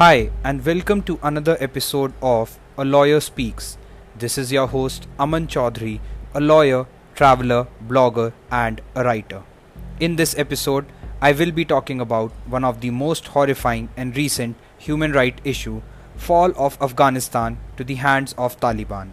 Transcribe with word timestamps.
Hi, 0.00 0.30
and 0.42 0.64
welcome 0.64 1.02
to 1.02 1.18
another 1.22 1.58
episode 1.60 2.14
of 2.22 2.58
A 2.78 2.86
Lawyer 2.86 3.20
Speaks. 3.20 3.76
This 4.16 4.38
is 4.38 4.50
your 4.50 4.66
host 4.66 5.06
Aman 5.18 5.46
Chaudhary, 5.46 6.00
a 6.32 6.40
lawyer, 6.40 6.86
traveler, 7.14 7.66
blogger, 7.86 8.32
and 8.50 8.80
a 8.94 9.04
writer. 9.04 9.42
In 10.00 10.16
this 10.16 10.34
episode, 10.38 10.86
I 11.20 11.32
will 11.32 11.52
be 11.52 11.66
talking 11.66 12.00
about 12.00 12.32
one 12.46 12.64
of 12.64 12.80
the 12.80 12.88
most 12.88 13.26
horrifying 13.26 13.90
and 13.94 14.16
recent 14.16 14.56
human 14.78 15.12
rights 15.12 15.42
issue, 15.44 15.82
fall 16.16 16.54
of 16.56 16.80
Afghanistan 16.80 17.58
to 17.76 17.84
the 17.84 17.96
hands 17.96 18.34
of 18.38 18.58
Taliban. 18.58 19.10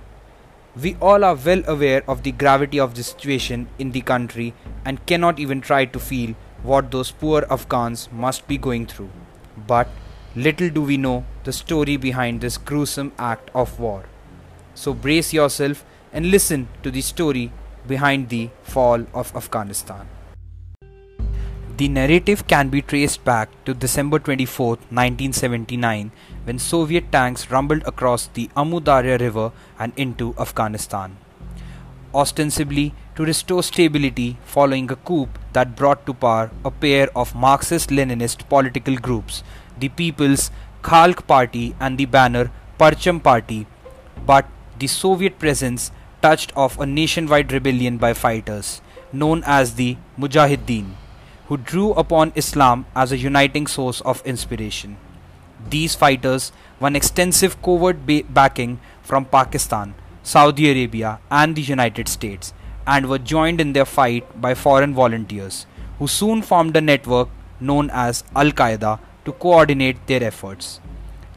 We 0.81 0.95
all 1.01 1.25
are 1.25 1.35
well 1.35 1.63
aware 1.67 2.09
of 2.09 2.23
the 2.23 2.31
gravity 2.31 2.79
of 2.79 2.95
the 2.95 3.03
situation 3.03 3.67
in 3.77 3.91
the 3.91 4.07
country 4.15 4.53
and 4.85 5.05
cannot 5.05 5.37
even 5.37 5.59
try 5.59 5.83
to 5.83 5.99
feel 5.99 6.33
what 6.63 6.91
those 6.91 7.11
poor 7.11 7.45
Afghans 7.51 8.07
must 8.09 8.47
be 8.47 8.57
going 8.57 8.85
through. 8.85 9.09
But 9.57 9.89
little 10.45 10.69
do 10.69 10.83
we 10.83 10.97
know 10.97 11.25
the 11.45 11.51
story 11.51 11.97
behind 11.97 12.41
this 12.41 12.57
gruesome 12.59 13.11
act 13.17 13.49
of 13.55 13.79
war. 13.79 14.03
So 14.75 14.93
brace 14.93 15.33
yourself 15.33 15.83
and 16.13 16.29
listen 16.29 16.67
to 16.83 16.91
the 16.91 17.01
story 17.01 17.51
behind 17.87 18.29
the 18.29 18.49
fall 18.61 19.07
of 19.15 19.35
Afghanistan. 19.35 20.07
The 21.77 21.87
narrative 21.87 22.45
can 22.47 22.69
be 22.69 22.83
traced 22.83 23.23
back 23.23 23.49
to 23.65 23.73
December 23.73 24.19
24, 24.19 24.67
1979, 24.67 26.11
when 26.43 26.59
Soviet 26.59 27.11
tanks 27.11 27.49
rumbled 27.49 27.81
across 27.87 28.27
the 28.27 28.49
Amu 28.55 28.79
Darya 28.79 29.17
River 29.17 29.51
and 29.79 29.91
into 29.95 30.35
Afghanistan. 30.37 31.17
Ostensibly 32.13 32.93
to 33.15 33.25
restore 33.25 33.63
stability 33.63 34.37
following 34.45 34.91
a 34.91 34.95
coup 34.95 35.27
that 35.53 35.75
brought 35.75 36.05
to 36.05 36.13
power 36.13 36.51
a 36.63 36.69
pair 36.69 37.09
of 37.15 37.35
Marxist 37.35 37.89
Leninist 37.89 38.47
political 38.49 38.95
groups, 38.95 39.43
the 39.79 39.89
People's 39.89 40.51
Khalq 40.81 41.25
Party 41.27 41.75
and 41.79 41.97
the 41.97 42.05
banner 42.05 42.51
Parcham 42.77 43.19
Party, 43.19 43.65
but 44.25 44.45
the 44.79 44.87
Soviet 44.87 45.39
presence 45.39 45.91
touched 46.21 46.55
off 46.55 46.79
a 46.79 46.85
nationwide 46.85 47.51
rebellion 47.51 47.97
by 47.97 48.13
fighters 48.13 48.81
known 49.13 49.43
as 49.45 49.75
the 49.75 49.97
Mujahideen 50.19 50.93
who 51.47 51.57
drew 51.57 51.91
upon 51.93 52.33
Islam 52.35 52.85
as 52.95 53.11
a 53.11 53.17
uniting 53.17 53.67
source 53.67 54.01
of 54.01 54.21
inspiration. 54.25 54.97
These 55.69 55.95
fighters 55.95 56.51
won 56.79 56.95
extensive 56.95 57.61
covert 57.61 58.05
ba- 58.05 58.23
backing 58.29 58.79
from 59.01 59.25
Pakistan, 59.25 59.95
Saudi 60.23 60.69
Arabia, 60.69 61.19
and 61.31 61.55
the 61.55 61.61
United 61.61 62.09
States, 62.09 62.53
and 62.85 63.09
were 63.09 63.17
joined 63.17 63.61
in 63.61 63.73
their 63.73 63.85
fight 63.85 64.41
by 64.41 64.53
foreign 64.53 64.93
volunteers, 64.93 65.65
who 65.99 66.07
soon 66.07 66.41
formed 66.41 66.75
a 66.75 66.81
network 66.81 67.29
known 67.59 67.89
as 67.91 68.23
Al 68.35 68.51
Qaeda 68.51 68.99
to 69.27 69.33
coordinate 69.33 70.05
their 70.07 70.23
efforts. 70.23 70.79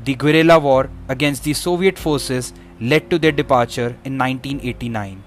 The 0.05 0.14
guerrilla 0.14 0.58
war 0.58 0.88
against 1.08 1.44
the 1.44 1.55
Soviet 1.55 1.98
forces 1.98 2.52
led 2.80 3.10
to 3.10 3.19
their 3.19 3.33
departure 3.33 3.91
in 4.05 4.16
1989. 4.16 5.22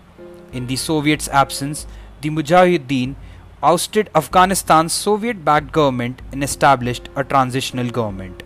In 0.53 0.67
the 0.67 0.75
Soviets' 0.75 1.27
absence, 1.27 1.85
the 2.21 2.29
Mujahideen 2.29 3.15
ousted 3.61 4.09
Afghanistan's 4.15 4.93
Soviet 4.93 5.45
backed 5.45 5.71
government 5.71 6.21
and 6.31 6.43
established 6.43 7.09
a 7.15 7.23
transitional 7.23 7.89
government. 7.89 8.43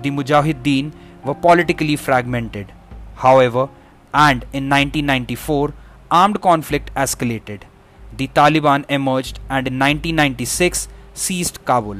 The 0.00 0.10
Mujahideen 0.10 0.92
were 1.24 1.34
politically 1.34 1.96
fragmented. 1.96 2.72
However, 3.16 3.68
and 4.14 4.44
in 4.52 4.68
1994, 4.70 5.74
armed 6.10 6.40
conflict 6.40 6.92
escalated. 6.94 7.62
The 8.16 8.28
Taliban 8.28 8.84
emerged 8.88 9.40
and 9.50 9.66
in 9.66 9.78
1996 9.78 10.88
seized 11.14 11.64
Kabul. 11.64 11.98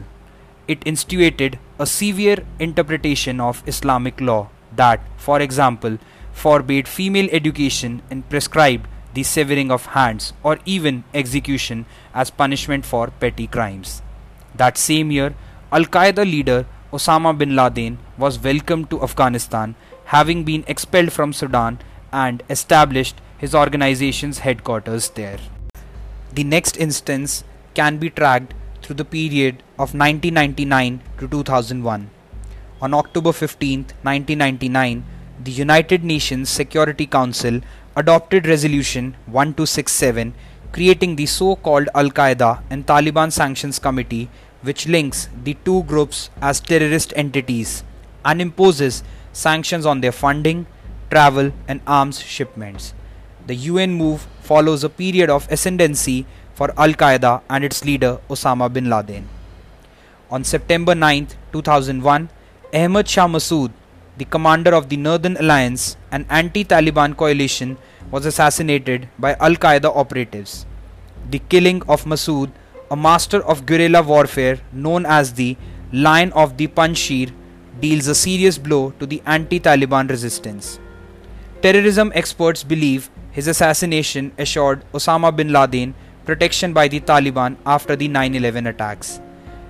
It 0.68 0.82
instituted 0.84 1.58
a 1.78 1.86
severe 1.86 2.44
interpretation 2.58 3.40
of 3.40 3.62
Islamic 3.66 4.20
law 4.20 4.48
that, 4.74 5.00
for 5.16 5.40
example, 5.40 5.98
forbade 6.32 6.88
female 6.88 7.28
education 7.30 8.02
and 8.10 8.28
prescribed 8.28 8.88
the 9.14 9.22
severing 9.22 9.70
of 9.70 9.86
hands, 9.86 10.32
or 10.42 10.58
even 10.66 11.04
execution 11.14 11.86
as 12.14 12.30
punishment 12.30 12.84
for 12.84 13.08
petty 13.08 13.46
crimes. 13.46 14.02
That 14.54 14.76
same 14.76 15.10
year, 15.10 15.34
Al 15.72 15.84
Qaeda 15.84 16.24
leader 16.30 16.66
Osama 16.92 17.36
bin 17.36 17.56
Laden 17.56 17.98
was 18.18 18.38
welcomed 18.38 18.90
to 18.90 19.02
Afghanistan, 19.02 19.74
having 20.06 20.44
been 20.44 20.64
expelled 20.66 21.12
from 21.12 21.32
Sudan 21.32 21.78
and 22.12 22.42
established 22.50 23.16
his 23.38 23.54
organization's 23.54 24.40
headquarters 24.40 25.10
there. 25.10 25.38
The 26.32 26.44
next 26.44 26.76
instance 26.76 27.44
can 27.74 27.98
be 27.98 28.10
tracked 28.10 28.54
through 28.86 28.96
the 28.96 29.04
period 29.04 29.62
of 29.82 29.94
1999 30.00 31.00
to 31.18 31.26
2001. 31.26 32.08
On 32.80 32.94
October 32.94 33.32
15, 33.32 33.80
1999, 34.02 35.04
the 35.42 35.50
United 35.50 36.04
Nations 36.04 36.48
Security 36.48 37.04
Council 37.04 37.60
adopted 37.96 38.46
Resolution 38.46 39.16
1267 39.26 40.34
creating 40.72 41.16
the 41.16 41.26
so-called 41.26 41.88
Al-Qaeda 41.94 42.62
and 42.70 42.86
Taliban 42.86 43.32
Sanctions 43.32 43.80
Committee 43.80 44.28
which 44.62 44.86
links 44.86 45.28
the 45.42 45.56
two 45.64 45.82
groups 45.84 46.30
as 46.40 46.60
terrorist 46.60 47.12
entities 47.16 47.82
and 48.24 48.40
imposes 48.40 49.02
sanctions 49.32 49.84
on 49.84 50.00
their 50.00 50.12
funding, 50.12 50.66
travel 51.10 51.52
and 51.66 51.80
arms 51.86 52.20
shipments. 52.20 52.94
The 53.46 53.54
UN 53.54 53.94
move 53.94 54.26
follows 54.42 54.84
a 54.84 54.88
period 54.88 55.30
of 55.30 55.50
ascendancy 55.50 56.26
for 56.56 56.68
Al-Qaeda 56.76 57.32
and 57.48 57.64
its 57.70 57.84
leader 57.84 58.18
Osama 58.28 58.72
bin 58.72 58.90
Laden. 58.90 59.28
On 60.30 60.42
September 60.42 60.94
9, 60.94 61.28
2001, 61.52 62.28
Ahmad 62.74 63.08
Shah 63.08 63.28
Massoud 63.28 63.70
the 64.18 64.24
commander 64.24 64.74
of 64.74 64.88
the 64.88 64.96
Northern 64.96 65.36
Alliance, 65.36 65.96
an 66.10 66.24
anti 66.30 66.64
Taliban 66.64 67.16
coalition, 67.16 67.76
was 68.10 68.24
assassinated 68.24 69.08
by 69.18 69.34
Al 69.34 69.56
Qaeda 69.56 69.94
operatives. 69.94 70.64
The 71.30 71.40
killing 71.50 71.82
of 71.82 72.04
Massoud, 72.04 72.50
a 72.90 72.96
master 72.96 73.44
of 73.44 73.66
guerrilla 73.66 74.02
warfare 74.02 74.60
known 74.72 75.04
as 75.04 75.34
the 75.34 75.56
Lion 75.92 76.32
of 76.32 76.56
the 76.56 76.68
Panjshir, 76.68 77.32
deals 77.80 78.06
a 78.06 78.14
serious 78.14 78.56
blow 78.56 78.92
to 79.00 79.06
the 79.06 79.22
anti 79.26 79.60
Taliban 79.60 80.08
resistance. 80.08 80.78
Terrorism 81.60 82.10
experts 82.14 82.62
believe 82.62 83.10
his 83.32 83.46
assassination 83.48 84.32
assured 84.38 84.82
Osama 84.92 85.34
bin 85.36 85.52
Laden 85.52 85.94
protection 86.26 86.72
by 86.72 86.88
the 86.88 87.00
Taliban 87.00 87.56
after 87.64 87.96
the 87.96 88.08
9 88.08 88.34
11 88.34 88.66
attacks. 88.66 89.20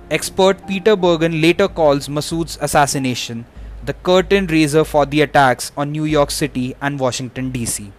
Expert 0.09 0.67
Peter 0.67 0.95
Bergen 0.95 1.39
later 1.41 1.67
calls 1.67 2.09
Massoud's 2.09 2.57
assassination 2.61 3.45
the 3.85 3.93
curtain 4.07 4.47
raiser 4.47 4.83
for 4.83 5.05
the 5.05 5.21
attacks 5.21 5.71
on 5.77 5.91
New 5.91 6.03
York 6.03 6.31
City 6.31 6.75
and 6.81 6.99
Washington, 6.99 7.51
D.C. 7.51 7.91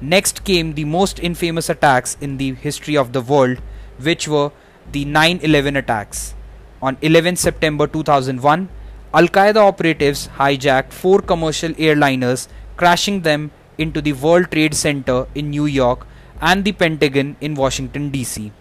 Next 0.00 0.44
came 0.44 0.74
the 0.74 0.84
most 0.84 1.18
infamous 1.18 1.68
attacks 1.68 2.16
in 2.20 2.36
the 2.38 2.54
history 2.54 2.96
of 2.96 3.12
the 3.12 3.20
world, 3.20 3.58
which 3.98 4.28
were 4.28 4.52
the 4.92 5.04
9 5.04 5.40
11 5.42 5.76
attacks. 5.76 6.34
On 6.80 6.96
11 7.02 7.36
September 7.36 7.86
2001, 7.86 8.68
Al 9.12 9.28
Qaeda 9.28 9.56
operatives 9.56 10.28
hijacked 10.38 10.92
four 10.92 11.20
commercial 11.20 11.72
airliners, 11.72 12.48
crashing 12.76 13.22
them 13.22 13.50
into 13.78 14.00
the 14.00 14.12
World 14.12 14.50
Trade 14.50 14.74
Center 14.74 15.26
in 15.34 15.50
New 15.50 15.66
York 15.66 16.06
and 16.40 16.64
the 16.64 16.72
Pentagon 16.72 17.36
in 17.40 17.54
Washington, 17.54 18.10
D.C. 18.10 18.52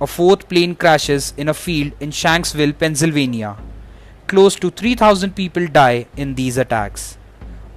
A 0.00 0.06
fourth 0.06 0.48
plane 0.48 0.74
crashes 0.74 1.32
in 1.36 1.48
a 1.48 1.54
field 1.54 1.92
in 2.00 2.10
Shanksville, 2.10 2.76
Pennsylvania 2.78 3.56
close 4.32 4.54
to 4.56 4.70
3,000 4.70 5.36
people 5.36 5.66
die 5.66 6.06
in 6.16 6.34
these 6.36 6.56
attacks. 6.56 7.18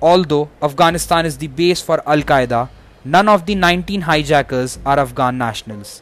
Although 0.02 0.50
Afghanistan 0.62 1.26
is 1.26 1.38
the 1.38 1.48
base 1.48 1.82
for 1.82 1.98
Al 2.08 2.22
Qaeda, 2.22 2.70
none 3.04 3.28
of 3.28 3.46
the 3.46 3.56
19 3.56 4.02
hijackers 4.10 4.78
are 4.86 4.98
Afghan 4.98 5.38
nationals. 5.38 6.02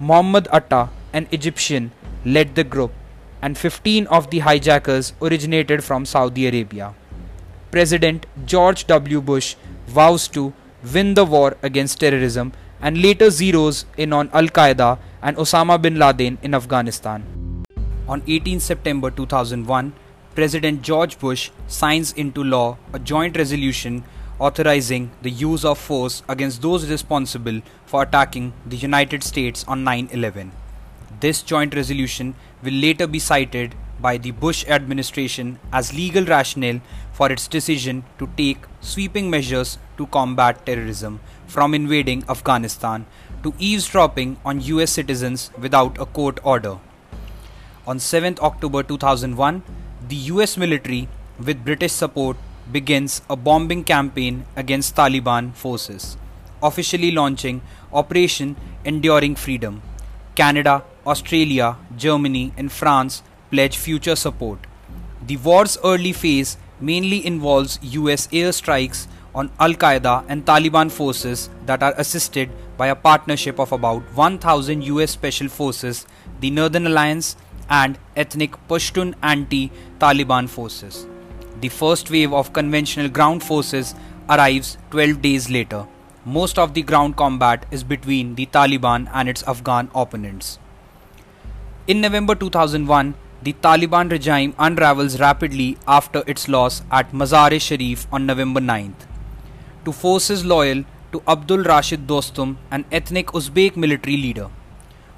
Mohammed 0.00 0.48
Atta, 0.52 0.88
an 1.12 1.28
Egyptian, 1.30 1.92
led 2.24 2.56
the 2.56 2.64
group, 2.64 2.92
and 3.40 3.56
15 3.56 4.08
of 4.08 4.28
the 4.30 4.40
hijackers 4.40 5.12
originated 5.22 5.84
from 5.84 6.04
Saudi 6.04 6.48
Arabia. 6.48 6.94
President 7.70 8.26
George 8.44 8.86
W. 8.88 9.20
Bush 9.20 9.54
vows 9.86 10.26
to 10.28 10.52
win 10.92 11.14
the 11.14 11.24
war 11.24 11.56
against 11.62 12.00
terrorism 12.00 12.52
and 12.82 13.00
later 13.00 13.28
zeroes 13.28 13.84
in 13.96 14.12
on 14.12 14.28
Al 14.34 14.48
Qaeda 14.58 14.98
and 15.22 15.36
Osama 15.36 15.80
bin 15.80 15.98
Laden 15.98 16.38
in 16.42 16.54
Afghanistan. 16.54 17.24
On 18.08 18.22
18 18.26 18.60
September 18.60 19.10
2001, 19.10 19.92
President 20.34 20.82
George 20.82 21.18
Bush 21.18 21.50
signs 21.66 22.12
into 22.14 22.42
law 22.42 22.76
a 22.92 22.98
joint 22.98 23.36
resolution 23.36 24.02
authorizing 24.38 25.10
the 25.22 25.30
use 25.30 25.64
of 25.64 25.78
force 25.78 26.22
against 26.28 26.62
those 26.62 26.90
responsible 26.90 27.60
for 27.86 28.02
attacking 28.02 28.52
the 28.66 28.76
United 28.76 29.22
States 29.22 29.64
on 29.68 29.84
9 29.84 30.08
11. 30.10 30.50
This 31.20 31.42
joint 31.42 31.76
resolution 31.76 32.34
will 32.62 32.78
later 32.86 33.06
be 33.06 33.20
cited 33.20 33.76
by 34.02 34.18
the 34.18 34.32
Bush 34.32 34.64
administration 34.66 35.58
as 35.72 35.94
legal 35.94 36.24
rationale 36.24 36.80
for 37.12 37.30
its 37.30 37.48
decision 37.48 38.04
to 38.18 38.28
take 38.36 38.66
sweeping 38.80 39.30
measures 39.30 39.78
to 39.96 40.06
combat 40.08 40.66
terrorism 40.66 41.20
from 41.46 41.74
invading 41.74 42.24
Afghanistan 42.28 43.06
to 43.42 43.54
eavesdropping 43.58 44.36
on 44.44 44.60
US 44.60 44.90
citizens 44.92 45.50
without 45.58 45.98
a 45.98 46.06
court 46.06 46.40
order. 46.42 46.78
On 47.86 47.98
7th 47.98 48.40
October 48.40 48.82
2001, 48.82 49.62
the 50.08 50.16
US 50.32 50.56
military, 50.56 51.08
with 51.38 51.64
British 51.64 51.92
support, 51.92 52.36
begins 52.70 53.22
a 53.28 53.36
bombing 53.36 53.84
campaign 53.84 54.44
against 54.56 54.94
Taliban 54.96 55.54
forces, 55.54 56.16
officially 56.62 57.10
launching 57.10 57.60
Operation 57.92 58.56
Enduring 58.84 59.34
Freedom. 59.34 59.82
Canada, 60.34 60.84
Australia, 61.06 61.76
Germany, 61.96 62.52
and 62.56 62.72
France 62.72 63.22
pledge 63.52 63.76
future 63.76 64.16
support. 64.16 64.58
The 65.26 65.36
war's 65.36 65.78
early 65.84 66.12
phase 66.12 66.56
mainly 66.80 67.24
involves 67.24 67.78
US 67.82 68.26
airstrikes 68.28 69.06
on 69.34 69.50
Al 69.60 69.74
Qaeda 69.74 70.24
and 70.28 70.44
Taliban 70.44 70.90
forces 70.90 71.48
that 71.66 71.82
are 71.82 71.94
assisted 71.96 72.50
by 72.76 72.88
a 72.88 72.96
partnership 72.96 73.60
of 73.60 73.72
about 73.72 74.02
1,000 74.14 74.82
US 74.84 75.12
Special 75.12 75.48
Forces, 75.48 76.06
the 76.40 76.50
Northern 76.50 76.86
Alliance, 76.86 77.36
and 77.70 77.98
ethnic 78.16 78.56
Pashtun 78.68 79.14
anti 79.22 79.70
Taliban 80.00 80.48
forces. 80.48 81.06
The 81.60 81.68
first 81.68 82.10
wave 82.10 82.32
of 82.32 82.52
conventional 82.52 83.08
ground 83.08 83.42
forces 83.42 83.94
arrives 84.28 84.76
12 84.90 85.22
days 85.22 85.48
later. 85.50 85.86
Most 86.24 86.58
of 86.58 86.74
the 86.74 86.82
ground 86.82 87.16
combat 87.16 87.66
is 87.70 87.84
between 87.84 88.34
the 88.34 88.46
Taliban 88.46 89.08
and 89.12 89.28
its 89.28 89.42
Afghan 89.44 89.90
opponents. 89.94 90.58
In 91.86 92.00
November 92.00 92.34
2001, 92.34 93.14
the 93.44 93.52
Taliban 93.54 94.10
regime 94.10 94.54
unravels 94.56 95.18
rapidly 95.18 95.76
after 95.88 96.22
its 96.28 96.48
loss 96.48 96.82
at 96.92 97.12
Mazar-e-Sharif 97.12 98.06
on 98.12 98.24
November 98.24 98.60
9th. 98.60 99.06
To 99.84 99.92
forces 99.92 100.44
loyal 100.44 100.84
to 101.10 101.22
Abdul 101.26 101.64
Rashid 101.64 102.06
Dostum, 102.06 102.56
an 102.70 102.84
ethnic 102.92 103.26
Uzbek 103.28 103.76
military 103.76 104.16
leader. 104.16 104.48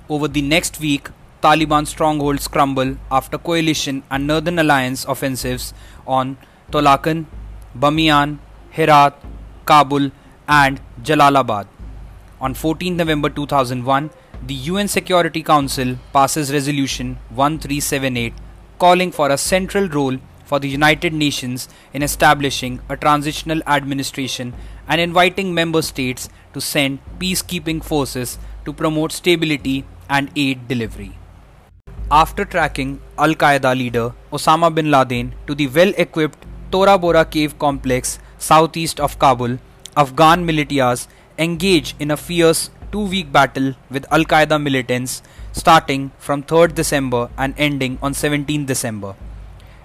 Over 0.09 0.29
the 0.29 0.41
next 0.41 0.81
week, 0.81 1.11
Taliban 1.43 1.87
strongholds 1.87 2.49
crumble 2.49 2.97
after 3.11 3.37
coalition 3.37 4.03
and 4.11 4.27
Northern 4.27 4.59
Alliance 4.59 5.05
offensives 5.05 5.75
on 6.06 6.38
Taloqan, 6.73 7.27
Bamiyan, 7.79 8.38
Herat, 8.70 9.15
Kabul, 9.67 10.11
and 10.49 10.81
Jalalabad. 11.03 11.67
On 12.41 12.55
14 12.55 12.97
November 12.97 13.29
2001, 13.29 14.11
the 14.46 14.55
UN 14.69 14.88
Security 14.88 15.43
Council 15.43 15.96
passes 16.12 16.52
Resolution 16.52 17.17
1378 17.31 18.35
calling 18.79 19.11
for 19.11 19.31
a 19.31 19.38
central 19.38 19.88
role 19.88 20.19
for 20.44 20.58
the 20.58 20.69
United 20.69 21.14
Nations 21.14 21.67
in 21.94 22.02
establishing 22.02 22.81
a 22.91 22.96
transitional 22.99 23.62
administration 23.67 24.52
and 24.87 25.00
inviting 25.00 25.55
member 25.55 25.81
states 25.81 26.29
to 26.52 26.61
send 26.61 26.99
peacekeeping 27.19 27.82
forces 27.82 28.37
to 28.67 28.75
promote 28.75 29.12
stability 29.12 29.87
and 30.11 30.31
aid 30.37 30.69
delivery. 30.69 31.17
After 32.11 32.44
tracking 32.44 33.00
Al 33.17 33.35
Qaeda 33.35 33.75
leader 33.75 34.12
Osama 34.31 34.75
bin 34.75 34.91
Laden 34.91 35.35
to 35.46 35.55
the 35.55 35.69
well 35.69 35.94
equipped 35.96 36.44
Tora 36.70 36.99
Bora 36.99 37.25
cave 37.25 37.58
complex 37.58 38.19
southeast 38.37 39.00
of 39.00 39.19
Kabul, 39.19 39.58
Afghan 39.96 40.46
militias 40.46 41.06
engage 41.38 41.94
in 41.99 42.11
a 42.11 42.17
fierce 42.19 42.69
two 42.94 43.05
week 43.12 43.31
battle 43.37 43.70
with 43.91 44.05
Al 44.17 44.25
Qaeda 44.32 44.56
militants 44.64 45.20
starting 45.61 46.02
from 46.26 46.43
3rd 46.50 46.75
December 46.81 47.23
and 47.37 47.55
ending 47.58 47.99
on 48.00 48.14
17 48.14 48.67
December. 48.67 49.17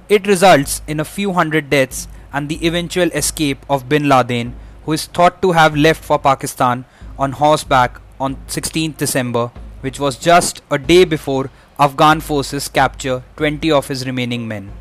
It 0.10 0.28
results 0.28 0.84
in 0.88 1.00
a 1.00 1.12
few 1.14 1.34
hundred 1.34 1.72
deaths 1.72 2.08
and 2.32 2.48
the 2.50 2.60
eventual 2.68 3.10
escape 3.22 3.66
of 3.68 3.90
bin 3.90 4.08
Laden, 4.08 4.54
who 4.86 4.92
is 4.92 5.08
thought 5.08 5.42
to 5.42 5.54
have 5.54 5.76
left 5.76 6.04
for 6.04 6.20
Pakistan 6.20 6.86
on 7.18 7.32
horseback 7.32 8.00
on 8.20 8.36
16th 8.48 8.98
December, 8.98 9.48
which 9.82 10.00
was 10.00 10.20
just 10.28 10.62
a 10.70 10.78
day 10.78 11.04
before 11.04 11.50
Afghan 11.80 12.22
forces 12.22 12.68
capture 12.68 13.24
20 13.38 13.72
of 13.72 13.88
his 13.88 14.06
remaining 14.06 14.48
men. 14.48 14.72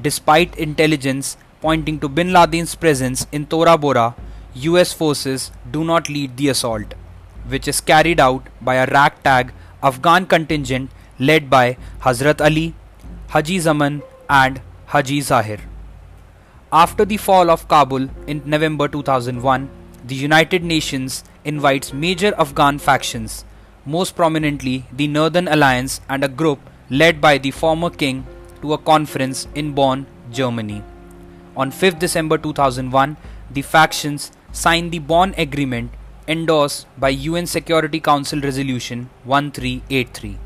Despite 0.00 0.56
intelligence 0.56 1.36
pointing 1.60 2.00
to 2.00 2.08
bin 2.08 2.32
Laden's 2.32 2.74
presence 2.74 3.26
in 3.30 3.44
Tora 3.44 3.76
Bora, 3.76 4.14
US 4.54 4.92
forces 4.94 5.50
do 5.70 5.84
not 5.84 6.08
lead 6.08 6.36
the 6.36 6.48
assault, 6.48 6.94
which 7.48 7.68
is 7.68 7.80
carried 7.80 8.20
out 8.20 8.46
by 8.60 8.76
a 8.76 8.86
ragtag 8.86 9.52
Afghan 9.82 10.26
contingent 10.26 10.90
led 11.18 11.50
by 11.50 11.76
Hazrat 12.00 12.40
Ali, 12.40 12.74
Haji 13.28 13.58
Zaman, 13.58 14.02
and 14.28 14.60
Haji 14.86 15.20
Zahir. 15.20 15.60
After 16.72 17.04
the 17.04 17.16
fall 17.16 17.50
of 17.50 17.68
Kabul 17.68 18.08
in 18.26 18.42
November 18.46 18.88
2001, 18.88 19.68
the 20.04 20.14
United 20.14 20.64
Nations 20.64 21.24
invites 21.44 21.92
major 21.92 22.34
Afghan 22.38 22.78
factions 22.78 23.44
most 23.84 24.14
prominently 24.14 24.84
the 24.92 25.08
Northern 25.08 25.48
Alliance 25.48 26.00
and 26.08 26.22
a 26.22 26.28
group 26.28 26.60
led 26.88 27.20
by 27.20 27.38
the 27.38 27.50
former 27.50 27.90
king 27.90 28.24
to 28.60 28.72
a 28.72 28.78
conference 28.78 29.48
in 29.54 29.72
Bonn, 29.72 30.06
Germany. 30.30 30.82
On 31.56 31.70
5 31.70 31.98
December 31.98 32.38
2001, 32.38 33.16
the 33.50 33.62
factions 33.62 34.30
signed 34.52 34.92
the 34.92 35.00
Bonn 35.00 35.34
Agreement 35.36 35.90
endorsed 36.28 36.86
by 36.98 37.08
UN 37.08 37.46
Security 37.46 38.00
Council 38.00 38.40
Resolution 38.40 39.10
1383. 39.24 40.38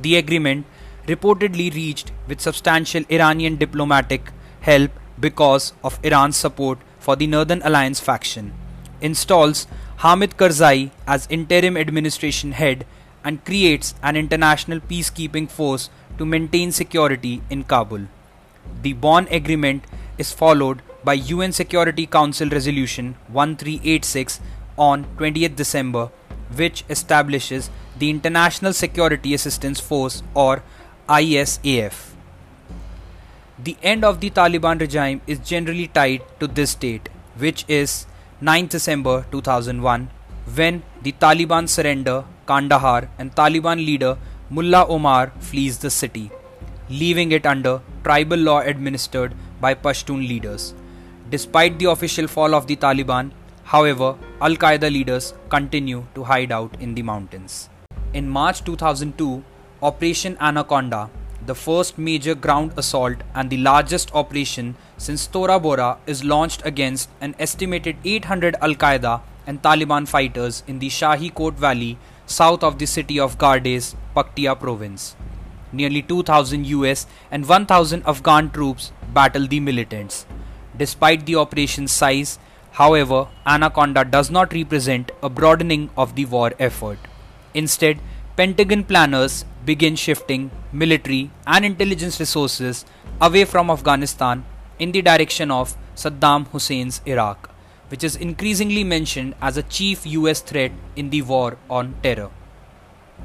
The 0.00 0.16
agreement 0.16 0.66
reportedly 1.06 1.74
reached 1.74 2.12
with 2.28 2.40
substantial 2.40 3.04
Iranian 3.08 3.56
diplomatic 3.56 4.32
help 4.60 4.90
because 5.18 5.72
of 5.82 5.98
Iran's 6.02 6.36
support 6.36 6.78
for 6.98 7.16
the 7.16 7.26
Northern 7.26 7.62
Alliance 7.62 8.00
faction, 8.00 8.52
installs 9.00 9.66
Hamid 9.98 10.36
Karzai 10.36 10.90
as 11.06 11.26
interim 11.30 11.76
administration 11.76 12.52
head 12.52 12.84
and 13.24 13.44
creates 13.44 13.94
an 14.02 14.16
international 14.16 14.80
peacekeeping 14.80 15.50
force 15.50 15.90
to 16.18 16.26
maintain 16.26 16.70
security 16.70 17.42
in 17.50 17.64
Kabul. 17.64 18.06
The 18.82 18.92
Bonn 18.92 19.26
Agreement 19.30 19.84
is 20.18 20.32
followed 20.32 20.82
by 21.04 21.14
UN 21.14 21.52
Security 21.52 22.06
Council 22.06 22.48
Resolution 22.48 23.16
1386 23.28 24.40
on 24.76 25.04
20th 25.18 25.56
December, 25.56 26.10
which 26.54 26.84
establishes 26.88 27.70
the 27.98 28.10
International 28.10 28.72
Security 28.72 29.34
Assistance 29.34 29.80
Force 29.80 30.22
or 30.34 30.62
ISAF. 31.08 32.12
The 33.58 33.76
end 33.82 34.04
of 34.04 34.20
the 34.20 34.30
Taliban 34.30 34.80
regime 34.80 35.22
is 35.26 35.38
generally 35.38 35.88
tied 35.88 36.22
to 36.40 36.46
this 36.46 36.74
date, 36.74 37.08
which 37.38 37.64
is 37.68 38.06
9 38.40 38.66
December 38.66 39.24
2001 39.32 40.10
when 40.54 40.82
the 41.02 41.12
Taliban 41.12 41.68
surrender 41.68 42.24
Kandahar 42.46 43.08
and 43.18 43.34
Taliban 43.34 43.84
leader 43.84 44.16
Mullah 44.50 44.86
Omar 44.86 45.32
flees 45.40 45.78
the 45.78 45.90
city, 45.90 46.30
leaving 46.88 47.32
it 47.32 47.46
under 47.46 47.80
tribal 48.04 48.36
law 48.36 48.60
administered 48.60 49.34
by 49.60 49.74
Pashtun 49.74 50.28
leaders. 50.28 50.74
Despite 51.30 51.78
the 51.78 51.90
official 51.90 52.28
fall 52.28 52.54
of 52.54 52.68
the 52.68 52.76
Taliban, 52.76 53.32
however, 53.74 54.16
Al 54.40 54.56
Qaeda 54.56 54.90
leaders 54.92 55.34
continue 55.48 56.04
to 56.14 56.24
hide 56.24 56.52
out 56.52 56.80
in 56.80 56.94
the 56.94 57.02
mountains. 57.02 57.68
In 58.14 58.28
March 58.28 58.64
2002, 58.64 59.44
Operation 59.82 60.36
Anaconda 60.40 61.10
the 61.46 61.54
first 61.54 61.96
major 61.96 62.34
ground 62.34 62.72
assault 62.76 63.18
and 63.34 63.50
the 63.50 63.58
largest 63.58 64.12
operation 64.14 64.74
since 64.98 65.26
Tora 65.26 65.58
Bora 65.60 65.98
is 66.06 66.24
launched 66.24 66.62
against 66.64 67.08
an 67.20 67.34
estimated 67.38 67.96
800 68.04 68.56
Al 68.60 68.74
Qaeda 68.74 69.20
and 69.46 69.62
Taliban 69.62 70.08
fighters 70.08 70.64
in 70.66 70.80
the 70.80 70.88
Shahi 70.88 71.32
Kot 71.32 71.54
Valley 71.54 71.98
south 72.26 72.64
of 72.64 72.78
the 72.78 72.86
city 72.86 73.20
of 73.20 73.38
Gardez, 73.38 73.94
Paktia 74.16 74.58
province. 74.58 75.14
Nearly 75.72 76.02
2,000 76.02 76.66
US 76.66 77.06
and 77.30 77.48
1,000 77.48 78.02
Afghan 78.06 78.50
troops 78.50 78.90
battle 79.14 79.46
the 79.46 79.60
militants. 79.60 80.26
Despite 80.76 81.26
the 81.26 81.36
operation's 81.36 81.92
size, 81.92 82.38
however, 82.78 83.26
Anaconda 83.46 84.04
does 84.04 84.30
not 84.30 84.52
represent 84.52 85.10
a 85.22 85.28
broadening 85.30 85.88
of 85.96 86.14
the 86.14 86.26
war 86.26 86.52
effort. 86.58 86.98
Instead, 87.54 87.98
Pentagon 88.36 88.84
planners 88.84 89.46
begin 89.64 89.96
shifting 89.96 90.50
military 90.72 91.30
and 91.46 91.64
intelligence 91.64 92.20
resources 92.20 92.84
away 93.18 93.44
from 93.46 93.70
Afghanistan 93.70 94.44
in 94.78 94.92
the 94.92 95.00
direction 95.00 95.50
of 95.50 95.74
Saddam 95.94 96.46
Hussein's 96.48 97.00
Iraq, 97.06 97.48
which 97.88 98.04
is 98.04 98.14
increasingly 98.14 98.84
mentioned 98.84 99.34
as 99.40 99.56
a 99.56 99.62
chief 99.62 100.04
US 100.04 100.42
threat 100.42 100.72
in 100.96 101.08
the 101.08 101.22
war 101.22 101.56
on 101.70 101.94
terror. 102.02 102.30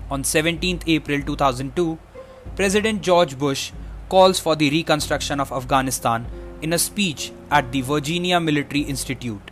On 0.09 0.23
17 0.23 0.79
April 0.87 1.21
2002, 1.21 1.99
President 2.55 3.01
George 3.01 3.37
Bush 3.37 3.73
calls 4.07 4.39
for 4.39 4.55
the 4.55 4.69
reconstruction 4.69 5.41
of 5.41 5.51
Afghanistan 5.51 6.25
in 6.61 6.73
a 6.73 6.79
speech 6.79 7.31
at 7.49 7.71
the 7.71 7.81
Virginia 7.81 8.39
Military 8.39 8.81
Institute. 8.81 9.51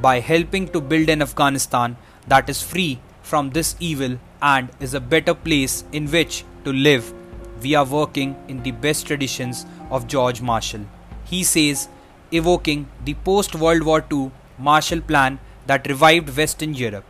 By 0.00 0.20
helping 0.20 0.68
to 0.68 0.80
build 0.80 1.08
an 1.08 1.22
Afghanistan 1.22 1.96
that 2.26 2.48
is 2.48 2.62
free 2.62 3.00
from 3.22 3.50
this 3.50 3.76
evil 3.78 4.18
and 4.40 4.70
is 4.80 4.94
a 4.94 5.00
better 5.00 5.34
place 5.34 5.84
in 5.92 6.06
which 6.08 6.44
to 6.64 6.72
live, 6.72 7.12
we 7.62 7.74
are 7.74 7.84
working 7.84 8.36
in 8.48 8.62
the 8.62 8.72
best 8.72 9.06
traditions 9.06 9.66
of 9.90 10.08
George 10.08 10.40
Marshall. 10.40 10.86
He 11.24 11.44
says, 11.44 11.88
evoking 12.30 12.88
the 13.04 13.14
post 13.14 13.54
World 13.54 13.82
War 13.82 14.04
II 14.10 14.32
Marshall 14.58 15.00
Plan 15.02 15.38
that 15.66 15.86
revived 15.86 16.36
Western 16.36 16.74
Europe. 16.74 17.04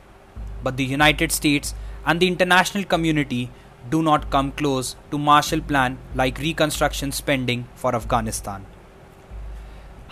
But 0.63 0.77
the 0.77 0.85
United 0.85 1.33
States 1.33 1.75
and 2.05 2.21
the 2.21 2.29
international 2.29 2.85
community 2.85 3.51
do 3.91 4.03
not 4.03 4.31
come 4.31 4.53
close 4.53 4.97
to 5.11 5.19
Marshall 5.19 5.61
Plan 5.61 5.99
like 6.15 6.39
reconstruction 6.39 7.13
spending 7.13 7.67
for 7.75 7.95
Afghanistan. 7.95 8.67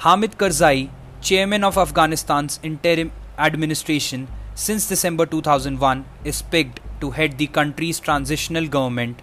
Hamid 0.03 0.39
Karzai, 0.39 0.89
chairman 1.21 1.63
of 1.63 1.77
Afghanistan's 1.77 2.59
interim 2.63 3.13
administration 3.39 4.29
since 4.55 4.89
December 4.89 5.27
2001, 5.27 6.07
is 6.25 6.41
picked 6.41 6.81
to 7.03 7.11
head 7.11 7.37
the 7.37 7.47
country's 7.47 8.01
transitional 8.01 8.67
government. 8.67 9.21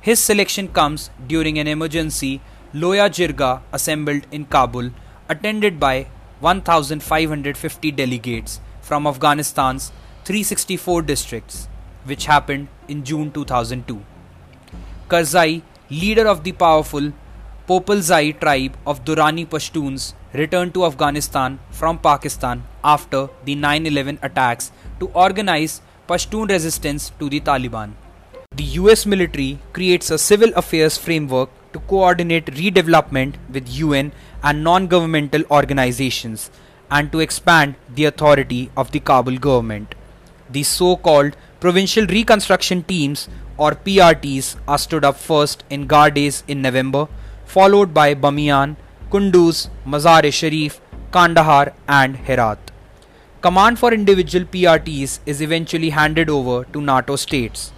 His 0.00 0.18
selection 0.18 0.66
comes 0.66 1.10
during 1.28 1.56
an 1.56 1.68
emergency 1.68 2.40
Loya 2.74 3.08
Jirga 3.08 3.62
assembled 3.72 4.26
in 4.32 4.46
Kabul, 4.46 4.90
attended 5.28 5.78
by 5.78 6.08
1,550 6.40 7.92
delegates 7.92 8.58
from 8.80 9.06
Afghanistan's 9.06 9.92
364 10.24 11.02
districts, 11.02 11.68
which 12.06 12.26
happened 12.26 12.66
in 12.88 13.04
June 13.04 13.30
2002. 13.30 14.02
Karzai, 15.08 15.62
leader 15.90 16.26
of 16.26 16.42
the 16.42 16.50
powerful 16.50 17.12
Popalzai 17.72 18.38
tribe 18.38 18.74
of 18.86 19.02
Durrani 19.02 19.46
Pashtuns, 19.52 20.12
returned 20.34 20.74
to 20.74 20.84
Afghanistan 20.84 21.58
from 21.70 21.98
Pakistan 22.06 22.64
after 22.84 23.20
the 23.46 23.54
9 23.54 23.86
11 23.90 24.18
attacks 24.28 24.70
to 25.00 25.06
organize 25.24 25.80
Pashtun 26.06 26.50
resistance 26.50 27.06
to 27.18 27.30
the 27.34 27.40
Taliban. 27.40 27.94
The 28.56 28.66
US 28.80 29.06
military 29.06 29.58
creates 29.72 30.10
a 30.10 30.18
civil 30.18 30.52
affairs 30.62 30.98
framework 30.98 31.48
to 31.72 31.80
coordinate 31.94 32.52
redevelopment 32.58 33.40
with 33.56 33.72
UN 33.78 34.12
and 34.42 34.62
non 34.62 34.86
governmental 34.96 35.48
organizations 35.50 36.50
and 36.90 37.10
to 37.10 37.20
expand 37.20 37.76
the 37.94 38.04
authority 38.04 38.62
of 38.76 38.92
the 38.92 39.00
Kabul 39.00 39.38
government. 39.48 39.94
The 40.50 40.64
so 40.74 40.94
called 41.08 41.40
Provincial 41.58 42.06
Reconstruction 42.18 42.82
Teams 42.82 43.28
or 43.56 43.72
PRTs 43.72 44.56
are 44.68 44.78
stood 44.86 45.10
up 45.12 45.16
first 45.16 45.64
in 45.70 45.88
Gardez 45.88 46.42
in 46.46 46.60
November, 46.60 47.08
followed 47.44 47.92
by 47.92 48.14
Bamiyan, 48.14 48.76
Kunduz, 49.10 49.68
Mazar-e-Sharif, 49.86 50.80
Kandahar, 51.12 51.72
and 51.86 52.16
Herat. 52.16 52.70
Command 53.40 53.78
for 53.78 53.92
individual 53.92 54.44
PRTs 54.44 55.18
is 55.26 55.40
eventually 55.40 55.90
handed 55.90 56.30
over 56.30 56.64
to 56.72 56.80
NATO 56.80 57.16
states. 57.16 57.72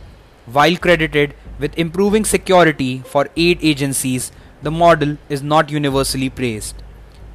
While 0.46 0.76
credited 0.76 1.34
with 1.58 1.78
improving 1.78 2.24
security 2.24 3.02
for 3.06 3.28
aid 3.36 3.58
agencies, 3.62 4.30
the 4.62 4.70
model 4.70 5.16
is 5.28 5.42
not 5.42 5.70
universally 5.70 6.28
praised. 6.28 6.82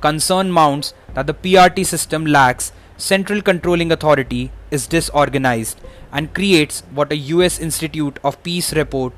Concern 0.01 0.51
mounts 0.51 0.93
that 1.13 1.27
the 1.27 1.33
PRT 1.33 1.85
system 1.85 2.25
lacks 2.25 2.71
central 2.99 3.41
controlling 3.41 3.91
authority, 3.91 4.51
is 4.71 4.85
disorganized, 4.85 5.79
and 6.11 6.33
creates 6.33 6.83
what 6.93 7.11
a 7.11 7.17
US 7.33 7.59
Institute 7.59 8.19
of 8.23 8.41
Peace 8.43 8.73
report 8.73 9.13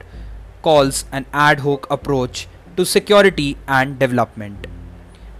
calls 0.61 1.05
an 1.11 1.25
ad 1.33 1.61
hoc 1.61 1.89
approach 1.89 2.47
to 2.77 2.85
security 2.85 3.57
and 3.67 3.97
development. 3.99 4.67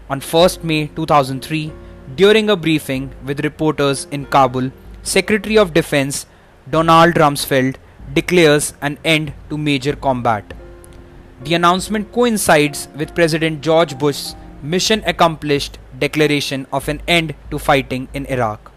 On 0.09 0.19
1st 0.19 0.63
May 0.63 0.87
2003, 0.87 1.71
during 2.15 2.49
a 2.49 2.55
briefing 2.55 3.11
with 3.25 3.43
reporters 3.43 4.07
in 4.11 4.25
Kabul, 4.25 4.71
Secretary 5.03 5.57
of 5.57 5.73
Defense 5.73 6.25
Donald 6.69 7.15
Rumsfeld 7.15 7.77
declares 8.13 8.73
an 8.81 8.97
end 9.03 9.33
to 9.49 9.57
major 9.57 9.95
combat. 9.95 10.53
The 11.43 11.55
announcement 11.55 12.11
coincides 12.11 12.87
with 12.95 13.15
President 13.15 13.61
George 13.61 13.97
Bush's 13.97 14.35
mission 14.61 15.01
accomplished 15.05 15.79
declaration 15.97 16.67
of 16.71 16.87
an 16.87 17.01
end 17.07 17.33
to 17.49 17.57
fighting 17.57 18.07
in 18.13 18.25
Iraq. 18.27 18.71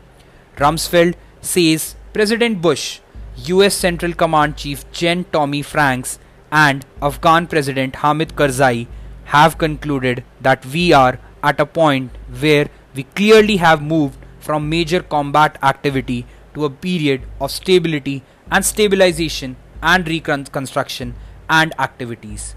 Rumsfeld 0.56 1.14
says 1.40 1.94
President 2.12 2.62
Bush, 2.62 3.00
US 3.36 3.74
Central 3.74 4.14
Command 4.14 4.56
Chief 4.56 4.90
Gen 4.92 5.24
Tommy 5.32 5.62
Franks, 5.62 6.18
and 6.50 6.84
Afghan 7.02 7.46
President 7.46 7.96
Hamid 7.96 8.36
Karzai 8.36 8.86
have 9.24 9.58
concluded 9.58 10.24
that 10.40 10.64
we 10.66 10.92
are 10.92 11.18
at 11.42 11.60
a 11.60 11.66
point 11.66 12.10
where 12.40 12.68
we 12.94 13.02
clearly 13.02 13.56
have 13.56 13.82
moved 13.82 14.18
from 14.38 14.68
major 14.68 15.02
combat 15.02 15.58
activity 15.62 16.26
to 16.54 16.64
a 16.64 16.70
period 16.70 17.22
of 17.40 17.50
stability 17.50 18.22
and 18.50 18.64
stabilization 18.64 19.56
and 19.82 20.06
reconstruction 20.06 21.14
and 21.48 21.74
activities. 21.78 22.54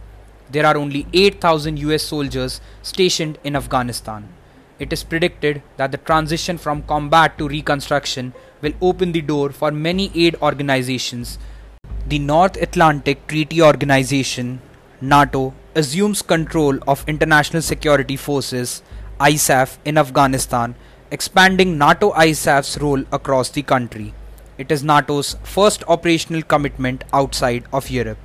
There 0.49 0.65
are 0.65 0.77
only 0.77 1.07
8,000 1.13 1.77
US 1.79 2.03
soldiers 2.03 2.61
stationed 2.81 3.37
in 3.43 3.55
Afghanistan. 3.55 4.29
It 4.79 4.93
is 4.93 5.03
predicted 5.03 5.63
that 5.77 5.91
the 5.91 5.97
transition 5.97 6.57
from 6.57 6.83
combat 6.83 7.37
to 7.37 7.47
reconstruction 7.47 8.33
will 8.61 8.73
open 8.81 9.11
the 9.11 9.21
door 9.21 9.49
for 9.49 9.71
many 9.71 10.11
aid 10.13 10.35
organizations. 10.41 11.39
The 12.09 12.19
North 12.19 12.55
Atlantic 12.55 13.27
Treaty 13.27 13.61
Organization, 13.61 14.61
NATO, 15.01 15.53
assumes 15.75 16.21
control 16.21 16.79
of 16.87 17.03
International 17.05 17.61
Security 17.61 18.15
Forces, 18.15 18.81
ISAF, 19.19 19.77
in 19.83 19.97
Afghanistan, 19.97 20.75
expanding 21.11 21.77
NATO 21.77 22.13
ISAF's 22.13 22.77
role 22.77 23.03
across 23.11 23.49
the 23.49 23.61
country. 23.61 24.13
It 24.57 24.71
is 24.71 24.85
NATO's 24.85 25.35
first 25.43 25.83
operational 25.89 26.43
commitment 26.43 27.03
outside 27.11 27.65
of 27.73 27.89
Europe. 27.89 28.19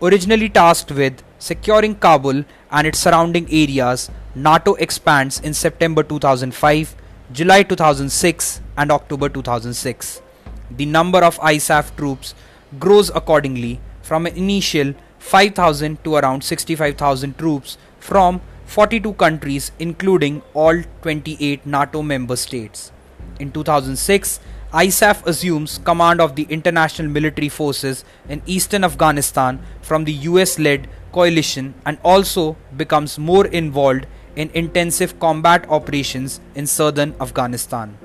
Originally 0.00 0.48
tasked 0.48 0.90
with 0.90 1.22
securing 1.38 1.96
Kabul 1.96 2.44
and 2.70 2.86
its 2.86 3.00
surrounding 3.00 3.46
areas, 3.52 4.10
NATO 4.34 4.76
expands 4.76 5.40
in 5.40 5.52
September 5.52 6.02
2005, 6.02 6.96
July 7.34 7.64
2006, 7.64 8.62
and 8.78 8.90
October 8.90 9.28
2006. 9.28 10.22
The 10.70 10.86
number 10.86 11.18
of 11.18 11.38
ISAF 11.40 11.94
troops 11.96 12.34
grows 12.78 13.10
accordingly 13.14 13.80
from 14.02 14.26
an 14.26 14.36
initial 14.36 14.94
5,000 15.18 16.02
to 16.04 16.16
around 16.16 16.42
65,000 16.42 17.36
troops 17.38 17.76
from 17.98 18.40
42 18.66 19.14
countries, 19.14 19.72
including 19.78 20.42
all 20.54 20.82
28 21.02 21.66
NATO 21.66 22.02
member 22.02 22.36
states. 22.36 22.92
In 23.38 23.50
2006, 23.50 24.40
ISAF 24.72 25.26
assumes 25.26 25.78
command 25.78 26.20
of 26.20 26.36
the 26.36 26.46
international 26.48 27.08
military 27.08 27.48
forces 27.48 28.04
in 28.28 28.40
eastern 28.46 28.84
Afghanistan 28.84 29.58
from 29.82 30.04
the 30.04 30.12
US 30.12 30.60
led 30.60 30.88
coalition 31.10 31.74
and 31.84 31.98
also 32.04 32.56
becomes 32.76 33.18
more 33.18 33.46
involved 33.46 34.06
in 34.36 34.48
intensive 34.54 35.18
combat 35.18 35.66
operations 35.68 36.40
in 36.54 36.66
southern 36.66 37.14
Afghanistan. 37.20 37.98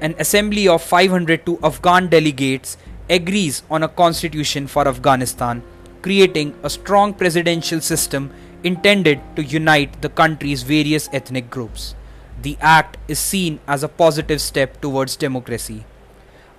An 0.00 0.14
assembly 0.18 0.68
of 0.68 0.82
500 0.82 1.44
to 1.46 1.58
Afghan 1.62 2.06
delegates 2.08 2.76
agrees 3.08 3.62
on 3.70 3.82
a 3.82 3.88
constitution 3.88 4.66
for 4.66 4.86
Afghanistan, 4.88 5.62
creating 6.02 6.54
a 6.62 6.70
strong 6.70 7.14
presidential 7.14 7.80
system 7.80 8.30
intended 8.64 9.20
to 9.36 9.42
unite 9.42 10.00
the 10.02 10.08
country's 10.08 10.62
various 10.62 11.08
ethnic 11.12 11.50
groups 11.50 11.94
the 12.42 12.58
act 12.60 12.96
is 13.08 13.18
seen 13.18 13.60
as 13.66 13.82
a 13.82 13.88
positive 13.88 14.40
step 14.40 14.80
towards 14.80 15.16
democracy. 15.16 15.84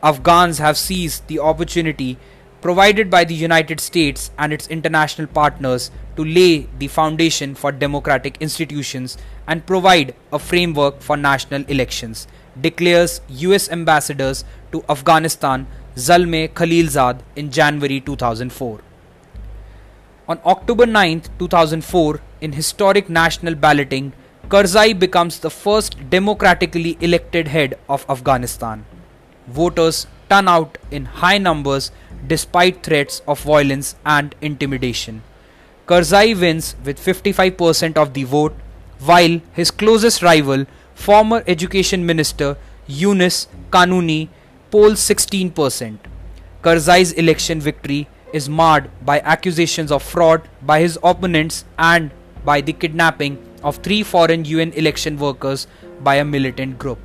Afghans 0.01 0.57
have 0.57 0.77
seized 0.77 1.27
the 1.27 1.39
opportunity 1.39 2.17
provided 2.61 3.09
by 3.09 3.25
the 3.25 3.35
United 3.35 3.79
States 3.79 4.31
and 4.37 4.53
its 4.53 4.67
international 4.67 5.27
partners 5.27 5.91
to 6.15 6.23
lay 6.23 6.67
the 6.79 6.87
foundation 6.87 7.53
for 7.55 7.71
democratic 7.71 8.37
institutions 8.39 9.17
and 9.47 9.65
provide 9.65 10.15
a 10.31 10.39
framework 10.39 11.01
for 11.01 11.17
national 11.17 11.65
elections, 11.65 12.27
declares 12.59 13.19
US 13.27 13.69
ambassadors 13.69 14.45
to 14.71 14.83
Afghanistan 14.87 15.67
Zalmay 15.95 16.49
Khalilzad 16.49 17.19
in 17.35 17.51
January 17.51 17.99
2004. 17.99 18.81
On 20.27 20.39
October 20.43 20.87
9, 20.87 21.21
2004, 21.37 22.19
in 22.41 22.53
historic 22.53 23.09
national 23.09 23.53
balloting, 23.53 24.11
Karzai 24.47 24.97
becomes 24.97 25.39
the 25.39 25.51
first 25.51 26.09
democratically 26.09 26.97
elected 26.99 27.47
head 27.47 27.77
of 27.87 28.05
Afghanistan. 28.09 28.85
Voters 29.47 30.07
turn 30.29 30.47
out 30.47 30.79
in 30.89 31.05
high 31.05 31.37
numbers 31.37 31.91
despite 32.25 32.81
threats 32.81 33.21
of 33.27 33.39
violence 33.41 33.95
and 34.03 34.33
intimidation. 34.41 35.21
Karzai 35.85 36.39
wins 36.39 36.75
with 36.83 36.99
55% 36.99 37.97
of 37.97 38.13
the 38.13 38.23
vote, 38.23 38.55
while 38.99 39.41
his 39.51 39.69
closest 39.69 40.23
rival, 40.23 40.65
former 40.95 41.43
Education 41.45 42.05
Minister 42.05 42.57
Yunus 42.87 43.47
Qanuni, 43.69 44.29
polls 44.73 45.01
16%. 45.07 45.99
Karzai's 46.63 47.11
election 47.11 47.59
victory 47.61 48.07
is 48.33 48.49
marred 48.49 48.89
by 49.05 49.19
accusations 49.19 49.91
of 49.91 50.01
fraud 50.01 50.47
by 50.63 50.79
his 50.79 50.97
opponents 51.03 51.63
and 51.77 52.09
by 52.43 52.59
the 52.59 52.73
kidnapping 52.73 53.37
of 53.61 53.77
three 53.77 54.01
foreign 54.01 54.45
UN 54.45 54.71
election 54.73 55.19
workers 55.19 55.67
by 56.01 56.15
a 56.15 56.25
militant 56.25 56.79
group. 56.79 56.97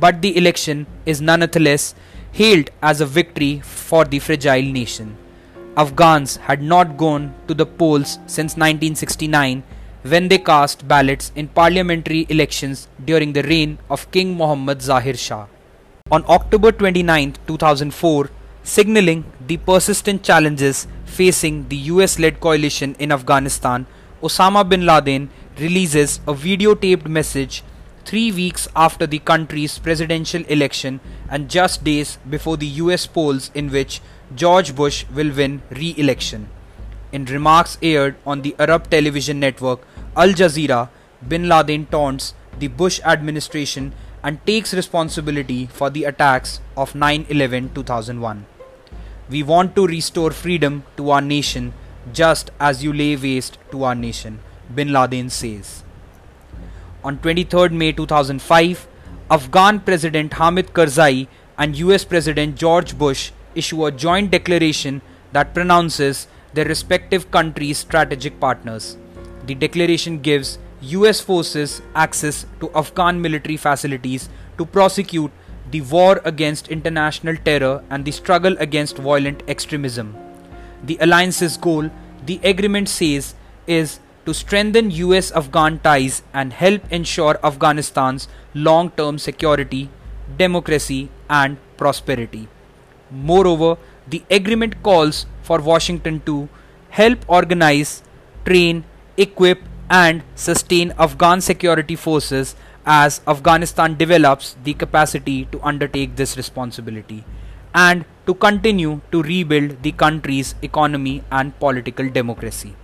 But 0.00 0.20
the 0.20 0.36
election 0.36 0.86
is 1.06 1.22
nonetheless 1.22 1.94
hailed 2.32 2.68
as 2.82 3.00
a 3.00 3.06
victory 3.06 3.60
for 3.60 4.04
the 4.04 4.18
fragile 4.18 4.70
nation. 4.80 5.16
Afghans 5.78 6.36
had 6.48 6.60
not 6.60 6.98
gone 6.98 7.34
to 7.48 7.54
the 7.54 7.64
polls 7.64 8.18
since 8.26 8.58
1969 8.58 9.62
when 10.02 10.28
they 10.28 10.36
cast 10.36 10.86
ballots 10.86 11.32
in 11.34 11.48
parliamentary 11.48 12.26
elections 12.28 12.86
during 13.02 13.32
the 13.32 13.44
reign 13.44 13.78
of 13.88 14.10
King 14.10 14.36
Muhammad 14.36 14.82
Zahir 14.82 15.16
Shah. 15.16 15.46
On 16.12 16.22
October 16.28 16.72
29, 16.72 17.36
2004, 17.46 18.28
signaling 18.62 19.24
the 19.46 19.56
persistent 19.56 20.22
challenges 20.22 20.86
facing 21.06 21.68
the 21.68 21.76
US 21.92 22.18
led 22.18 22.38
coalition 22.38 22.94
in 22.98 23.10
Afghanistan, 23.10 23.86
Osama 24.22 24.68
bin 24.68 24.84
Laden 24.84 25.30
releases 25.58 26.20
a 26.28 26.34
videotaped 26.34 27.06
message 27.06 27.62
three 28.04 28.30
weeks 28.30 28.68
after 28.76 29.06
the 29.06 29.20
country's 29.20 29.78
presidential 29.78 30.44
election 30.50 31.00
and 31.30 31.48
just 31.48 31.82
days 31.82 32.18
before 32.28 32.58
the 32.58 32.72
US 32.84 33.06
polls 33.06 33.50
in 33.54 33.70
which 33.70 34.02
George 34.34 34.76
Bush 34.76 35.06
will 35.14 35.32
win 35.32 35.62
re 35.70 35.94
election. 35.96 36.50
In 37.10 37.24
remarks 37.24 37.78
aired 37.80 38.16
on 38.26 38.42
the 38.42 38.54
Arab 38.58 38.90
television 38.90 39.40
network 39.40 39.80
Al 40.14 40.36
Jazeera, 40.42 40.90
bin 41.26 41.48
Laden 41.48 41.86
taunts 41.86 42.34
the 42.58 42.68
Bush 42.68 43.00
administration 43.02 43.94
and 44.22 44.44
takes 44.46 44.72
responsibility 44.74 45.66
for 45.66 45.90
the 45.90 46.04
attacks 46.04 46.60
of 46.76 46.94
9 46.94 47.26
11 47.28 47.70
2001. 47.74 48.46
We 49.28 49.42
want 49.42 49.74
to 49.76 49.86
restore 49.86 50.30
freedom 50.30 50.84
to 50.96 51.10
our 51.10 51.20
nation 51.20 51.72
just 52.12 52.50
as 52.60 52.82
you 52.84 52.92
lay 52.92 53.16
waste 53.16 53.58
to 53.70 53.84
our 53.84 53.94
nation, 53.94 54.40
bin 54.74 54.92
Laden 54.92 55.30
says. 55.30 55.82
On 57.04 57.18
23 57.18 57.70
May 57.70 57.92
2005, 57.92 58.86
Afghan 59.30 59.80
President 59.80 60.34
Hamid 60.34 60.72
Karzai 60.72 61.26
and 61.58 61.76
US 61.76 62.04
President 62.04 62.56
George 62.56 62.96
Bush 62.98 63.30
issue 63.54 63.86
a 63.86 63.92
joint 63.92 64.30
declaration 64.30 65.00
that 65.32 65.54
pronounces 65.54 66.26
their 66.52 66.64
respective 66.64 67.30
countries' 67.30 67.78
strategic 67.78 68.38
partners. 68.38 68.96
The 69.46 69.54
declaration 69.54 70.20
gives 70.20 70.58
US 70.82 71.20
forces 71.20 71.80
access 71.94 72.44
to 72.60 72.70
Afghan 72.74 73.20
military 73.20 73.56
facilities 73.56 74.28
to 74.58 74.66
prosecute 74.66 75.30
the 75.70 75.80
war 75.80 76.20
against 76.24 76.68
international 76.68 77.36
terror 77.36 77.84
and 77.88 78.04
the 78.04 78.10
struggle 78.10 78.56
against 78.58 78.98
violent 78.98 79.42
extremism. 79.48 80.16
The 80.82 80.98
alliance's 81.00 81.56
goal, 81.56 81.90
the 82.26 82.40
agreement 82.42 82.88
says, 82.88 83.34
is 83.66 84.00
to 84.26 84.34
strengthen 84.34 84.90
US 84.90 85.30
Afghan 85.32 85.78
ties 85.78 86.22
and 86.34 86.52
help 86.52 86.90
ensure 86.92 87.38
Afghanistan's 87.44 88.28
long 88.54 88.90
term 88.90 89.18
security, 89.18 89.88
democracy, 90.36 91.10
and 91.30 91.58
prosperity. 91.76 92.48
Moreover, 93.10 93.78
the 94.08 94.22
agreement 94.30 94.82
calls 94.82 95.26
for 95.42 95.60
Washington 95.60 96.20
to 96.26 96.48
help 96.90 97.24
organize, 97.28 98.02
train, 98.44 98.84
equip, 99.16 99.60
and 99.90 100.22
sustain 100.34 100.92
Afghan 100.98 101.40
security 101.40 101.96
forces 101.96 102.54
as 102.84 103.20
Afghanistan 103.26 103.96
develops 103.96 104.56
the 104.64 104.74
capacity 104.74 105.44
to 105.46 105.60
undertake 105.62 106.16
this 106.16 106.36
responsibility 106.36 107.24
and 107.74 108.04
to 108.26 108.34
continue 108.34 109.00
to 109.10 109.22
rebuild 109.22 109.82
the 109.82 109.92
country's 109.92 110.54
economy 110.62 111.22
and 111.30 111.58
political 111.58 112.08
democracy. 112.08 112.74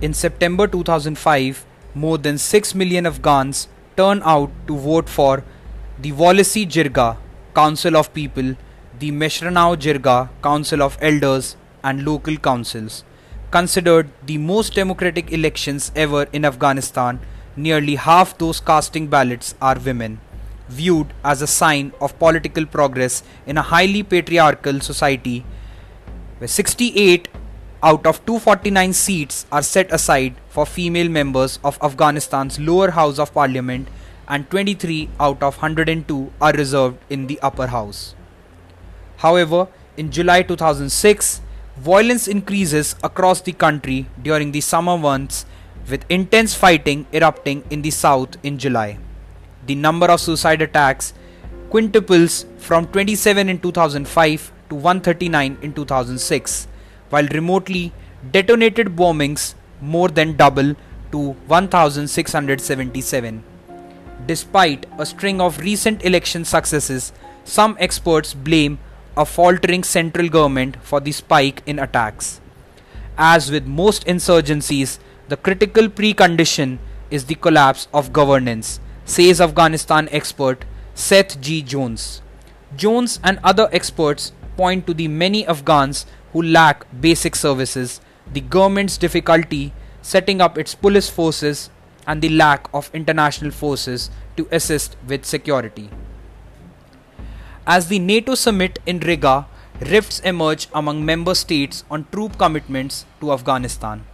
In 0.00 0.12
September 0.12 0.66
2005, 0.66 1.64
more 1.94 2.18
than 2.18 2.38
6 2.38 2.74
million 2.74 3.06
Afghans 3.06 3.68
turned 3.96 4.22
out 4.24 4.50
to 4.66 4.76
vote 4.76 5.08
for 5.08 5.44
the 5.98 6.12
Wolesi 6.12 6.66
Jirga 6.66 7.16
Council 7.54 7.96
of 7.96 8.12
People, 8.12 8.56
the 8.98 9.12
Meshrano 9.12 9.76
Jirga 9.76 10.28
Council 10.42 10.82
of 10.82 10.98
Elders, 11.00 11.56
and 11.82 12.04
local 12.04 12.36
councils 12.36 13.04
considered 13.54 14.10
the 14.26 14.36
most 14.36 14.74
democratic 14.74 15.32
elections 15.32 15.92
ever 15.94 16.22
in 16.32 16.44
Afghanistan, 16.44 17.20
nearly 17.54 17.94
half 17.94 18.36
those 18.38 18.58
casting 18.58 19.06
ballots 19.06 19.54
are 19.62 19.78
women, 19.78 20.20
viewed 20.68 21.12
as 21.22 21.40
a 21.40 21.46
sign 21.46 21.92
of 22.00 22.18
political 22.18 22.66
progress 22.66 23.22
in 23.46 23.56
a 23.56 23.62
highly 23.62 24.02
patriarchal 24.02 24.80
society 24.80 25.44
where 26.38 26.48
68 26.48 27.28
out 27.80 28.06
of 28.06 28.18
249 28.26 28.92
seats 28.92 29.46
are 29.52 29.62
set 29.62 29.92
aside 29.92 30.34
for 30.48 30.66
female 30.66 31.08
members 31.08 31.58
of 31.62 31.78
Afghanistan's 31.80 32.58
lower 32.58 32.90
house 32.90 33.20
of 33.20 33.32
parliament 33.32 33.86
and 34.26 34.50
23 34.50 35.10
out 35.20 35.42
of 35.44 35.62
102 35.62 36.32
are 36.40 36.52
reserved 36.54 36.98
in 37.08 37.28
the 37.28 37.38
upper 37.40 37.68
house. 37.68 38.16
However, 39.18 39.68
in 39.96 40.10
July 40.10 40.42
2006, 40.42 41.40
Violence 41.76 42.28
increases 42.28 42.94
across 43.02 43.40
the 43.40 43.52
country 43.52 44.06
during 44.22 44.52
the 44.52 44.60
summer 44.60 44.96
months 44.96 45.44
with 45.90 46.04
intense 46.08 46.54
fighting 46.54 47.04
erupting 47.12 47.64
in 47.68 47.82
the 47.82 47.90
south 47.90 48.36
in 48.44 48.58
July. 48.58 48.96
The 49.66 49.74
number 49.74 50.06
of 50.06 50.20
suicide 50.20 50.62
attacks 50.62 51.14
quintuples 51.70 52.46
from 52.58 52.86
27 52.86 53.48
in 53.48 53.58
2005 53.58 54.52
to 54.68 54.74
139 54.76 55.58
in 55.62 55.72
2006, 55.72 56.68
while 57.10 57.26
remotely 57.32 57.92
detonated 58.30 58.94
bombings 58.94 59.54
more 59.80 60.08
than 60.08 60.36
double 60.36 60.76
to 61.10 61.18
1677. 61.48 63.42
Despite 64.26 64.86
a 64.96 65.04
string 65.04 65.40
of 65.40 65.58
recent 65.58 66.04
election 66.04 66.44
successes, 66.44 67.12
some 67.42 67.76
experts 67.80 68.32
blame 68.32 68.78
a 69.16 69.24
faltering 69.24 69.82
central 69.84 70.28
government 70.28 70.76
for 70.82 71.00
the 71.00 71.12
spike 71.12 71.62
in 71.66 71.78
attacks. 71.78 72.40
As 73.16 73.50
with 73.50 73.66
most 73.66 74.04
insurgencies, 74.06 74.98
the 75.28 75.36
critical 75.36 75.88
precondition 75.88 76.78
is 77.10 77.26
the 77.26 77.34
collapse 77.36 77.86
of 77.94 78.12
governance, 78.12 78.80
says 79.04 79.40
Afghanistan 79.40 80.08
expert 80.10 80.64
Seth 80.94 81.40
G. 81.40 81.62
Jones. 81.62 82.22
Jones 82.76 83.20
and 83.22 83.38
other 83.44 83.68
experts 83.72 84.32
point 84.56 84.86
to 84.86 84.94
the 84.94 85.08
many 85.08 85.46
Afghans 85.46 86.06
who 86.32 86.42
lack 86.42 86.84
basic 87.00 87.36
services, 87.36 88.00
the 88.32 88.40
government's 88.40 88.98
difficulty 88.98 89.72
setting 90.02 90.40
up 90.40 90.58
its 90.58 90.74
police 90.74 91.08
forces, 91.08 91.70
and 92.06 92.20
the 92.20 92.28
lack 92.28 92.68
of 92.74 92.90
international 92.92 93.50
forces 93.50 94.10
to 94.36 94.46
assist 94.52 94.96
with 95.06 95.24
security. 95.24 95.88
As 97.66 97.88
the 97.88 97.98
NATO 97.98 98.34
summit 98.34 98.78
in 98.84 99.00
Riga, 99.00 99.46
rifts 99.80 100.20
emerge 100.20 100.68
among 100.74 101.02
member 101.02 101.34
states 101.34 101.82
on 101.90 102.06
troop 102.12 102.36
commitments 102.36 103.06
to 103.20 103.32
Afghanistan. 103.32 104.04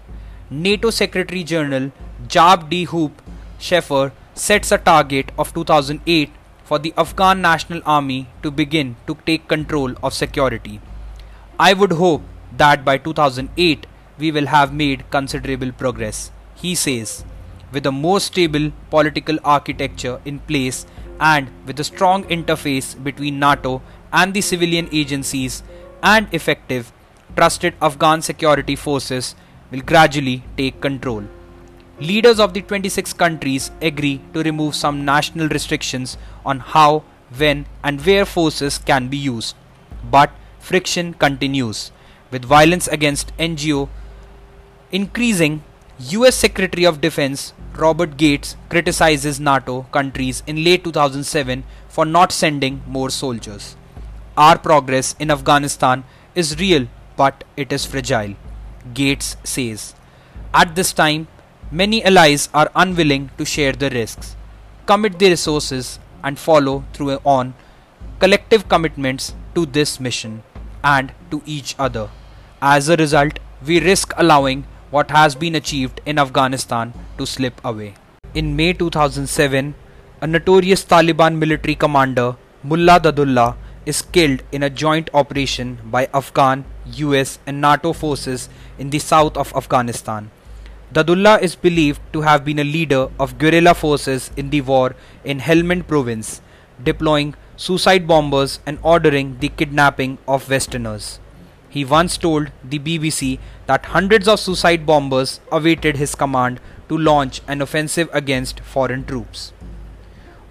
NATO 0.50 0.90
Secretary 0.90 1.42
General 1.42 1.90
Jaap 2.28 2.70
de 2.70 2.84
Hoop 2.84 3.20
Scheffer 3.58 4.12
sets 4.34 4.70
a 4.70 4.78
target 4.78 5.32
of 5.36 5.52
2008 5.52 6.30
for 6.62 6.78
the 6.78 6.94
Afghan 6.96 7.42
National 7.42 7.82
Army 7.84 8.28
to 8.44 8.52
begin 8.52 8.94
to 9.08 9.16
take 9.26 9.48
control 9.48 9.94
of 10.00 10.14
security. 10.14 10.80
I 11.58 11.72
would 11.72 11.92
hope 11.92 12.22
that 12.56 12.84
by 12.84 12.98
2008 12.98 13.84
we 14.18 14.30
will 14.30 14.46
have 14.46 14.72
made 14.72 15.10
considerable 15.10 15.72
progress, 15.72 16.30
he 16.54 16.76
says. 16.76 17.24
With 17.72 17.84
a 17.84 17.92
more 17.92 18.20
stable 18.20 18.70
political 18.90 19.38
architecture 19.44 20.20
in 20.24 20.38
place 20.38 20.86
and 21.20 21.50
with 21.66 21.78
a 21.78 21.84
strong 21.84 22.24
interface 22.24 23.00
between 23.02 23.38
NATO 23.38 23.82
and 24.12 24.34
the 24.34 24.40
civilian 24.40 24.88
agencies 24.90 25.62
and 26.02 26.26
effective, 26.32 26.92
trusted 27.36 27.74
Afghan 27.80 28.22
security 28.22 28.74
forces 28.74 29.34
will 29.70 29.82
gradually 29.82 30.42
take 30.56 30.80
control. 30.80 31.22
Leaders 32.00 32.40
of 32.40 32.54
the 32.54 32.62
26 32.62 33.12
countries 33.12 33.70
agree 33.82 34.20
to 34.32 34.42
remove 34.42 34.74
some 34.74 35.04
national 35.04 35.48
restrictions 35.48 36.16
on 36.44 36.58
how, 36.58 37.04
when, 37.36 37.66
and 37.84 38.04
where 38.06 38.24
forces 38.24 38.78
can 38.78 39.08
be 39.08 39.18
used. 39.18 39.54
But 40.10 40.30
friction 40.58 41.12
continues, 41.14 41.92
with 42.30 42.44
violence 42.44 42.88
against 42.88 43.36
NGO 43.36 43.88
increasing. 44.90 45.62
US 45.98 46.34
Secretary 46.34 46.84
of 46.84 47.00
Defense 47.02 47.52
Robert 47.80 48.16
Gates 48.16 48.56
criticizes 48.68 49.40
NATO 49.40 49.86
countries 49.90 50.42
in 50.46 50.62
late 50.64 50.84
2007 50.84 51.64
for 51.88 52.04
not 52.04 52.30
sending 52.30 52.82
more 52.86 53.10
soldiers. 53.10 53.76
Our 54.36 54.58
progress 54.58 55.14
in 55.18 55.30
Afghanistan 55.30 56.04
is 56.34 56.58
real 56.58 56.86
but 57.16 57.44
it 57.56 57.72
is 57.72 57.86
fragile, 57.86 58.34
Gates 58.94 59.36
says. 59.44 59.94
At 60.52 60.74
this 60.74 60.92
time, 60.92 61.28
many 61.70 62.04
allies 62.04 62.48
are 62.52 62.70
unwilling 62.74 63.30
to 63.38 63.44
share 63.44 63.72
the 63.72 63.90
risks, 63.90 64.36
commit 64.86 65.18
the 65.18 65.30
resources, 65.30 65.98
and 66.22 66.38
follow 66.38 66.84
through 66.92 67.18
on 67.24 67.54
collective 68.18 68.68
commitments 68.68 69.34
to 69.54 69.64
this 69.64 69.98
mission 70.00 70.42
and 70.84 71.12
to 71.30 71.42
each 71.46 71.74
other. 71.78 72.10
As 72.60 72.88
a 72.88 72.96
result, 72.96 73.38
we 73.66 73.80
risk 73.80 74.12
allowing 74.16 74.66
what 74.90 75.10
has 75.10 75.34
been 75.34 75.54
achieved 75.54 76.00
in 76.04 76.18
Afghanistan 76.18 76.92
to 77.16 77.26
slip 77.26 77.60
away. 77.64 77.94
In 78.34 78.56
May 78.56 78.72
2007, 78.72 79.74
a 80.20 80.26
notorious 80.26 80.84
Taliban 80.84 81.38
military 81.38 81.74
commander, 81.74 82.36
Mullah 82.62 83.00
Dadullah, 83.00 83.56
is 83.86 84.02
killed 84.02 84.42
in 84.52 84.62
a 84.62 84.70
joint 84.70 85.08
operation 85.14 85.78
by 85.84 86.08
Afghan, 86.12 86.64
US, 86.96 87.38
and 87.46 87.60
NATO 87.60 87.92
forces 87.92 88.48
in 88.78 88.90
the 88.90 88.98
south 88.98 89.36
of 89.36 89.54
Afghanistan. 89.54 90.30
Dadullah 90.92 91.40
is 91.40 91.54
believed 91.54 92.00
to 92.12 92.22
have 92.22 92.44
been 92.44 92.58
a 92.58 92.64
leader 92.64 93.08
of 93.18 93.38
guerrilla 93.38 93.74
forces 93.74 94.30
in 94.36 94.50
the 94.50 94.60
war 94.60 94.96
in 95.24 95.38
Helmand 95.38 95.86
province, 95.86 96.42
deploying 96.82 97.34
suicide 97.56 98.06
bombers 98.08 98.58
and 98.66 98.78
ordering 98.82 99.38
the 99.38 99.48
kidnapping 99.50 100.18
of 100.26 100.50
Westerners. 100.50 101.20
He 101.70 101.84
once 101.84 102.18
told 102.18 102.50
the 102.64 102.80
BBC 102.80 103.38
that 103.66 103.86
hundreds 103.86 104.26
of 104.26 104.40
suicide 104.40 104.84
bombers 104.84 105.40
awaited 105.52 105.96
his 105.96 106.16
command 106.16 106.60
to 106.88 106.98
launch 106.98 107.40
an 107.46 107.62
offensive 107.62 108.10
against 108.12 108.60
foreign 108.60 109.04
troops. 109.04 109.52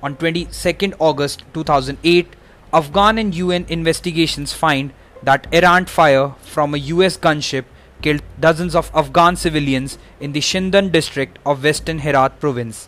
On 0.01 0.15
22nd 0.15 0.95
August 0.97 1.43
2008, 1.53 2.35
Afghan 2.71 3.17
and 3.17 3.35
UN 3.35 3.65
investigations 3.67 4.53
find 4.53 4.93
that 5.21 5.47
errant 5.51 5.89
fire 5.89 6.29
from 6.39 6.73
a 6.73 6.77
US 6.93 7.17
gunship 7.17 7.65
killed 8.01 8.21
dozens 8.39 8.73
of 8.73 8.89
Afghan 8.95 9.35
civilians 9.35 9.97
in 10.21 10.31
the 10.31 10.39
Shindand 10.39 10.93
district 10.93 11.37
of 11.45 11.65
western 11.65 11.99
Herat 11.99 12.39
province, 12.39 12.87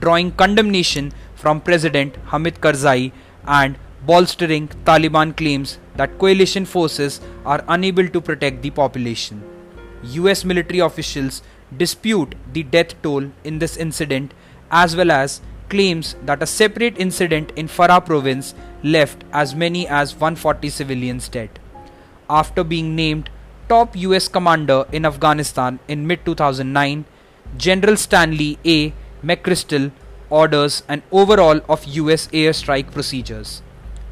drawing 0.00 0.32
condemnation 0.32 1.12
from 1.36 1.60
President 1.60 2.16
Hamid 2.32 2.60
Karzai 2.60 3.12
and 3.46 3.78
bolstering 4.04 4.66
Taliban 4.84 5.36
claims 5.36 5.78
that 5.98 6.18
coalition 6.18 6.64
forces 6.64 7.20
are 7.44 7.62
unable 7.68 8.08
to 8.08 8.20
protect 8.20 8.62
the 8.62 8.70
population. 8.70 9.42
US 10.02 10.44
military 10.44 10.78
officials 10.78 11.42
dispute 11.76 12.34
the 12.52 12.62
death 12.62 12.94
toll 13.02 13.30
in 13.44 13.58
this 13.58 13.76
incident 13.76 14.32
as 14.70 14.96
well 14.96 15.10
as 15.10 15.40
claims 15.68 16.14
that 16.24 16.42
a 16.42 16.46
separate 16.46 16.98
incident 16.98 17.52
in 17.56 17.68
Farah 17.68 18.04
province 18.04 18.54
left 18.82 19.24
as 19.32 19.54
many 19.54 19.86
as 19.86 20.14
140 20.14 20.70
civilians 20.70 21.28
dead. 21.28 21.58
After 22.30 22.64
being 22.64 22.94
named 22.96 23.30
top 23.68 23.96
US 23.96 24.28
commander 24.28 24.84
in 24.92 25.04
Afghanistan 25.04 25.78
in 25.88 26.06
mid 26.06 26.24
2009, 26.24 27.04
General 27.56 27.96
Stanley 27.96 28.58
A. 28.64 28.92
McChrystal 29.24 29.90
orders 30.30 30.82
an 30.88 31.02
overhaul 31.10 31.60
of 31.68 31.84
US 31.86 32.28
airstrike 32.28 32.92
procedures. 32.92 33.62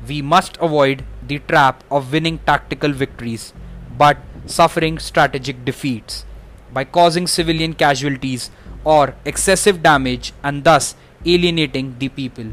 We 0.09 0.21
must 0.23 0.57
avoid 0.59 1.05
the 1.27 1.39
trap 1.41 1.83
of 1.91 2.13
winning 2.13 2.39
tactical 2.47 2.93
victories 2.93 3.53
but 3.99 4.19
suffering 4.47 4.99
strategic 4.99 5.65
defeats 5.65 6.25
by 6.73 6.85
causing 6.85 7.27
civilian 7.27 7.73
casualties 7.73 8.51
or 8.85 9.15
excessive 9.25 9.83
damage 9.83 10.33
and 10.43 10.65
thus 10.65 10.95
alienating 11.25 11.99
the 11.99 12.09
people, 12.09 12.47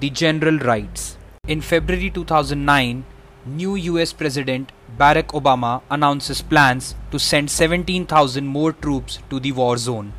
the 0.00 0.10
general 0.10 0.58
writes. 0.58 1.16
In 1.46 1.60
February 1.60 2.10
2009, 2.10 3.04
new 3.46 3.74
US 3.76 4.12
President 4.12 4.72
Barack 4.98 5.28
Obama 5.28 5.80
announces 5.90 6.42
plans 6.42 6.94
to 7.10 7.18
send 7.18 7.50
17,000 7.50 8.46
more 8.46 8.72
troops 8.72 9.20
to 9.30 9.40
the 9.40 9.52
war 9.52 9.76
zone. 9.78 10.12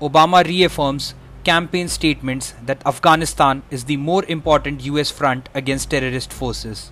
Obama 0.00 0.44
reaffirms 0.44 1.14
campaign 1.44 1.88
statements 1.88 2.54
that 2.64 2.86
Afghanistan 2.86 3.62
is 3.70 3.84
the 3.84 3.96
more 3.96 4.24
important 4.26 4.84
US 4.84 5.10
front 5.10 5.48
against 5.54 5.90
terrorist 5.90 6.32
forces. 6.32 6.90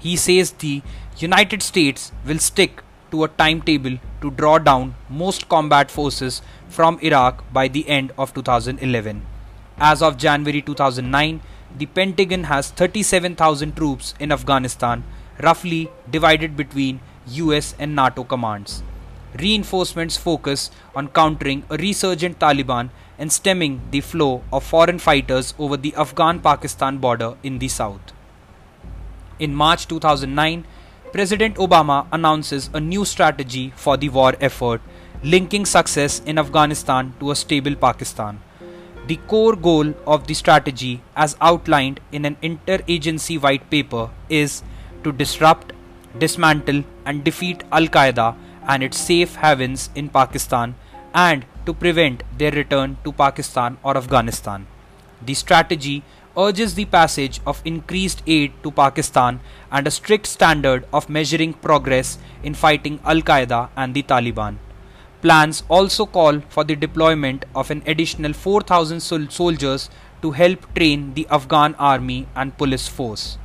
He 0.00 0.16
says 0.16 0.52
the 0.52 0.82
United 1.18 1.62
States 1.62 2.10
will 2.26 2.38
stick 2.38 2.82
to 3.10 3.24
a 3.24 3.28
timetable 3.28 3.98
to 4.22 4.30
draw 4.30 4.58
down 4.58 4.94
most 5.08 5.48
combat 5.48 5.90
forces 5.90 6.40
from 6.68 6.98
Iraq 7.02 7.44
by 7.52 7.68
the 7.68 7.86
end 7.88 8.12
of 8.16 8.32
2011. 8.32 9.26
As 9.78 10.02
of 10.02 10.16
January 10.16 10.62
2009, 10.62 11.40
the 11.76 11.86
Pentagon 11.86 12.44
has 12.44 12.70
37,000 12.70 13.76
troops 13.76 14.14
in 14.18 14.32
Afghanistan, 14.32 15.04
roughly 15.42 15.90
divided 16.10 16.56
between 16.56 17.00
US 17.26 17.74
and 17.78 17.94
NATO 17.94 18.24
commands. 18.24 18.82
Reinforcements 19.38 20.16
focus 20.16 20.70
on 20.94 21.08
countering 21.08 21.64
a 21.70 21.76
resurgent 21.76 22.38
Taliban 22.38 22.90
and 23.18 23.30
stemming 23.30 23.82
the 23.90 24.00
flow 24.00 24.42
of 24.52 24.64
foreign 24.64 24.98
fighters 24.98 25.52
over 25.58 25.76
the 25.76 25.94
Afghan 25.94 26.40
Pakistan 26.40 26.98
border 26.98 27.34
in 27.42 27.58
the 27.58 27.68
south. 27.68 28.14
In 29.40 29.54
March 29.54 29.88
2009, 29.88 30.66
President 31.12 31.56
Obama 31.56 32.06
announces 32.12 32.68
a 32.74 32.78
new 32.78 33.06
strategy 33.06 33.72
for 33.74 33.96
the 33.96 34.10
war 34.10 34.34
effort, 34.38 34.82
linking 35.24 35.64
success 35.64 36.20
in 36.26 36.38
Afghanistan 36.38 37.14
to 37.20 37.30
a 37.30 37.34
stable 37.34 37.74
Pakistan. 37.74 38.38
The 39.06 39.16
core 39.28 39.56
goal 39.56 39.94
of 40.06 40.26
the 40.26 40.34
strategy, 40.34 41.02
as 41.16 41.38
outlined 41.40 42.00
in 42.12 42.26
an 42.26 42.36
interagency 42.42 43.40
white 43.40 43.70
paper, 43.70 44.10
is 44.28 44.62
to 45.04 45.10
disrupt, 45.10 45.72
dismantle, 46.18 46.84
and 47.06 47.24
defeat 47.24 47.64
Al 47.72 47.86
Qaeda 47.86 48.36
and 48.68 48.82
its 48.82 48.98
safe 48.98 49.36
havens 49.36 49.88
in 49.94 50.10
Pakistan 50.10 50.74
and 51.14 51.46
to 51.64 51.72
prevent 51.72 52.22
their 52.36 52.52
return 52.52 52.98
to 53.04 53.12
Pakistan 53.12 53.78
or 53.82 53.96
Afghanistan. 53.96 54.66
The 55.24 55.34
strategy 55.34 56.02
urges 56.40 56.74
the 56.74 56.84
passage 56.96 57.40
of 57.46 57.62
increased 57.70 58.22
aid 58.26 58.52
to 58.62 58.70
Pakistan 58.70 59.40
and 59.70 59.86
a 59.86 59.90
strict 59.90 60.26
standard 60.26 60.86
of 60.92 61.08
measuring 61.18 61.52
progress 61.66 62.18
in 62.42 62.54
fighting 62.54 62.98
Al 63.04 63.22
Qaeda 63.30 63.68
and 63.76 63.94
the 63.94 64.02
Taliban. 64.02 64.56
Plans 65.22 65.62
also 65.68 66.06
call 66.06 66.40
for 66.48 66.64
the 66.64 66.76
deployment 66.76 67.44
of 67.54 67.70
an 67.70 67.82
additional 67.86 68.32
4,000 68.32 69.00
sol- 69.00 69.28
soldiers 69.28 69.90
to 70.22 70.30
help 70.30 70.74
train 70.74 71.12
the 71.14 71.26
Afghan 71.30 71.74
army 71.74 72.26
and 72.34 72.56
police 72.56 72.88
force. 72.88 73.36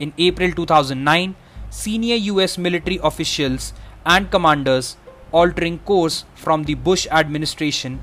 In 0.00 0.12
April 0.16 0.52
2009, 0.52 1.34
senior 1.70 2.16
US 2.32 2.56
military 2.56 2.98
officials 3.02 3.72
and 4.06 4.30
commanders 4.30 4.96
altering 5.32 5.78
course 5.80 6.24
from 6.34 6.64
the 6.64 6.74
Bush 6.74 7.06
administration 7.10 8.00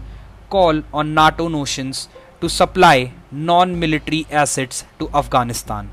call 0.49 0.83
on 0.93 1.15
NATO 1.15 1.47
nations 1.47 2.07
to 2.43 2.49
supply 2.49 3.13
non 3.31 3.79
military 3.79 4.27
assets 4.29 4.83
to 4.99 5.09
Afghanistan. 5.19 5.89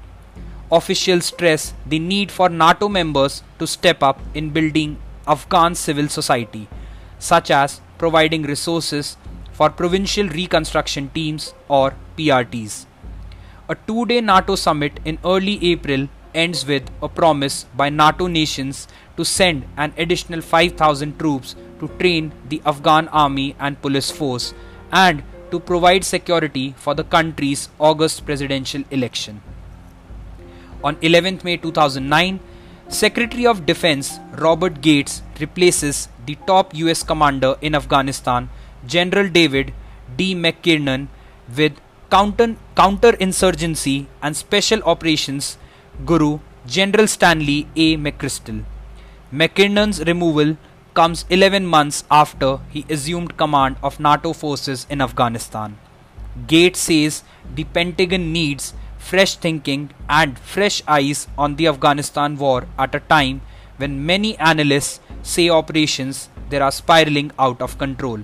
Officials 0.78 1.26
stress 1.26 1.74
the 1.86 2.00
need 2.00 2.32
for 2.32 2.48
NATO 2.48 2.88
members 2.88 3.44
to 3.60 3.68
step 3.68 4.02
up 4.02 4.18
in 4.34 4.50
building 4.50 4.96
Afghan 5.28 5.76
civil 5.76 6.08
society 6.08 6.66
such 7.20 7.52
as 7.52 7.80
providing 7.98 8.42
resources 8.42 9.16
for 9.52 9.70
provincial 9.70 10.28
reconstruction 10.40 11.08
teams 11.14 11.54
or 11.68 11.94
PRTs. 12.18 12.86
A 13.68 13.76
two 13.86 14.04
day 14.06 14.20
NATO 14.20 14.56
summit 14.56 14.98
in 15.04 15.18
early 15.24 15.56
April 15.72 16.08
ends 16.34 16.66
with 16.66 16.90
a 17.00 17.08
promise 17.08 17.64
by 17.76 17.90
NATO 17.90 18.26
nations 18.26 18.88
to 19.16 19.24
send 19.24 19.66
an 19.76 19.92
additional 19.96 20.40
5,000 20.40 21.16
troops 21.18 21.54
to 21.78 21.86
train 22.00 22.32
the 22.48 22.60
Afghan 22.66 23.06
army 23.08 23.54
and 23.60 23.80
police 23.80 24.10
force 24.10 24.52
and 24.90 25.22
to 25.50 25.60
provide 25.60 26.04
security 26.04 26.74
for 26.76 26.94
the 26.94 27.04
country's 27.04 27.68
August 27.78 28.24
presidential 28.24 28.84
election. 28.90 29.40
On 30.82 30.96
11th 30.96 31.44
May 31.44 31.56
2009, 31.56 32.40
Secretary 32.88 33.46
of 33.46 33.66
Defense 33.66 34.18
Robert 34.32 34.80
Gates 34.80 35.22
replaces 35.38 36.08
the 36.26 36.36
top 36.46 36.74
US 36.74 37.02
commander 37.02 37.56
in 37.60 37.74
Afghanistan, 37.74 38.48
General 38.86 39.28
David 39.28 39.72
D. 40.16 40.34
McKiernan, 40.34 41.08
with 41.56 41.74
counter 42.10 42.56
counterinsurgency 42.76 44.06
and 44.22 44.36
special 44.36 44.82
operations 44.82 45.56
guru 46.04 46.40
General 46.66 47.06
Stanley 47.06 47.68
A. 47.76 47.96
McChrystal. 47.96 48.64
McKiernan's 49.32 50.00
removal 50.04 50.56
comes 50.94 51.24
11 51.30 51.66
months 51.66 52.04
after 52.10 52.58
he 52.70 52.84
assumed 52.88 53.36
command 53.36 53.76
of 53.82 54.00
NATO 54.00 54.32
forces 54.32 54.86
in 54.90 55.00
Afghanistan. 55.00 55.78
Gates 56.46 56.80
says 56.80 57.22
the 57.54 57.64
Pentagon 57.64 58.32
needs 58.32 58.74
fresh 58.98 59.36
thinking 59.36 59.90
and 60.08 60.38
fresh 60.38 60.82
eyes 60.86 61.26
on 61.36 61.56
the 61.56 61.66
Afghanistan 61.66 62.36
war 62.36 62.66
at 62.78 62.94
a 62.94 63.00
time 63.00 63.40
when 63.78 64.04
many 64.04 64.36
analysts 64.38 65.00
say 65.22 65.48
operations 65.48 66.28
there 66.50 66.62
are 66.62 66.72
spiraling 66.72 67.30
out 67.38 67.62
of 67.62 67.78
control. 67.78 68.20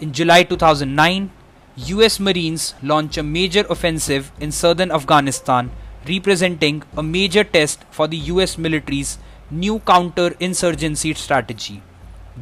In 0.00 0.12
July 0.12 0.42
2009, 0.44 1.30
US 1.76 2.20
Marines 2.20 2.74
launch 2.82 3.16
a 3.18 3.22
major 3.22 3.64
offensive 3.68 4.30
in 4.38 4.52
southern 4.52 4.92
Afghanistan, 4.92 5.70
representing 6.08 6.82
a 6.96 7.02
major 7.02 7.42
test 7.42 7.84
for 7.90 8.06
the 8.06 8.16
US 8.32 8.56
military's 8.56 9.18
new 9.54 9.78
counter-insurgency 9.80 11.14
strategy. 11.14 11.82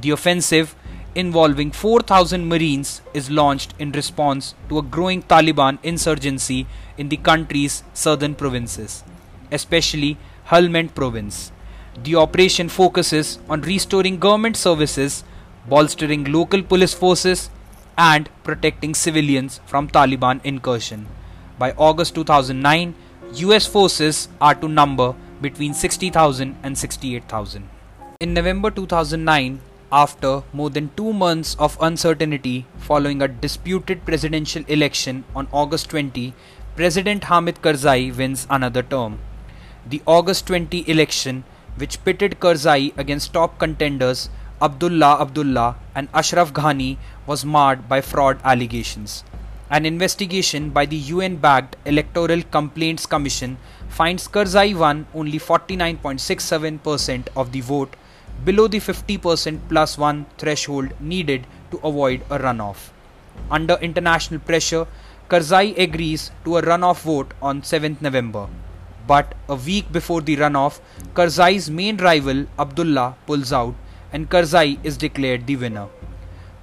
The 0.01 0.11
offensive, 0.11 0.75
involving 1.15 1.71
4,000 1.71 2.49
Marines, 2.49 3.03
is 3.13 3.31
launched 3.31 3.75
in 3.79 3.93
response 3.93 4.55
to 4.71 4.79
a 4.79 4.83
growing 4.83 5.23
Taliban 5.23 5.79
insurgency 5.83 6.67
in 6.97 7.11
the 7.11 7.19
country's 7.19 7.83
southern 7.93 8.35
provinces, 8.35 9.05
especially 9.51 10.17
Helmand 10.47 10.95
province. 10.95 11.53
The 12.03 12.17
operation 12.17 12.71
focuses 12.71 13.39
on 13.49 13.61
restoring 13.61 14.19
government 14.19 14.57
services, 14.57 15.25
bolstering 15.69 16.25
local 16.25 16.63
police 16.63 16.95
forces, 16.95 17.51
and 17.99 18.31
protecting 18.43 18.95
civilians 18.95 19.61
from 19.67 19.89
Taliban 19.89 20.41
incursion. 20.45 21.07
By 21.59 21.73
August 21.73 22.15
2009, 22.15 22.95
US 23.35 23.67
forces 23.67 24.29
are 24.41 24.55
to 24.55 24.69
number 24.69 25.15
between 25.43 25.75
60,000 25.75 26.57
and 26.63 26.79
68,000. 26.79 27.69
In 28.21 28.33
November 28.33 28.71
2009, 28.71 29.61
after 29.91 30.43
more 30.55 30.71
than 30.71 30.91
two 30.97 31.13
months 31.13 31.55
of 31.59 31.77
uncertainty 31.81 32.65
following 32.79 33.21
a 33.21 33.29
disputed 33.29 34.05
presidential 34.07 34.65
election 34.69 35.25
on 35.37 35.49
August 35.53 35.91
20, 35.91 36.33
President 36.77 37.25
Hamid 37.25 37.61
Karzai 37.61 38.17
wins 38.17 38.47
another 38.49 38.83
term. 38.83 39.19
The 39.87 40.01
August 40.07 40.47
20 40.47 40.89
election, 40.89 41.45
which 41.77 42.03
pitted 42.05 42.39
Karzai 42.41 42.97
against 42.97 43.35
top 43.35 43.59
contenders 43.59 44.31
Abdullah 44.63 45.21
Abdullah 45.21 45.77
and 45.95 46.09
Ashraf 46.15 46.55
Ghani, 46.55 46.97
was 47.27 47.45
marred 47.45 47.89
by 47.89 48.01
fraud 48.01 48.41
allegations. 48.45 49.25
An 49.69 49.85
investigation 49.85 50.71
by 50.71 50.87
the 50.87 50.97
UN 50.97 51.37
backed 51.37 51.77
Electoral 51.85 52.43
Complaints 52.45 53.07
Commission 53.07 53.59
finds 53.93 54.27
Karzai 54.27 54.75
won 54.75 55.07
only 55.15 55.39
49.67% 55.39 57.29
of 57.37 57.53
the 57.53 57.61
vote, 57.61 57.95
below 58.45 58.67
the 58.67 58.81
50% 58.81 59.61
plus 59.69 59.99
1 59.99 60.27
threshold 60.39 60.95
needed 60.99 61.47
to 61.71 61.77
avoid 61.85 62.23
a 62.31 62.39
runoff. 62.39 62.89
Under 63.51 63.75
international 63.75 64.41
pressure, 64.41 64.87
Karzai 65.29 65.79
agrees 65.79 66.31
to 66.45 66.57
a 66.57 66.63
runoff 66.63 67.03
vote 67.03 67.35
on 67.43 67.63
7th 67.63 68.01
November. 68.01 68.49
But 69.07 69.35
a 69.49 69.57
week 69.57 69.93
before 69.93 70.23
the 70.23 70.37
runoff, 70.37 70.81
Karzai's 71.15 71.71
main 71.71 71.97
rival 71.99 72.47
Abdullah 72.59 73.17
pulls 73.27 73.53
out 73.53 73.75
and 74.13 74.31
Karzai 74.31 74.79
is 74.85 74.97
declared 74.97 75.47
the 75.47 75.57
winner. 75.57 75.89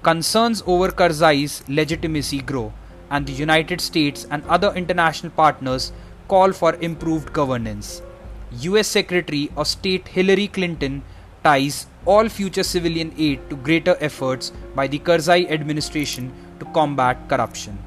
Concerns 0.02 0.63
over 0.65 0.89
Karzai's 0.89 1.63
legitimacy 1.68 2.42
grow, 2.42 2.72
and 3.12 3.26
the 3.26 3.34
United 3.34 3.82
States 3.82 4.26
and 4.30 4.44
other 4.46 4.72
international 4.74 5.32
partners 5.32 5.92
call 6.30 6.54
for 6.62 6.76
improved 6.89 7.34
governance. 7.34 8.02
US 8.70 8.88
Secretary 8.88 9.52
of 9.58 9.68
State 9.68 10.08
Hillary 10.08 10.48
Clinton 10.48 11.04
ties 11.44 11.86
all 12.06 12.30
future 12.30 12.63
civilian 12.63 13.13
aid 13.18 13.50
to 13.50 13.56
greater 13.70 13.98
efforts 14.00 14.52
by 14.76 14.88
the 14.88 15.00
Karzai 15.00 15.50
administration 15.60 16.34
to 16.60 16.65
combat 16.80 17.30
corruption 17.30 17.78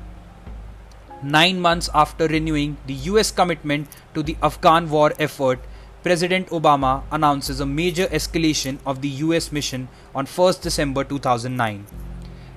nine 1.22 1.60
months 1.60 1.88
after 1.94 2.26
renewing 2.26 2.76
the 2.86 2.94
US 3.10 3.30
commitment 3.30 3.88
to 4.14 4.22
the 4.22 4.36
Afghan 4.42 4.90
war 4.90 5.12
effort, 5.18 5.60
President 6.02 6.48
Obama 6.48 7.04
announces 7.12 7.60
a 7.60 7.66
major 7.66 8.06
escalation 8.06 8.78
of 8.84 9.00
the 9.02 9.08
US 9.26 9.52
mission 9.52 9.88
on 10.14 10.26
1 10.26 10.54
December 10.60 11.04
2009. 11.04 11.86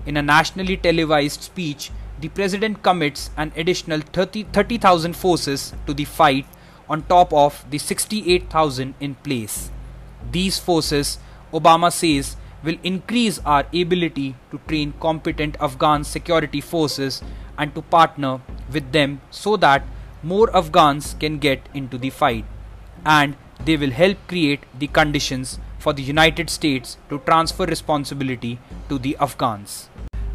In 0.08 0.18
a 0.18 0.22
nationally 0.22 0.78
televised 0.78 1.44
speech, 1.44 1.92
the 2.20 2.30
president 2.30 2.82
commits 2.82 3.30
an 3.38 3.52
additional 3.56 4.00
30,000 4.00 4.52
30, 4.54 5.14
forces 5.14 5.74
to 5.86 5.94
the 5.94 6.06
fight 6.06 6.46
on 6.90 7.04
top 7.04 7.34
of 7.34 7.66
the 7.70 7.78
68,000 7.78 8.96
in 9.00 9.16
place. 9.16 9.70
These 10.32 10.60
forces, 10.60 11.18
Obama 11.54 11.92
says, 11.92 12.38
will 12.64 12.78
increase 12.84 13.40
our 13.46 13.66
ability 13.74 14.36
to 14.52 14.60
train 14.68 14.94
competent 15.00 15.58
Afghan 15.60 16.04
security 16.04 16.62
forces 16.62 17.22
and 17.58 17.74
to 17.76 17.82
partner 17.82 18.42
with 18.72 18.92
them 18.92 19.22
so 19.30 19.56
that 19.58 19.84
more 20.24 20.50
Afghans 20.56 21.16
can 21.20 21.38
get 21.38 21.70
into 21.74 21.98
the 21.98 22.10
fight 22.10 22.46
and 23.06 23.36
they 23.64 23.78
will 23.78 23.92
help 23.92 24.18
create 24.28 24.64
the 24.78 24.88
conditions 24.88 25.60
for 25.78 25.94
the 25.94 26.02
United 26.02 26.50
States 26.50 26.98
to 27.10 27.20
transfer 27.20 27.66
responsibility 27.66 28.60
to 28.90 28.98
the 28.98 29.16
Afghans. 29.20 29.90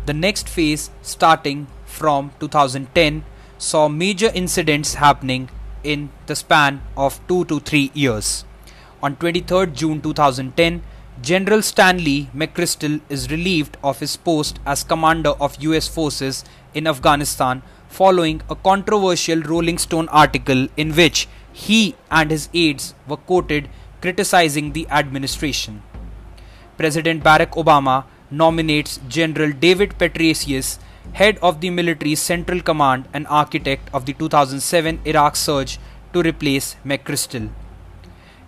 The 0.06 0.14
next 0.14 0.48
phase, 0.48 0.90
starting 1.02 1.66
from 1.84 2.32
2010, 2.40 3.24
saw 3.58 3.88
major 3.88 4.30
incidents 4.34 4.94
happening 4.94 5.50
in 5.84 6.10
the 6.26 6.34
span 6.34 6.82
of 6.96 7.20
2 7.28 7.44
to 7.46 7.60
3 7.60 7.90
years. 7.94 8.44
On 9.02 9.16
23rd 9.16 9.74
June 9.74 10.00
2010, 10.00 10.82
General 11.22 11.60
Stanley 11.60 12.30
McChrystal 12.34 13.00
is 13.10 13.30
relieved 13.30 13.76
of 13.84 14.00
his 14.00 14.16
post 14.16 14.58
as 14.64 14.82
commander 14.82 15.30
of 15.38 15.62
US 15.62 15.86
forces 15.86 16.44
in 16.72 16.86
Afghanistan 16.86 17.62
following 17.88 18.40
a 18.48 18.54
controversial 18.54 19.42
Rolling 19.42 19.76
Stone 19.76 20.08
article 20.08 20.68
in 20.78 20.94
which 20.94 21.28
he 21.52 21.94
and 22.10 22.30
his 22.30 22.48
aides 22.54 22.94
were 23.06 23.18
quoted 23.18 23.68
criticizing 24.00 24.72
the 24.72 24.88
administration. 24.88 25.82
President 26.78 27.22
Barack 27.22 27.52
Obama 27.62 28.04
nominates 28.30 29.00
General 29.08 29.52
David 29.52 29.98
Petraeus, 29.98 30.78
head 31.12 31.38
of 31.42 31.60
the 31.60 31.70
military's 31.70 32.20
Central 32.20 32.60
Command 32.60 33.08
and 33.12 33.26
architect 33.26 33.88
of 33.92 34.06
the 34.06 34.12
2007 34.12 35.00
Iraq 35.04 35.36
surge, 35.36 35.78
to 36.12 36.22
replace 36.22 36.76
McChrystal. 36.84 37.48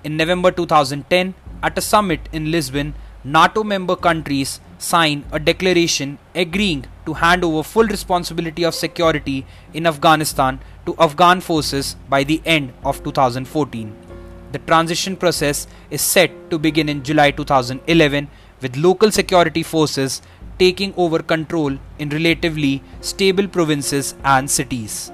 In 0.05 0.17
November 0.17 0.51
2010, 0.51 1.35
at 1.63 1.79
a 1.79 1.81
summit 1.81 2.29
in 2.33 2.51
Lisbon, 2.51 2.95
NATO 3.25 3.63
member 3.63 3.95
countries 3.95 4.61
sign 4.79 5.25
a 5.31 5.39
declaration 5.39 6.19
agreeing 6.35 6.87
to 7.07 7.15
hand 7.15 7.45
over 7.45 7.63
full 7.63 7.87
responsibility 7.87 8.65
of 8.65 8.75
security 8.75 9.47
in 9.73 9.87
Afghanistan 9.87 10.59
to 10.87 10.97
Afghan 10.99 11.41
forces 11.41 11.95
by 12.09 12.25
the 12.25 12.43
end 12.45 12.73
of 12.85 13.03
2014. 13.05 13.95
The 14.51 14.59
transition 14.59 15.17
process 15.17 15.69
is 15.89 16.03
set 16.03 16.51
to 16.51 16.59
begin 16.59 16.89
in 16.89 17.05
July 17.05 17.31
2011 17.31 18.29
with 18.63 18.77
local 18.77 19.11
security 19.11 19.63
forces 19.63 20.23
taking 20.59 20.95
over 20.97 21.19
control 21.21 21.77
in 21.99 22.09
relatively 22.11 22.83
stable 23.01 23.49
provinces 23.49 24.15
and 24.25 24.51
cities. 24.51 25.11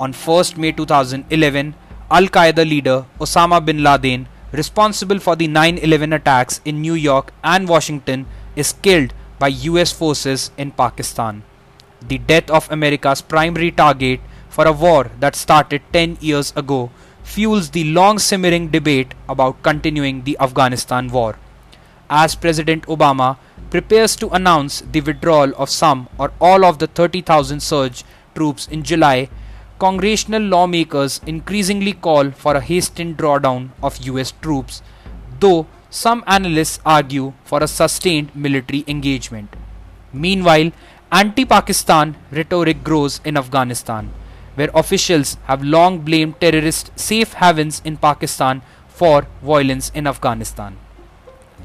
On 0.00 0.12
1st 0.12 0.56
May 0.56 0.72
2011, 0.72 1.74
Al 2.10 2.26
Qaeda 2.36 2.68
leader 2.68 3.04
Osama 3.18 3.64
bin 3.64 3.82
Laden, 3.82 4.28
responsible 4.52 5.18
for 5.18 5.34
the 5.36 5.48
9 5.48 5.78
11 5.78 6.12
attacks 6.12 6.60
in 6.64 6.80
New 6.80 6.94
York 6.94 7.32
and 7.42 7.68
Washington, 7.68 8.26
is 8.54 8.74
killed 8.82 9.14
by 9.38 9.48
US 9.48 9.92
forces 9.92 10.50
in 10.56 10.70
Pakistan. 10.70 11.42
The 12.06 12.18
death 12.18 12.50
of 12.50 12.70
America's 12.70 13.22
primary 13.22 13.70
target 13.70 14.20
for 14.48 14.66
a 14.66 14.72
war 14.72 15.10
that 15.20 15.34
started 15.34 15.82
10 15.92 16.18
years 16.20 16.52
ago 16.54 16.90
fuels 17.22 17.70
the 17.70 17.84
long 17.84 18.18
simmering 18.18 18.68
debate 18.68 19.14
about 19.28 19.62
continuing 19.62 20.22
the 20.24 20.36
Afghanistan 20.38 21.08
war. 21.08 21.36
As 22.10 22.34
President 22.34 22.84
Obama 22.86 23.38
prepares 23.70 24.14
to 24.16 24.28
announce 24.30 24.82
the 24.92 25.00
withdrawal 25.00 25.52
of 25.56 25.70
some 25.70 26.08
or 26.18 26.32
all 26.40 26.64
of 26.64 26.78
the 26.78 26.86
30,000 26.86 27.60
surge 27.60 28.04
troops 28.34 28.68
in 28.68 28.82
July, 28.82 29.28
congressional 29.78 30.42
lawmakers 30.42 31.20
increasingly 31.26 31.92
call 31.92 32.30
for 32.30 32.54
a 32.54 32.60
hastened 32.60 33.16
drawdown 33.16 33.70
of 33.82 33.98
US 34.06 34.32
troops, 34.42 34.82
though 35.40 35.66
some 35.90 36.22
analysts 36.26 36.78
argue 36.84 37.32
for 37.44 37.62
a 37.62 37.68
sustained 37.68 38.34
military 38.34 38.84
engagement. 38.86 39.54
Meanwhile, 40.12 40.72
anti 41.10 41.44
Pakistan 41.44 42.16
rhetoric 42.30 42.84
grows 42.84 43.20
in 43.24 43.36
Afghanistan, 43.36 44.10
where 44.54 44.70
officials 44.74 45.36
have 45.44 45.62
long 45.62 46.00
blamed 46.00 46.40
terrorist 46.40 46.90
safe 46.98 47.34
havens 47.34 47.82
in 47.84 47.96
Pakistan 47.96 48.62
for 48.88 49.26
violence 49.42 49.90
in 49.94 50.06
Afghanistan. 50.06 50.76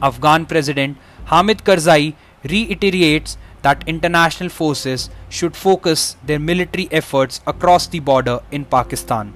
Afghan 0.02 0.46
President 0.46 0.98
Hamid 1.26 1.64
Karzai 1.64 2.16
reiterates 2.44 3.38
that 3.62 3.84
international 3.88 4.50
forces 4.50 5.10
should 5.30 5.56
focus 5.56 6.16
their 6.26 6.40
military 6.40 6.88
efforts 6.92 7.42
across 7.46 7.88
the 7.88 8.00
border 8.00 8.40
in 8.52 8.66
Pakistan. 8.66 9.34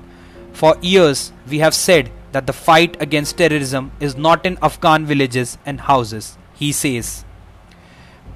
For 0.54 0.78
years, 0.82 1.34
we 1.50 1.60
have 1.60 1.74
said 1.74 2.12
that 2.32 2.48
the 2.48 2.54
fight 2.54 2.96
against 3.02 3.38
terrorism 3.38 3.92
is 4.00 4.16
not 4.16 4.46
in 4.46 4.58
Afghan 4.62 5.06
villages 5.06 5.58
and 5.66 5.82
houses, 5.82 6.38
he 6.54 6.72
says. 6.72 7.26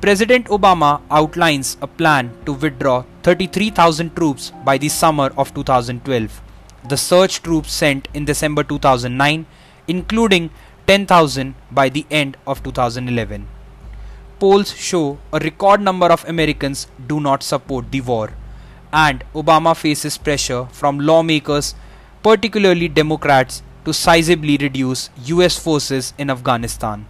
President 0.02 0.46
Obama 0.48 1.02
outlines 1.10 1.78
a 1.82 1.88
plan 1.88 2.32
to 2.46 2.54
withdraw 2.54 3.04
33,000 3.24 4.16
troops 4.16 4.52
by 4.64 4.78
the 4.78 4.90
summer 4.90 5.32
of 5.38 5.54
2012. 5.56 6.42
The 6.88 6.98
surge 6.98 7.42
troops 7.42 7.72
sent 7.72 8.08
in 8.14 8.26
December 8.26 8.64
2009, 8.64 9.46
including 9.88 10.52
10,000 10.88 11.54
by 11.70 11.90
the 11.90 12.06
end 12.10 12.38
of 12.48 12.64
2011. 12.64 13.46
Polls 14.40 14.74
show 14.74 15.18
a 15.34 15.40
record 15.40 15.82
number 15.82 16.06
of 16.06 16.24
Americans 16.26 16.88
do 17.08 17.20
not 17.20 17.44
support 17.44 17.92
the 17.92 18.00
war, 18.00 18.32
and 18.94 19.26
Obama 19.36 19.76
faces 19.76 20.18
pressure 20.18 20.66
from 20.72 21.00
lawmakers, 21.00 21.76
particularly 22.24 22.88
Democrats, 22.88 23.62
to 23.84 23.92
sizably 23.92 24.62
reduce 24.62 25.10
US 25.26 25.60
forces 25.60 26.14
in 26.18 26.30
Afghanistan. 26.30 27.06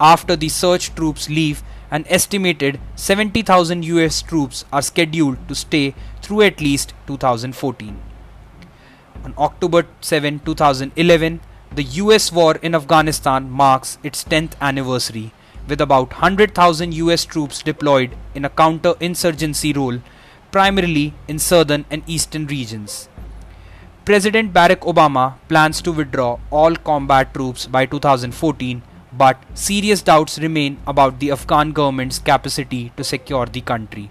After 0.00 0.34
the 0.34 0.48
surge 0.48 0.92
troops 0.96 1.28
leave, 1.28 1.62
an 1.92 2.04
estimated 2.08 2.80
70,000 2.96 3.84
US 3.84 4.20
troops 4.22 4.64
are 4.72 4.82
scheduled 4.82 5.38
to 5.46 5.54
stay 5.54 5.94
through 6.22 6.42
at 6.42 6.60
least 6.60 6.92
2014. 7.06 8.00
On 9.24 9.34
October 9.38 9.86
7, 10.00 10.40
2011, 10.40 11.40
the 11.74 11.84
US 12.00 12.30
war 12.30 12.56
in 12.56 12.74
Afghanistan 12.74 13.50
marks 13.50 13.96
its 14.02 14.24
10th 14.24 14.52
anniversary, 14.60 15.32
with 15.66 15.80
about 15.80 16.12
100,000 16.12 16.92
US 16.94 17.24
troops 17.24 17.62
deployed 17.62 18.14
in 18.34 18.44
a 18.44 18.50
counter 18.50 18.94
insurgency 19.00 19.72
role, 19.72 19.98
primarily 20.50 21.14
in 21.28 21.38
southern 21.38 21.86
and 21.90 22.02
eastern 22.06 22.46
regions. 22.46 23.08
President 24.04 24.52
Barack 24.52 24.80
Obama 24.80 25.36
plans 25.48 25.80
to 25.80 25.92
withdraw 25.92 26.38
all 26.50 26.76
combat 26.76 27.32
troops 27.32 27.66
by 27.66 27.86
2014, 27.86 28.82
but 29.12 29.42
serious 29.54 30.02
doubts 30.02 30.38
remain 30.38 30.78
about 30.86 31.20
the 31.20 31.30
Afghan 31.30 31.72
government's 31.72 32.18
capacity 32.18 32.92
to 32.96 33.04
secure 33.04 33.46
the 33.46 33.62
country. 33.62 34.10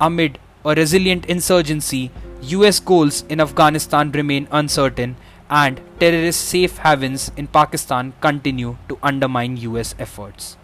Amid 0.00 0.38
a 0.64 0.74
resilient 0.74 1.26
insurgency, 1.26 2.10
US 2.42 2.80
goals 2.80 3.24
in 3.28 3.40
Afghanistan 3.40 4.12
remain 4.12 4.48
uncertain, 4.50 5.16
and 5.50 5.80
terrorist 5.98 6.48
safe 6.48 6.78
havens 6.78 7.32
in 7.36 7.46
Pakistan 7.48 8.12
continue 8.20 8.76
to 8.88 8.96
undermine 9.02 9.56
US 9.56 9.96
efforts. 9.98 10.56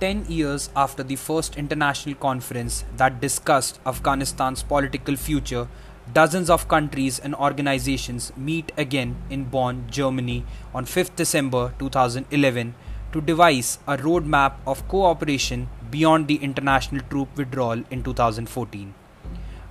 Ten 0.00 0.24
years 0.26 0.70
after 0.74 1.02
the 1.02 1.16
first 1.16 1.56
international 1.56 2.14
conference 2.14 2.84
that 2.96 3.20
discussed 3.20 3.78
Afghanistan's 3.84 4.62
political 4.62 5.16
future, 5.16 5.68
dozens 6.14 6.48
of 6.48 6.66
countries 6.66 7.18
and 7.18 7.34
organizations 7.34 8.32
meet 8.36 8.72
again 8.76 9.16
in 9.28 9.44
Bonn, 9.44 9.84
Germany 9.90 10.44
on 10.74 10.86
5th 10.86 11.14
December 11.14 11.74
2011 11.78 12.74
to 13.12 13.20
devise 13.20 13.78
a 13.86 13.98
roadmap 13.98 14.54
of 14.66 14.88
cooperation 14.88 15.68
beyond 15.90 16.26
the 16.26 16.36
international 16.36 17.02
troop 17.10 17.36
withdrawal 17.36 17.84
in 17.90 18.02
2014. 18.02 18.94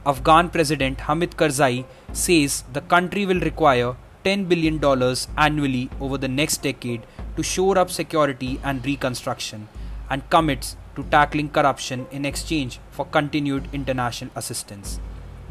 Afghan 0.06 0.50
President 0.50 1.02
Hamid 1.02 1.32
Karzai 1.32 1.84
says 2.14 2.64
the 2.72 2.82
country 2.82 3.26
will 3.26 3.40
require 3.40 3.96
$10 4.24 4.48
billion 4.48 4.80
annually 5.38 5.90
over 6.00 6.18
the 6.18 6.28
next 6.28 6.62
decade 6.62 7.02
to 7.36 7.44
shore 7.44 7.78
up 7.78 7.90
security 7.90 8.60
and 8.64 8.86
reconstruction 8.86 9.68
and 10.10 10.30
commits 10.30 10.76
to 10.96 11.04
tackling 11.04 11.50
corruption 11.50 12.06
in 12.12 12.26
exchange 12.26 12.80
for 12.92 13.06
continued 13.06 13.68
international 13.74 14.32
assistance. 14.36 15.00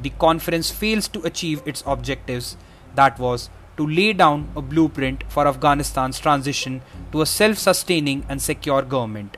The 0.02 0.10
conference 0.10 0.70
fails 0.70 1.08
to 1.08 1.22
achieve 1.22 1.62
its 1.66 1.82
objectives 1.86 2.56
that 2.94 3.18
was 3.18 3.50
to 3.76 3.86
lay 3.86 4.12
down 4.12 4.48
a 4.54 4.62
blueprint 4.62 5.24
for 5.28 5.46
Afghanistan's 5.46 6.18
transition 6.18 6.82
to 7.12 7.22
a 7.22 7.26
self 7.26 7.58
sustaining 7.58 8.24
and 8.28 8.42
secure 8.42 8.82
government. 8.82 9.36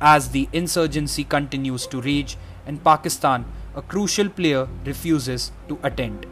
As 0.00 0.30
the 0.30 0.48
insurgency 0.52 1.24
continues 1.24 1.86
to 1.86 2.00
rage 2.00 2.36
in 2.66 2.78
Pakistan, 2.78 3.44
a 3.76 3.82
crucial 3.82 4.28
player 4.28 4.68
refuses 4.84 5.52
to 5.68 5.78
attend. 5.82 6.26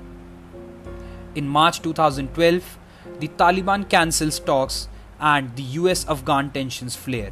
In 1.35 1.49
March 1.49 1.81
2012, 1.83 2.79
the 3.21 3.29
Taliban 3.29 3.89
cancels 3.89 4.39
talks 4.39 4.89
and 5.19 5.55
the 5.57 5.63
US 5.81 6.07
Afghan 6.09 6.51
tensions 6.51 6.95
flare. 6.97 7.31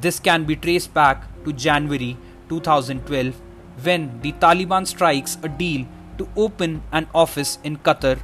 This 0.00 0.20
can 0.20 0.44
be 0.44 0.56
traced 0.56 0.92
back 0.92 1.24
to 1.44 1.52
January 1.52 2.16
2012 2.48 3.40
when 3.82 4.20
the 4.20 4.32
Taliban 4.32 4.86
strikes 4.86 5.38
a 5.42 5.48
deal 5.48 5.86
to 6.18 6.28
open 6.36 6.82
an 6.92 7.06
office 7.14 7.58
in 7.64 7.78
Qatar 7.78 8.18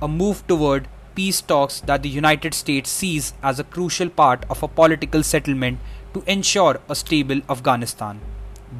a 0.00 0.08
move 0.08 0.46
toward 0.46 0.88
peace 1.14 1.40
talks 1.40 1.80
that 1.80 2.02
the 2.02 2.08
United 2.08 2.54
States 2.54 2.90
sees 2.90 3.34
as 3.42 3.58
a 3.58 3.64
crucial 3.64 4.08
part 4.08 4.44
of 4.50 4.62
a 4.62 4.68
political 4.68 5.22
settlement 5.22 5.78
to 6.14 6.22
ensure 6.26 6.80
a 6.88 6.94
stable 6.94 7.40
Afghanistan. 7.48 8.20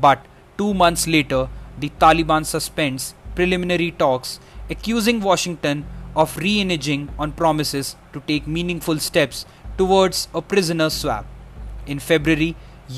But 0.00 0.26
two 0.58 0.74
months 0.74 1.06
later, 1.06 1.48
the 1.78 1.90
Taliban 2.00 2.44
suspends 2.44 3.14
preliminary 3.34 3.92
talks, 3.92 4.40
accusing 4.74 5.20
Washington 5.20 5.84
of 6.14 6.36
reneging 6.36 7.08
on 7.18 7.32
promises 7.32 7.96
to 8.12 8.20
take 8.26 8.46
meaningful 8.46 8.98
steps 8.98 9.44
towards 9.78 10.28
a 10.34 10.42
prisoner 10.42 10.90
swap. 10.90 11.26
In 11.86 11.98
February, 11.98 12.54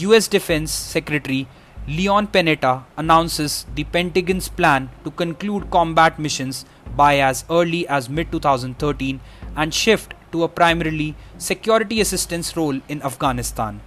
US 0.07 0.27
Defense 0.29 0.73
Secretary 0.73 1.47
Leon 1.87 2.29
Panetta 2.29 2.85
announces 2.97 3.67
the 3.75 3.85
Pentagon's 3.85 4.49
plan 4.49 4.89
to 5.05 5.11
conclude 5.11 5.71
combat 5.71 6.19
missions 6.19 6.65
by 6.97 7.19
as 7.19 7.45
early 7.51 7.87
as 7.89 8.09
mid 8.09 8.33
2013 8.33 9.21
and 9.55 9.75
shift 9.75 10.15
to 10.33 10.45
a 10.45 10.49
primarily 10.49 11.15
security 11.37 12.01
assistance 12.01 12.57
role 12.57 12.81
in 12.89 13.03
Afghanistan. 13.03 13.81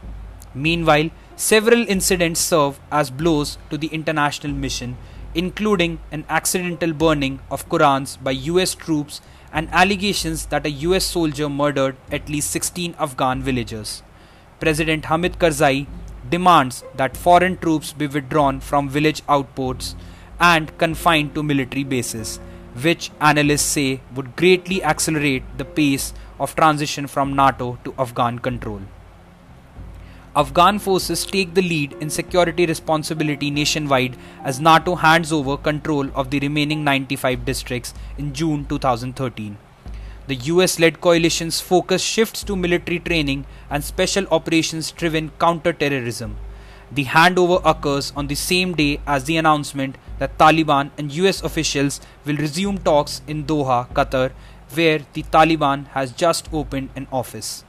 Meanwhile, 0.54 1.10
several 1.36 1.88
incidents 1.96 2.40
serve 2.40 2.80
as 2.92 3.10
blows 3.10 3.58
to 3.72 3.78
the 3.78 3.88
international 3.88 4.54
mission, 4.54 4.98
including 5.34 6.00
an 6.12 6.26
accidental 6.30 6.94
burning 6.94 7.40
of 7.52 7.68
Qurans 7.70 8.22
by 8.22 8.32
US 8.32 8.76
troops 8.76 9.22
and 9.52 9.70
allegations 9.72 10.48
that 10.48 10.66
a 10.66 10.72
US 10.88 11.06
soldier 11.06 11.50
murdered 11.50 11.96
at 12.12 12.30
least 12.30 12.52
16 12.52 12.96
Afghan 13.00 13.42
villagers. 13.42 14.04
President 14.60 15.06
Hamid 15.06 15.40
Karzai 15.40 15.88
demands 16.30 16.84
that 16.96 17.16
foreign 17.16 17.58
troops 17.58 17.94
be 17.94 18.08
withdrawn 18.08 18.60
from 18.60 18.90
village 18.90 19.22
outposts 19.30 19.96
and 20.40 20.78
confined 20.78 21.34
to 21.36 21.44
military 21.44 21.84
bases, 21.84 22.40
which 22.82 23.12
analysts 23.22 23.62
say 23.62 24.02
would 24.16 24.36
greatly 24.36 24.84
accelerate 24.84 25.44
the 25.58 25.66
pace 25.66 26.14
of 26.40 26.56
transition 26.56 27.08
from 27.08 27.36
NATO 27.36 27.78
to 27.84 27.94
Afghan 27.98 28.40
control. 28.40 28.82
Afghan 30.38 30.78
forces 30.78 31.26
take 31.26 31.54
the 31.56 31.62
lead 31.62 31.94
in 32.00 32.10
security 32.10 32.66
responsibility 32.66 33.50
nationwide 33.50 34.16
as 34.44 34.60
NATO 34.60 34.96
hands 34.96 35.32
over 35.34 35.58
control 35.58 36.10
of 36.14 36.30
the 36.30 36.40
remaining 36.40 36.84
95 36.84 37.44
districts 37.44 37.94
in 38.20 38.34
June 38.34 38.66
2013 38.66 39.58
the 40.28 40.36
US 40.52 40.78
led 40.78 41.00
coalition's 41.00 41.62
focus 41.62 42.04
shifts 42.04 42.44
to 42.44 42.56
military 42.56 43.00
training 43.00 43.46
and 43.70 43.84
special 43.84 44.28
operations 44.30 44.92
driven 44.92 45.32
counter-terrorism. 45.40 46.36
The 46.92 47.06
handover 47.06 47.62
occurs 47.66 48.12
on 48.16 48.28
the 48.28 48.36
same 48.36 48.74
day 48.76 49.00
as 49.08 49.24
the 49.24 49.38
announcement 49.38 49.98
that 50.20 50.38
Taliban 50.38 50.92
and 50.98 51.14
US 51.14 51.42
officials 51.42 52.02
will 52.26 52.36
resume 52.36 52.78
talks 52.78 53.22
in 53.26 53.46
Doha, 53.46 53.88
Qatar, 53.94 54.32
where 54.74 55.00
the 55.14 55.24
Taliban 55.24 55.88
has 55.88 56.12
just 56.12 56.54
opened 56.54 56.90
an 56.96 57.08
office. 57.12 57.64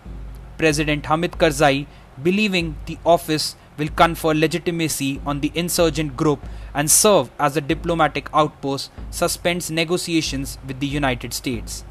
President 0.56 1.06
Hamid 1.06 1.32
Karzai, 1.32 1.86
believing 2.22 2.76
the 2.86 2.98
office 3.04 3.56
will 3.76 3.88
confer 3.88 4.34
legitimacy 4.34 5.20
on 5.24 5.40
the 5.40 5.52
insurgent 5.54 6.16
group 6.16 6.44
and 6.74 6.90
serve 6.90 7.30
as 7.38 7.56
a 7.56 7.60
diplomatic 7.60 8.28
outpost, 8.34 8.90
suspends 9.10 9.70
negotiations 9.70 10.58
with 10.66 10.80
the 10.80 10.86
United 10.86 11.32
States. 11.32 11.84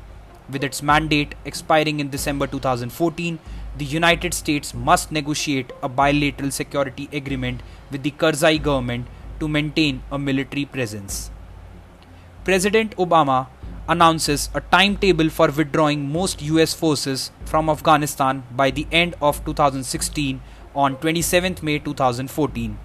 With 0.50 0.64
its 0.64 0.82
mandate 0.82 1.36
expiring 1.46 2.00
in 2.00 2.10
December 2.10 2.48
2014, 2.48 3.40
the 3.78 3.86
United 3.86 4.34
States 4.34 4.74
must 4.74 5.12
negotiate 5.12 5.72
a 5.84 5.90
bilateral 5.90 6.52
security 6.52 7.10
agreement 7.12 7.62
with 7.92 8.04
the 8.04 8.12
Karzai 8.12 8.62
government 8.62 9.08
to 9.40 9.48
maintain 9.48 10.02
a 10.12 10.18
military 10.18 10.66
presence. 10.66 11.30
President 12.44 12.96
Obama 12.96 13.48
announces 13.88 14.50
a 14.54 14.62
timetable 14.62 15.30
for 15.30 15.50
withdrawing 15.50 16.12
most 16.12 16.42
US 16.42 16.74
forces 16.74 17.32
from 17.46 17.70
Afghanistan 17.70 18.44
by 18.56 18.70
the 18.72 18.88
end 18.92 19.16
of 19.22 19.44
2016 19.46 20.42
on 20.76 20.98
27 20.98 21.58
May 21.62 21.80
2014. 21.80 22.78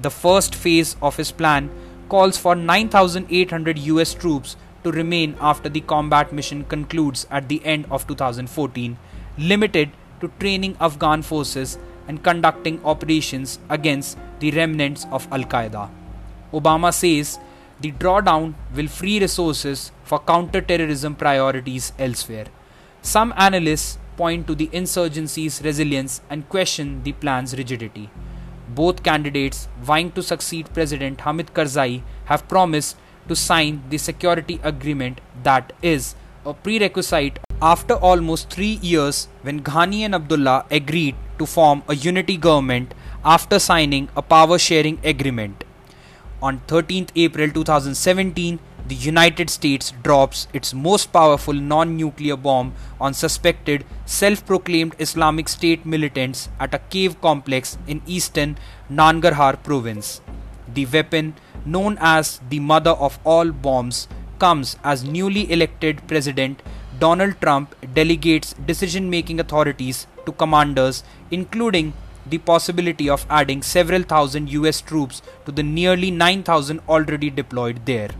The 0.00 0.10
first 0.10 0.54
phase 0.54 0.96
of 1.00 1.16
his 1.16 1.32
plan 1.32 1.70
calls 2.08 2.36
for 2.36 2.54
9,800 2.54 3.78
US 3.78 4.14
troops 4.14 4.56
to 4.84 4.90
remain 4.90 5.36
after 5.40 5.68
the 5.68 5.80
combat 5.80 6.32
mission 6.32 6.64
concludes 6.64 7.26
at 7.30 7.48
the 7.48 7.64
end 7.64 7.86
of 7.90 8.06
2014, 8.06 8.98
limited 9.38 9.90
to 10.20 10.28
training 10.40 10.76
Afghan 10.80 11.22
forces 11.22 11.78
and 12.08 12.22
conducting 12.22 12.84
operations 12.84 13.58
against 13.68 14.18
the 14.40 14.50
remnants 14.50 15.06
of 15.12 15.26
Al 15.30 15.44
Qaeda. 15.44 15.88
Obama 16.52 16.92
says 16.92 17.38
the 17.80 17.92
drawdown 17.92 18.54
will 18.74 18.88
free 18.88 19.18
resources 19.20 19.92
for 20.12 20.18
counter-terrorism 20.18 21.14
priorities 21.14 21.84
elsewhere. 21.98 22.48
Some 23.00 23.32
analysts 23.34 23.98
point 24.18 24.46
to 24.46 24.54
the 24.54 24.68
insurgency's 24.70 25.62
resilience 25.64 26.20
and 26.28 26.46
question 26.50 27.02
the 27.02 27.12
plan's 27.12 27.56
rigidity. 27.56 28.10
Both 28.68 29.02
candidates 29.02 29.68
vying 29.80 30.10
to 30.12 30.22
succeed 30.22 30.68
President 30.74 31.22
Hamid 31.22 31.54
Karzai 31.54 32.02
have 32.26 32.46
promised 32.46 32.98
to 33.26 33.34
sign 33.34 33.84
the 33.88 33.96
security 33.96 34.60
agreement 34.62 35.22
that 35.44 35.72
is 35.80 36.14
a 36.44 36.52
prerequisite 36.52 37.38
after 37.62 37.94
almost 37.94 38.50
three 38.50 38.78
years 38.82 39.28
when 39.40 39.62
Ghani 39.62 40.00
and 40.00 40.14
Abdullah 40.14 40.66
agreed 40.70 41.14
to 41.38 41.46
form 41.46 41.84
a 41.88 41.94
unity 41.94 42.36
government 42.36 42.92
after 43.24 43.58
signing 43.58 44.10
a 44.14 44.20
power 44.20 44.58
sharing 44.58 44.98
agreement. 45.02 45.64
On 46.42 46.60
13th 46.66 47.12
April 47.16 47.50
2017, 47.50 48.58
the 48.88 48.94
United 48.94 49.48
States 49.50 49.92
drops 50.02 50.48
its 50.52 50.74
most 50.74 51.12
powerful 51.12 51.54
non 51.54 51.96
nuclear 51.96 52.36
bomb 52.36 52.74
on 53.00 53.14
suspected 53.14 53.84
self 54.06 54.44
proclaimed 54.44 54.94
Islamic 54.98 55.48
State 55.48 55.86
militants 55.86 56.48
at 56.58 56.74
a 56.74 56.80
cave 56.90 57.20
complex 57.20 57.78
in 57.86 58.02
eastern 58.06 58.58
Nangarhar 58.90 59.62
province. 59.62 60.20
The 60.74 60.86
weapon 60.86 61.34
known 61.64 61.96
as 62.00 62.40
the 62.48 62.60
mother 62.60 62.90
of 62.90 63.18
all 63.24 63.50
bombs, 63.52 64.08
comes 64.38 64.76
as 64.82 65.04
newly 65.04 65.50
elected 65.52 66.06
President 66.08 66.62
Donald 66.98 67.40
Trump 67.40 67.74
delegates 67.94 68.54
decision 68.70 69.08
making 69.08 69.38
authorities 69.40 70.06
to 70.26 70.32
commanders, 70.32 71.04
including 71.30 71.92
the 72.26 72.38
possibility 72.38 73.08
of 73.08 73.26
adding 73.30 73.62
several 73.62 74.02
thousand 74.02 74.50
US 74.50 74.80
troops 74.80 75.22
to 75.46 75.52
the 75.52 75.62
nearly 75.62 76.10
9,000 76.10 76.80
already 76.88 77.30
deployed 77.30 77.86
there. 77.86 78.10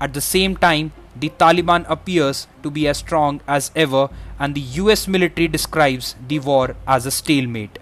At 0.00 0.12
the 0.12 0.20
same 0.20 0.56
time, 0.56 0.92
the 1.18 1.30
Taliban 1.30 1.86
appears 1.88 2.46
to 2.62 2.70
be 2.70 2.86
as 2.86 2.98
strong 2.98 3.40
as 3.48 3.70
ever, 3.74 4.10
and 4.38 4.54
the 4.54 4.60
US 4.82 5.08
military 5.08 5.48
describes 5.48 6.14
the 6.28 6.38
war 6.38 6.76
as 6.86 7.06
a 7.06 7.10
stalemate. 7.10 7.78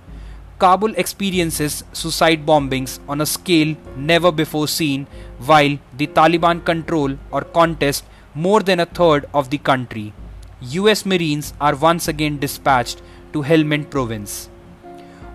Kabul 0.60 0.94
experiences 0.94 1.82
suicide 1.92 2.46
bombings 2.46 3.00
on 3.08 3.20
a 3.20 3.26
scale 3.26 3.76
never 3.96 4.30
before 4.30 4.68
seen, 4.68 5.08
while 5.44 5.76
the 5.96 6.06
Taliban 6.06 6.64
control 6.64 7.18
or 7.32 7.40
contest 7.42 8.04
more 8.34 8.60
than 8.60 8.78
a 8.78 8.86
third 8.86 9.28
of 9.34 9.50
the 9.50 9.58
country. 9.58 10.12
US 10.60 11.04
Marines 11.04 11.52
are 11.60 11.74
once 11.74 12.06
again 12.06 12.38
dispatched 12.38 13.02
to 13.32 13.42
Helmand 13.42 13.90
province. 13.90 14.48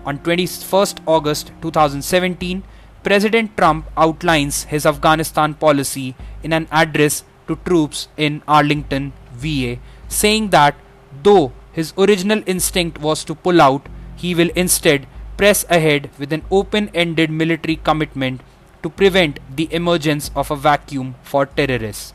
On 0.06 0.18
21st 0.18 1.00
August 1.06 1.52
2017, 1.60 2.62
President 3.02 3.54
Trump 3.56 3.86
outlines 3.96 4.64
his 4.64 4.86
Afghanistan 4.86 5.54
policy 5.54 6.14
in 6.42 6.52
an 6.52 6.68
address 6.70 7.24
to 7.46 7.56
troops 7.64 8.08
in 8.16 8.42
Arlington, 8.46 9.12
VA, 9.32 9.78
saying 10.08 10.50
that 10.50 10.74
though 11.22 11.52
his 11.72 11.92
original 11.98 12.42
instinct 12.46 12.98
was 12.98 13.24
to 13.24 13.34
pull 13.34 13.60
out, 13.60 13.88
he 14.16 14.34
will 14.34 14.50
instead 14.54 15.06
press 15.36 15.64
ahead 15.70 16.10
with 16.18 16.32
an 16.32 16.44
open 16.50 16.90
ended 16.94 17.30
military 17.30 17.76
commitment 17.76 18.40
to 18.82 18.90
prevent 18.90 19.38
the 19.56 19.68
emergence 19.72 20.30
of 20.34 20.50
a 20.50 20.56
vacuum 20.56 21.14
for 21.22 21.46
terrorists. 21.46 22.12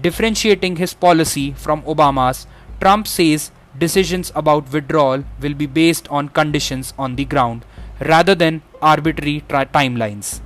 Differentiating 0.00 0.76
his 0.76 0.94
policy 0.94 1.52
from 1.52 1.82
Obama's, 1.82 2.46
Trump 2.80 3.06
says 3.06 3.50
decisions 3.78 4.32
about 4.34 4.72
withdrawal 4.72 5.24
will 5.40 5.54
be 5.54 5.66
based 5.66 6.08
on 6.08 6.28
conditions 6.28 6.92
on 6.98 7.16
the 7.16 7.24
ground 7.24 7.64
rather 8.00 8.34
than 8.34 8.62
arbitrary 8.80 9.44
timelines. 9.48 10.40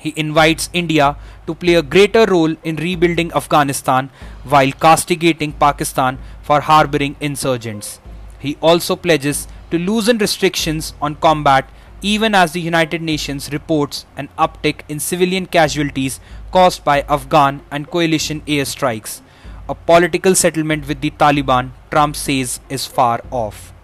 He 0.00 0.14
invites 0.16 0.70
India 0.72 1.16
to 1.46 1.54
play 1.54 1.74
a 1.74 1.82
greater 1.82 2.24
role 2.24 2.54
in 2.64 2.76
rebuilding 2.76 3.32
Afghanistan 3.32 4.08
while 4.44 4.72
castigating 4.72 5.52
Pakistan 5.52 6.18
for 6.42 6.60
harboring 6.62 7.16
insurgents. 7.20 8.00
He 8.38 8.56
also 8.62 8.96
pledges 8.96 9.46
to 9.70 9.78
loosen 9.78 10.16
restrictions 10.16 10.94
on 11.02 11.16
combat 11.16 11.68
even 12.02 12.34
as 12.34 12.52
the 12.52 12.60
United 12.60 13.02
Nations 13.02 13.52
reports 13.52 14.06
an 14.16 14.30
uptick 14.38 14.80
in 14.88 15.00
civilian 15.00 15.44
casualties 15.44 16.18
caused 16.50 16.82
by 16.82 17.02
Afghan 17.02 17.60
and 17.70 17.90
coalition 17.90 18.40
airstrikes. 18.42 19.20
A 19.68 19.74
political 19.74 20.34
settlement 20.34 20.88
with 20.88 21.02
the 21.02 21.10
Taliban, 21.10 21.72
Trump 21.90 22.16
says, 22.16 22.58
is 22.70 22.86
far 22.86 23.20
off. 23.30 23.74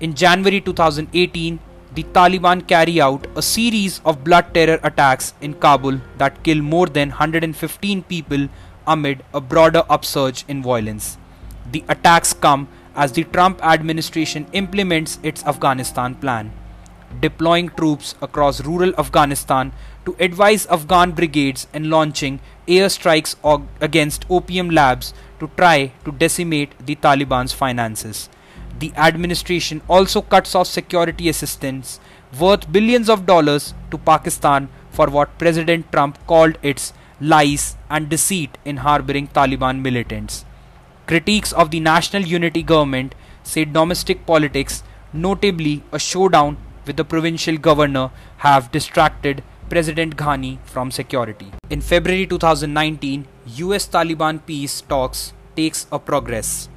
In 0.00 0.14
January 0.14 0.60
2018, 0.60 1.58
the 1.94 2.04
Taliban 2.04 2.66
carry 2.66 3.00
out 3.00 3.26
a 3.36 3.42
series 3.42 4.00
of 4.06 4.24
blood 4.24 4.54
terror 4.54 4.80
attacks 4.82 5.34
in 5.42 5.52
Kabul 5.54 6.00
that 6.16 6.42
kill 6.42 6.62
more 6.62 6.86
than 6.86 7.10
115 7.10 8.02
people 8.04 8.48
amid 8.86 9.22
a 9.34 9.40
broader 9.40 9.82
upsurge 9.90 10.44
in 10.48 10.62
violence. 10.62 11.18
The 11.70 11.84
attacks 11.88 12.32
come 12.32 12.68
as 12.94 13.12
the 13.12 13.24
Trump 13.24 13.62
administration 13.62 14.46
implements 14.52 15.18
its 15.22 15.44
Afghanistan 15.44 16.14
plan, 16.14 16.52
deploying 17.20 17.68
troops 17.68 18.14
across 18.22 18.64
rural 18.64 18.94
Afghanistan 18.98 19.72
to 20.06 20.16
advise 20.18 20.66
Afghan 20.66 21.12
brigades 21.12 21.66
and 21.74 21.90
launching 21.90 22.40
airstrikes 22.66 23.36
against 23.80 24.24
opium 24.30 24.70
labs 24.70 25.12
to 25.40 25.50
try 25.56 25.92
to 26.04 26.12
decimate 26.12 26.72
the 26.86 26.96
Taliban's 26.96 27.52
finances. 27.52 28.30
The 28.82 28.92
administration 28.96 29.80
also 29.88 30.20
cuts 30.22 30.56
off 30.56 30.66
security 30.66 31.28
assistance 31.28 32.00
worth 32.40 32.72
billions 32.72 33.08
of 33.08 33.26
dollars 33.26 33.74
to 33.92 33.98
Pakistan 33.98 34.68
for 34.90 35.06
what 35.06 35.38
President 35.38 35.92
Trump 35.92 36.18
called 36.26 36.58
its 36.62 36.92
lies 37.20 37.76
and 37.88 38.08
deceit 38.08 38.58
in 38.64 38.78
harboring 38.78 39.28
Taliban 39.28 39.82
militants. 39.82 40.44
Critics 41.06 41.52
of 41.52 41.70
the 41.70 41.78
national 41.78 42.24
unity 42.24 42.64
government 42.64 43.14
say 43.44 43.64
domestic 43.64 44.26
politics, 44.26 44.82
notably 45.12 45.84
a 45.92 46.00
showdown 46.00 46.56
with 46.84 46.96
the 46.96 47.04
provincial 47.04 47.56
governor, 47.56 48.10
have 48.38 48.72
distracted 48.72 49.44
President 49.68 50.16
Ghani 50.16 50.58
from 50.64 50.90
security. 50.90 51.52
In 51.70 51.80
February 51.80 52.26
2019, 52.26 53.28
US 53.68 53.86
Taliban 53.86 54.44
peace 54.44 54.80
talks 54.80 55.32
takes 55.54 55.86
a 55.92 56.00
progress. 56.00 56.68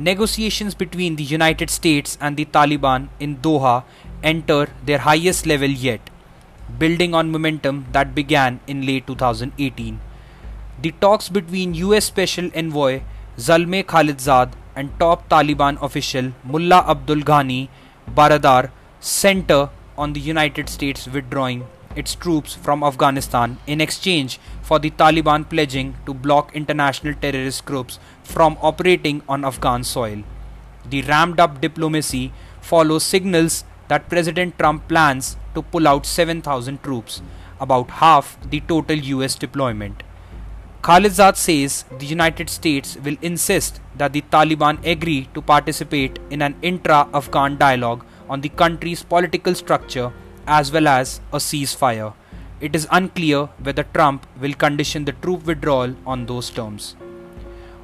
Negotiations 0.00 0.76
between 0.76 1.16
the 1.16 1.24
United 1.24 1.70
States 1.70 2.16
and 2.20 2.36
the 2.36 2.44
Taliban 2.44 3.08
in 3.18 3.38
Doha 3.38 3.82
enter 4.22 4.68
their 4.86 4.98
highest 4.98 5.44
level 5.44 5.68
yet, 5.68 6.00
building 6.78 7.14
on 7.14 7.32
momentum 7.32 7.84
that 7.90 8.14
began 8.14 8.60
in 8.68 8.86
late 8.86 9.08
2018. 9.08 9.98
The 10.82 10.92
talks 11.00 11.28
between 11.28 11.74
US 11.74 12.04
Special 12.04 12.48
Envoy 12.54 13.02
Zalmay 13.38 13.82
Khalilzad 13.82 14.52
and 14.76 14.96
top 15.00 15.28
Taliban 15.28 15.82
official 15.82 16.32
Mullah 16.44 16.84
Abdul 16.88 17.22
Ghani 17.32 17.68
Baradar 18.14 18.70
center 19.00 19.68
on 19.96 20.12
the 20.12 20.20
United 20.20 20.68
States 20.68 21.08
withdrawing 21.08 21.66
its 21.96 22.14
troops 22.14 22.54
from 22.54 22.84
Afghanistan 22.84 23.58
in 23.66 23.80
exchange 23.80 24.38
for 24.62 24.78
the 24.78 24.90
Taliban 24.92 25.48
pledging 25.48 25.96
to 26.06 26.14
block 26.14 26.54
international 26.54 27.14
terrorist 27.14 27.64
groups 27.64 27.98
from 28.34 28.58
operating 28.60 29.22
on 29.28 29.44
Afghan 29.44 29.84
soil. 29.84 30.22
The 30.88 31.02
ramped 31.02 31.40
up 31.40 31.60
diplomacy 31.60 32.32
follows 32.60 33.04
signals 33.04 33.64
that 33.88 34.08
President 34.10 34.58
Trump 34.58 34.86
plans 34.88 35.36
to 35.54 35.62
pull 35.62 35.88
out 35.88 36.04
7,000 36.04 36.82
troops, 36.82 37.22
about 37.58 37.90
half 38.02 38.38
the 38.50 38.60
total 38.60 38.98
US 39.14 39.34
deployment. 39.34 40.02
Khalilzad 40.82 41.36
says 41.36 41.84
the 41.98 42.06
United 42.06 42.50
States 42.50 42.96
will 43.04 43.16
insist 43.22 43.80
that 43.96 44.12
the 44.12 44.22
Taliban 44.36 44.84
agree 44.86 45.28
to 45.34 45.42
participate 45.42 46.18
in 46.30 46.42
an 46.42 46.54
intra 46.62 47.08
Afghan 47.14 47.58
dialogue 47.58 48.04
on 48.28 48.42
the 48.42 48.50
country's 48.50 49.02
political 49.02 49.54
structure 49.54 50.12
as 50.46 50.70
well 50.70 50.86
as 50.86 51.20
a 51.32 51.38
ceasefire. 51.38 52.12
It 52.60 52.76
is 52.76 52.88
unclear 52.90 53.46
whether 53.62 53.84
Trump 53.84 54.26
will 54.40 54.54
condition 54.54 55.04
the 55.04 55.12
troop 55.12 55.46
withdrawal 55.46 55.94
on 56.06 56.26
those 56.26 56.50
terms. 56.50 56.94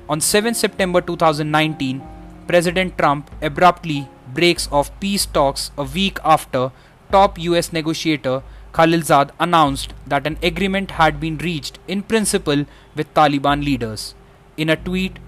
On 0.07 0.21
7 0.21 0.53
September 0.53 1.01
2019, 1.01 2.03
President 2.47 2.99
Trump 2.99 3.31
abruptly 3.41 4.07
breaks 4.35 4.69
off 4.71 4.91
peace 5.01 5.25
talks 5.25 5.71
a 5.79 5.85
week 5.85 6.19
after 6.23 6.73
top 7.11 7.39
US 7.39 7.73
negotiator 7.73 8.43
Khalilzad 8.75 9.31
announced 9.41 9.95
that 10.07 10.27
an 10.27 10.37
agreement 10.43 10.91
had 10.93 11.19
been 11.21 11.39
reached 11.39 11.79
in 11.89 12.03
principle 12.03 12.67
with 12.95 13.15
Taliban 13.15 13.65
leaders. 13.65 14.15
In 14.59 14.69
a 14.69 14.77
tweet, 14.77 15.19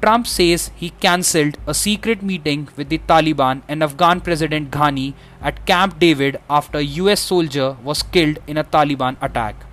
Trump 0.00 0.28
says 0.28 0.70
he 0.76 0.90
cancelled 0.90 1.58
a 1.66 1.74
secret 1.74 2.22
meeting 2.22 2.68
with 2.76 2.88
the 2.88 2.98
Taliban 2.98 3.62
and 3.66 3.82
Afghan 3.82 4.20
President 4.20 4.70
Ghani 4.70 5.14
at 5.42 5.66
Camp 5.66 5.98
David 5.98 6.38
after 6.48 6.78
a 6.78 6.90
US 7.02 7.20
soldier 7.20 7.76
was 7.82 8.04
killed 8.04 8.38
in 8.46 8.56
a 8.56 8.64
Taliban 8.64 9.16
attack. 9.20 9.66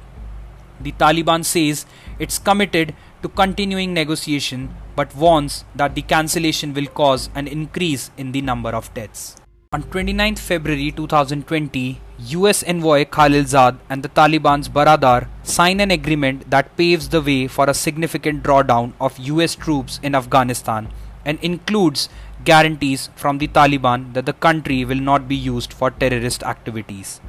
The 0.79 0.93
Taliban 0.93 1.45
says 1.45 1.85
it's 2.19 2.39
committed 2.39 2.95
to 3.21 3.29
continuing 3.29 3.93
negotiation 3.93 4.73
but 4.95 5.15
warns 5.15 5.63
that 5.75 5.95
the 5.95 6.01
cancellation 6.01 6.73
will 6.73 6.87
cause 6.87 7.29
an 7.35 7.47
increase 7.47 8.11
in 8.17 8.31
the 8.31 8.41
number 8.41 8.69
of 8.69 8.93
deaths. 8.93 9.35
On 9.73 9.83
29 9.83 10.35
February 10.37 10.91
2020, 10.91 11.99
US 12.35 12.63
envoy 12.63 13.03
Khalilzad 13.05 13.77
and 13.89 14.01
the 14.01 14.09
Taliban's 14.09 14.69
Baradar 14.69 15.27
sign 15.43 15.79
an 15.79 15.91
agreement 15.91 16.49
that 16.49 16.75
paves 16.77 17.09
the 17.09 17.21
way 17.21 17.47
for 17.47 17.69
a 17.69 17.73
significant 17.73 18.43
drawdown 18.43 18.93
of 18.99 19.19
US 19.19 19.55
troops 19.55 19.99
in 20.01 20.15
Afghanistan 20.15 20.87
and 21.25 21.37
includes 21.41 22.07
guarantees 22.45 23.09
from 23.15 23.39
the 23.39 23.47
Taliban 23.49 24.13
that 24.13 24.25
the 24.25 24.33
country 24.47 24.85
will 24.85 25.03
not 25.09 25.27
be 25.27 25.35
used 25.35 25.73
for 25.73 25.91
terrorist 25.91 26.43
activities. 26.43 27.19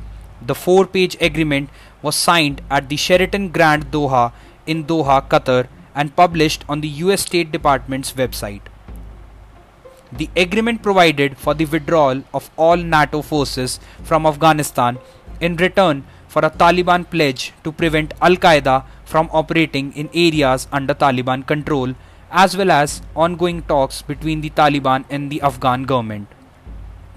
The 0.41 0.55
four 0.55 0.87
page 0.87 1.17
agreement 1.21 1.71
was 2.03 2.15
signed 2.15 2.63
at 2.71 2.89
the 2.89 2.97
Sheraton 2.97 3.49
Grand 3.49 3.91
Doha 3.91 4.33
in 4.65 4.85
Doha, 4.85 5.29
Qatar, 5.29 5.67
and 5.99 6.15
published 6.17 6.65
on 6.69 6.81
the 6.81 6.91
US 7.05 7.23
State 7.29 7.51
Department's 7.53 8.13
website. 8.21 8.75
The 10.21 10.31
agreement 10.43 10.83
provided 10.83 11.37
for 11.37 11.55
the 11.55 11.67
withdrawal 11.73 12.23
of 12.33 12.51
all 12.57 12.77
NATO 12.77 13.21
forces 13.31 13.79
from 14.05 14.31
Afghanistan 14.31 14.99
in 15.41 15.57
return 15.57 16.05
for 16.29 16.45
a 16.45 16.51
Taliban 16.63 17.05
pledge 17.11 17.53
to 17.65 17.73
prevent 17.83 18.15
Al 18.23 18.37
Qaeda 18.47 18.79
from 19.05 19.29
operating 19.33 19.93
in 19.93 20.09
areas 20.15 20.67
under 20.73 20.95
Taliban 20.95 21.47
control, 21.47 21.95
as 22.31 22.57
well 22.57 22.71
as 22.71 23.03
ongoing 23.17 23.63
talks 23.63 24.03
between 24.03 24.41
the 24.41 24.51
Taliban 24.51 25.05
and 25.11 25.31
the 25.31 25.43
Afghan 25.43 25.85
government. 25.85 26.38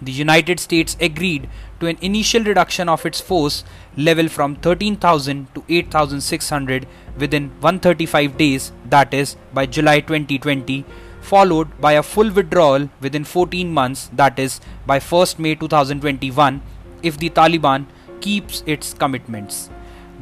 The 0.02 0.12
United 0.12 0.60
States 0.60 0.98
agreed 1.00 1.48
to 1.80 1.88
an 1.88 1.98
initial 2.02 2.44
reduction 2.44 2.90
of 2.90 3.06
its 3.06 3.22
force 3.22 3.64
level 3.96 4.28
from 4.28 4.56
13,000 4.56 5.54
to 5.54 5.64
8,600 5.70 6.88
within 7.18 7.50
135 7.62 8.38
days, 8.38 8.72
that 8.86 9.14
is, 9.14 9.36
by 9.54 9.66
July 9.66 10.00
2020 10.00 10.86
followed 11.22 11.80
by 11.80 11.94
a 11.94 12.04
full 12.04 12.32
withdrawal 12.32 12.90
within 13.00 13.24
14 13.24 13.72
months, 13.72 14.10
that 14.14 14.38
is, 14.40 14.60
by 14.86 15.00
1st 15.00 15.40
May 15.40 15.56
2021, 15.56 16.62
if 17.04 17.18
the 17.18 17.30
Taliban 17.30 17.86
keeps 18.20 18.64
its 18.66 18.94
commitments. 18.94 19.70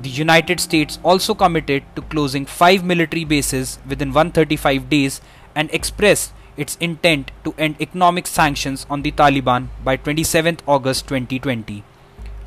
The 0.02 0.10
United 0.10 0.60
States 0.60 1.00
also 1.04 1.34
committed 1.34 1.84
to 1.96 2.02
closing 2.04 2.46
five 2.46 2.84
military 2.84 3.26
bases 3.26 3.80
within 3.88 4.10
135 4.10 4.90
days 4.90 5.22
and 5.56 5.70
expressed 5.72 6.34
its 6.64 6.78
intent 6.88 7.32
to 7.46 7.54
end 7.58 7.76
economic 7.80 8.28
sanctions 8.28 8.86
on 8.90 9.02
the 9.02 9.12
Taliban 9.12 9.68
by 9.84 9.96
27 9.96 10.58
August 10.68 11.08
2020. 11.08 11.84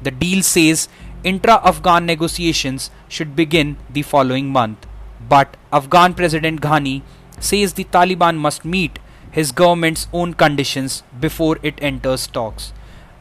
The 0.02 0.10
deal 0.10 0.42
says 0.42 0.88
intra 1.24 1.60
Afghan 1.64 2.04
negotiations 2.04 2.90
should 3.08 3.34
begin 3.34 3.76
the 3.88 4.02
following 4.02 4.50
month, 4.50 4.86
but 5.28 5.56
Afghan 5.72 6.14
President 6.14 6.60
Ghani 6.60 7.02
says 7.40 7.72
the 7.72 7.84
Taliban 7.84 8.36
must 8.36 8.64
meet 8.64 8.98
his 9.30 9.50
government's 9.50 10.06
own 10.12 10.34
conditions 10.34 11.02
before 11.18 11.58
it 11.62 11.78
enters 11.80 12.26
talks. 12.26 12.72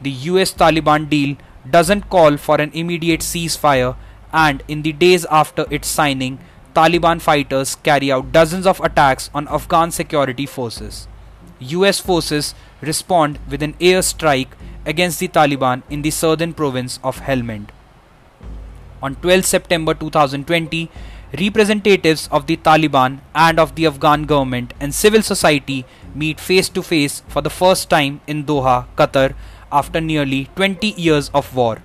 The 0.02 0.10
US 0.32 0.52
Taliban 0.52 1.08
deal 1.08 1.36
doesn't 1.70 2.10
call 2.10 2.36
for 2.36 2.60
an 2.60 2.70
immediate 2.74 3.20
ceasefire, 3.20 3.96
and 4.32 4.62
in 4.68 4.82
the 4.82 4.92
days 4.92 5.24
after 5.26 5.64
its 5.70 5.88
signing, 5.88 6.38
Taliban 6.74 7.20
fighters 7.20 7.74
carry 7.74 8.10
out 8.10 8.32
dozens 8.32 8.66
of 8.66 8.80
attacks 8.80 9.28
on 9.34 9.46
Afghan 9.48 9.90
security 9.90 10.46
forces. 10.46 11.06
US 11.60 12.00
forces 12.00 12.54
respond 12.80 13.38
with 13.48 13.62
an 13.62 13.74
airstrike 13.74 14.48
against 14.86 15.20
the 15.20 15.28
Taliban 15.28 15.82
in 15.90 16.00
the 16.00 16.10
southern 16.10 16.54
province 16.54 16.98
of 17.04 17.20
Helmand. 17.20 17.68
On 19.02 19.14
12 19.16 19.44
September 19.44 19.92
2020, 19.92 20.90
representatives 21.38 22.26
of 22.32 22.46
the 22.46 22.56
Taliban 22.56 23.20
and 23.34 23.58
of 23.58 23.74
the 23.74 23.84
Afghan 23.84 24.24
government 24.24 24.72
and 24.80 24.94
civil 24.94 25.20
society 25.20 25.84
meet 26.14 26.40
face 26.40 26.70
to 26.70 26.82
face 26.82 27.22
for 27.28 27.42
the 27.42 27.50
first 27.50 27.90
time 27.90 28.22
in 28.26 28.44
Doha, 28.44 28.86
Qatar, 28.96 29.34
after 29.70 30.00
nearly 30.00 30.48
20 30.56 30.88
years 30.92 31.30
of 31.34 31.54
war. 31.54 31.82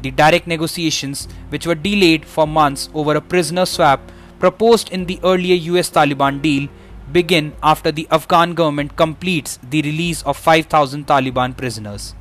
The 0.00 0.10
direct 0.10 0.46
negotiations, 0.46 1.28
which 1.50 1.66
were 1.66 1.74
delayed 1.74 2.24
for 2.24 2.46
months 2.46 2.88
over 2.94 3.14
a 3.14 3.20
prisoner 3.20 3.66
swap 3.66 4.00
proposed 4.42 4.88
in 4.90 5.06
the 5.06 5.20
earlier 5.22 5.54
US 5.72 5.88
Taliban 5.88 6.42
deal, 6.42 6.68
begin 7.12 7.52
after 7.62 7.92
the 7.92 8.08
Afghan 8.10 8.54
government 8.54 8.96
completes 8.96 9.60
the 9.70 9.82
release 9.82 10.22
of 10.22 10.36
5,000 10.36 11.06
Taliban 11.06 11.56
prisoners. 11.56 12.16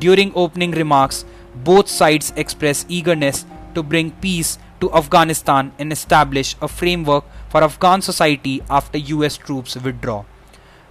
During 0.00 0.32
opening 0.34 0.72
remarks, 0.72 1.24
both 1.54 1.88
sides 1.88 2.32
express 2.34 2.84
eagerness 2.88 3.44
to 3.76 3.82
bring 3.84 4.10
peace 4.26 4.58
to 4.80 4.92
Afghanistan 4.92 5.70
and 5.78 5.92
establish 5.92 6.56
a 6.60 6.66
framework 6.66 7.24
for 7.48 7.62
Afghan 7.62 8.02
society 8.02 8.60
after 8.68 8.98
US 9.14 9.36
troops 9.36 9.76
withdraw. 9.76 10.24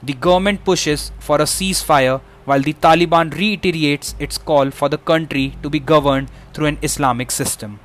The 0.02 0.14
government 0.14 0.64
pushes 0.64 1.12
for 1.20 1.42
a 1.42 1.52
ceasefire 1.58 2.22
while 2.46 2.62
the 2.62 2.74
Taliban 2.74 3.38
reiterates 3.38 4.16
its 4.20 4.38
call 4.38 4.72
for 4.72 4.88
the 4.88 5.04
country 5.14 5.58
to 5.64 5.70
be 5.70 5.80
governed 5.80 6.30
through 6.54 6.68
an 6.68 6.78
Islamic 6.82 7.30
system. 7.30 7.80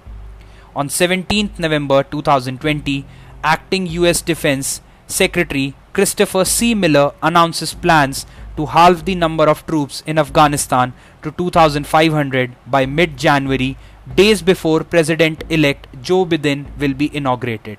On 0.80 0.90
17 0.90 1.52
November 1.58 2.02
2020, 2.02 3.06
acting 3.42 3.86
US 3.98 4.20
Defense 4.20 4.82
Secretary 5.06 5.74
Christopher 5.94 6.44
C. 6.44 6.74
Miller 6.74 7.12
announces 7.22 7.72
plans 7.72 8.26
to 8.58 8.66
halve 8.66 9.06
the 9.06 9.14
number 9.14 9.44
of 9.48 9.64
troops 9.66 10.02
in 10.06 10.18
Afghanistan 10.18 10.92
to 11.22 11.30
2,500 11.30 12.54
by 12.66 12.84
mid 12.84 13.16
January, 13.16 13.78
days 14.16 14.42
before 14.42 14.84
President 14.84 15.44
elect 15.48 15.86
Joe 16.02 16.26
Biden 16.26 16.66
will 16.78 16.92
be 16.92 17.08
inaugurated. 17.16 17.78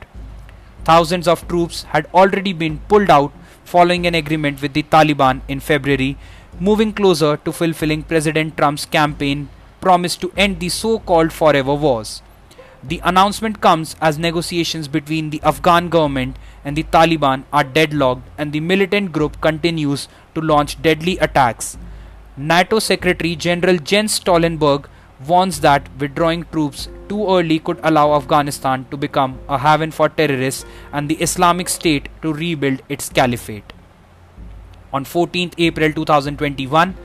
Thousands 0.83 1.27
of 1.27 1.47
troops 1.47 1.83
had 1.93 2.07
already 2.15 2.51
been 2.51 2.79
pulled 2.87 3.11
out 3.11 3.31
following 3.63 4.07
an 4.07 4.15
agreement 4.15 4.59
with 4.59 4.73
the 4.73 4.81
Taliban 4.81 5.41
in 5.47 5.59
February, 5.59 6.17
moving 6.59 6.93
closer 6.93 7.37
to 7.37 7.51
fulfilling 7.51 8.01
President 8.01 8.57
Trump's 8.57 8.85
campaign 8.85 9.49
promise 9.81 10.15
to 10.15 10.33
end 10.35 10.59
the 10.59 10.69
so 10.69 10.97
called 10.97 11.31
forever 11.31 11.75
wars. 11.75 12.23
The 12.83 13.01
announcement 13.03 13.59
comes 13.59 13.95
as 13.99 14.19
negotiations 14.19 14.87
between 14.87 15.31
the 15.31 15.41
Afghan 15.43 15.89
government 15.89 16.37
and 16.63 16.75
the 16.75 16.83
Taliban 16.83 17.43
are 17.51 17.63
deadlocked 17.63 18.27
and 18.37 18.53
the 18.53 18.59
militant 18.59 19.11
group 19.11 19.41
continues 19.41 20.07
to 20.35 20.41
launch 20.41 20.81
deadly 20.81 21.17
attacks. 21.17 21.77
NATO 22.37 22.77
Secretary 22.77 23.35
General 23.35 23.77
Jens 23.77 24.19
Stoltenberg 24.19 24.85
warns 25.25 25.61
that 25.61 25.89
withdrawing 25.97 26.43
troops 26.51 26.87
too 27.09 27.27
early 27.27 27.57
could 27.57 27.79
allow 27.83 28.13
Afghanistan 28.13 28.85
to 28.91 28.97
become 28.97 29.39
a 29.49 29.57
haven 29.57 29.89
for 29.89 30.07
terrorists 30.09 30.63
and 30.93 31.09
the 31.09 31.15
Islamic 31.15 31.69
State 31.69 32.09
to 32.21 32.31
rebuild 32.31 32.83
its 32.89 33.09
caliphate. 33.09 33.73
On 34.93 35.03
14th 35.03 35.53
April 35.57 35.91
2021, 35.91 36.95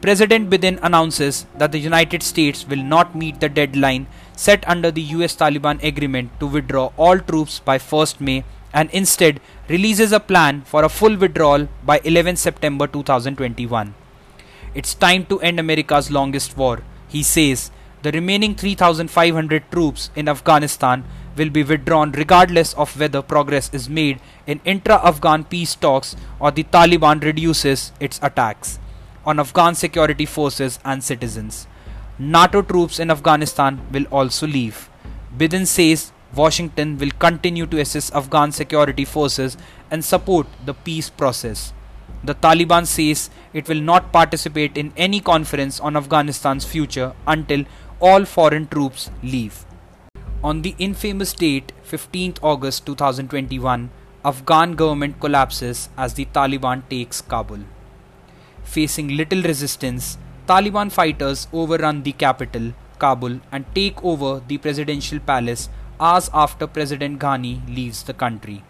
President 0.00 0.48
Biden 0.48 0.78
announces 0.82 1.44
that 1.56 1.72
the 1.72 1.78
United 1.78 2.22
States 2.22 2.66
will 2.66 2.82
not 2.82 3.14
meet 3.14 3.40
the 3.40 3.48
deadline 3.48 4.06
set 4.46 4.66
under 4.72 4.90
the 4.96 5.02
US 5.14 5.34
Taliban 5.36 5.82
agreement 5.82 6.30
to 6.40 6.46
withdraw 6.46 6.92
all 6.96 7.18
troops 7.18 7.58
by 7.58 7.76
1st 7.76 8.20
May 8.20 8.44
and 8.72 8.88
instead 8.90 9.40
releases 9.68 10.12
a 10.12 10.20
plan 10.20 10.60
for 10.62 10.84
a 10.84 10.88
full 10.88 11.16
withdrawal 11.16 11.66
by 11.84 12.00
11 12.04 12.36
September 12.36 12.86
2021. 12.86 13.94
It's 14.74 14.94
time 14.94 15.24
to 15.26 15.40
end 15.40 15.58
America's 15.58 16.10
longest 16.12 16.56
war, 16.56 16.82
he 17.08 17.22
says. 17.22 17.72
The 18.02 18.12
remaining 18.12 18.54
3,500 18.54 19.72
troops 19.72 20.10
in 20.14 20.28
Afghanistan 20.28 21.02
will 21.36 21.50
be 21.50 21.64
withdrawn 21.64 22.12
regardless 22.12 22.74
of 22.74 22.98
whether 23.00 23.22
progress 23.22 23.70
is 23.72 23.88
made 23.88 24.20
in 24.46 24.60
intra 24.64 25.00
Afghan 25.04 25.42
peace 25.44 25.74
talks 25.74 26.14
or 26.38 26.52
the 26.52 26.62
Taliban 26.62 27.24
reduces 27.24 27.90
its 27.98 28.20
attacks 28.22 28.78
on 29.26 29.40
Afghan 29.40 29.74
security 29.74 30.26
forces 30.26 30.78
and 30.84 31.02
citizens. 31.02 31.66
NATO 32.18 32.62
troops 32.62 32.98
in 32.98 33.12
Afghanistan 33.12 33.80
will 33.92 34.04
also 34.10 34.46
leave. 34.46 34.88
Biden 35.36 35.66
says 35.66 36.12
Washington 36.34 36.98
will 36.98 37.12
continue 37.12 37.64
to 37.66 37.80
assist 37.80 38.12
Afghan 38.12 38.50
security 38.50 39.04
forces 39.04 39.56
and 39.90 40.04
support 40.04 40.48
the 40.66 40.74
peace 40.74 41.08
process. 41.08 41.72
The 42.24 42.34
Taliban 42.34 42.86
says 42.86 43.30
it 43.52 43.68
will 43.68 43.80
not 43.80 44.12
participate 44.12 44.76
in 44.76 44.92
any 44.96 45.20
conference 45.20 45.78
on 45.78 45.96
Afghanistan's 45.96 46.64
future 46.64 47.12
until 47.26 47.64
all 48.00 48.24
foreign 48.24 48.66
troops 48.66 49.10
leave. 49.22 49.64
On 50.42 50.62
the 50.62 50.74
infamous 50.78 51.32
date 51.32 51.72
15th 51.88 52.38
August 52.42 52.84
2021, 52.86 53.90
Afghan 54.24 54.72
government 54.72 55.20
collapses 55.20 55.88
as 55.96 56.14
the 56.14 56.24
Taliban 56.26 56.82
takes 56.88 57.20
Kabul. 57.20 57.60
Facing 58.64 59.16
little 59.16 59.42
resistance, 59.42 60.18
Taliban 60.48 60.90
fighters 60.90 61.46
overrun 61.52 62.04
the 62.04 62.12
capital, 62.12 62.72
Kabul, 62.98 63.40
and 63.52 63.66
take 63.74 64.02
over 64.02 64.40
the 64.48 64.56
presidential 64.56 65.20
palace 65.20 65.68
hours 66.00 66.30
after 66.32 66.66
President 66.66 67.18
Ghani 67.20 67.68
leaves 67.68 68.02
the 68.02 68.14
country. 68.14 68.64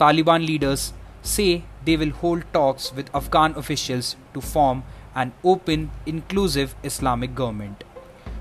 Taliban 0.00 0.46
leaders 0.46 0.94
say 1.20 1.64
they 1.84 1.98
will 1.98 2.12
hold 2.22 2.44
talks 2.54 2.90
with 2.94 3.14
Afghan 3.14 3.52
officials 3.54 4.16
to 4.32 4.40
form 4.40 4.82
an 5.14 5.32
open, 5.44 5.90
inclusive 6.06 6.74
Islamic 6.82 7.34
government. 7.34 7.84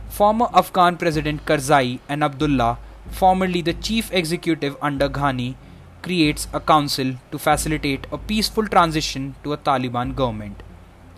Former 0.08 0.48
Afghan 0.54 0.96
President 0.96 1.46
Karzai 1.46 2.00
and 2.08 2.24
Abdullah, 2.24 2.80
formerly 3.12 3.62
the 3.62 3.74
chief 3.74 4.10
executive 4.14 4.78
under 4.82 5.10
Ghani, 5.10 5.56
creates 6.02 6.48
a 6.54 6.62
council 6.62 7.16
to 7.30 7.38
facilitate 7.38 8.08
a 8.10 8.18
peaceful 8.18 8.68
transition 8.68 9.36
to 9.44 9.52
a 9.52 9.58
Taliban 9.58 10.16
government. 10.16 10.64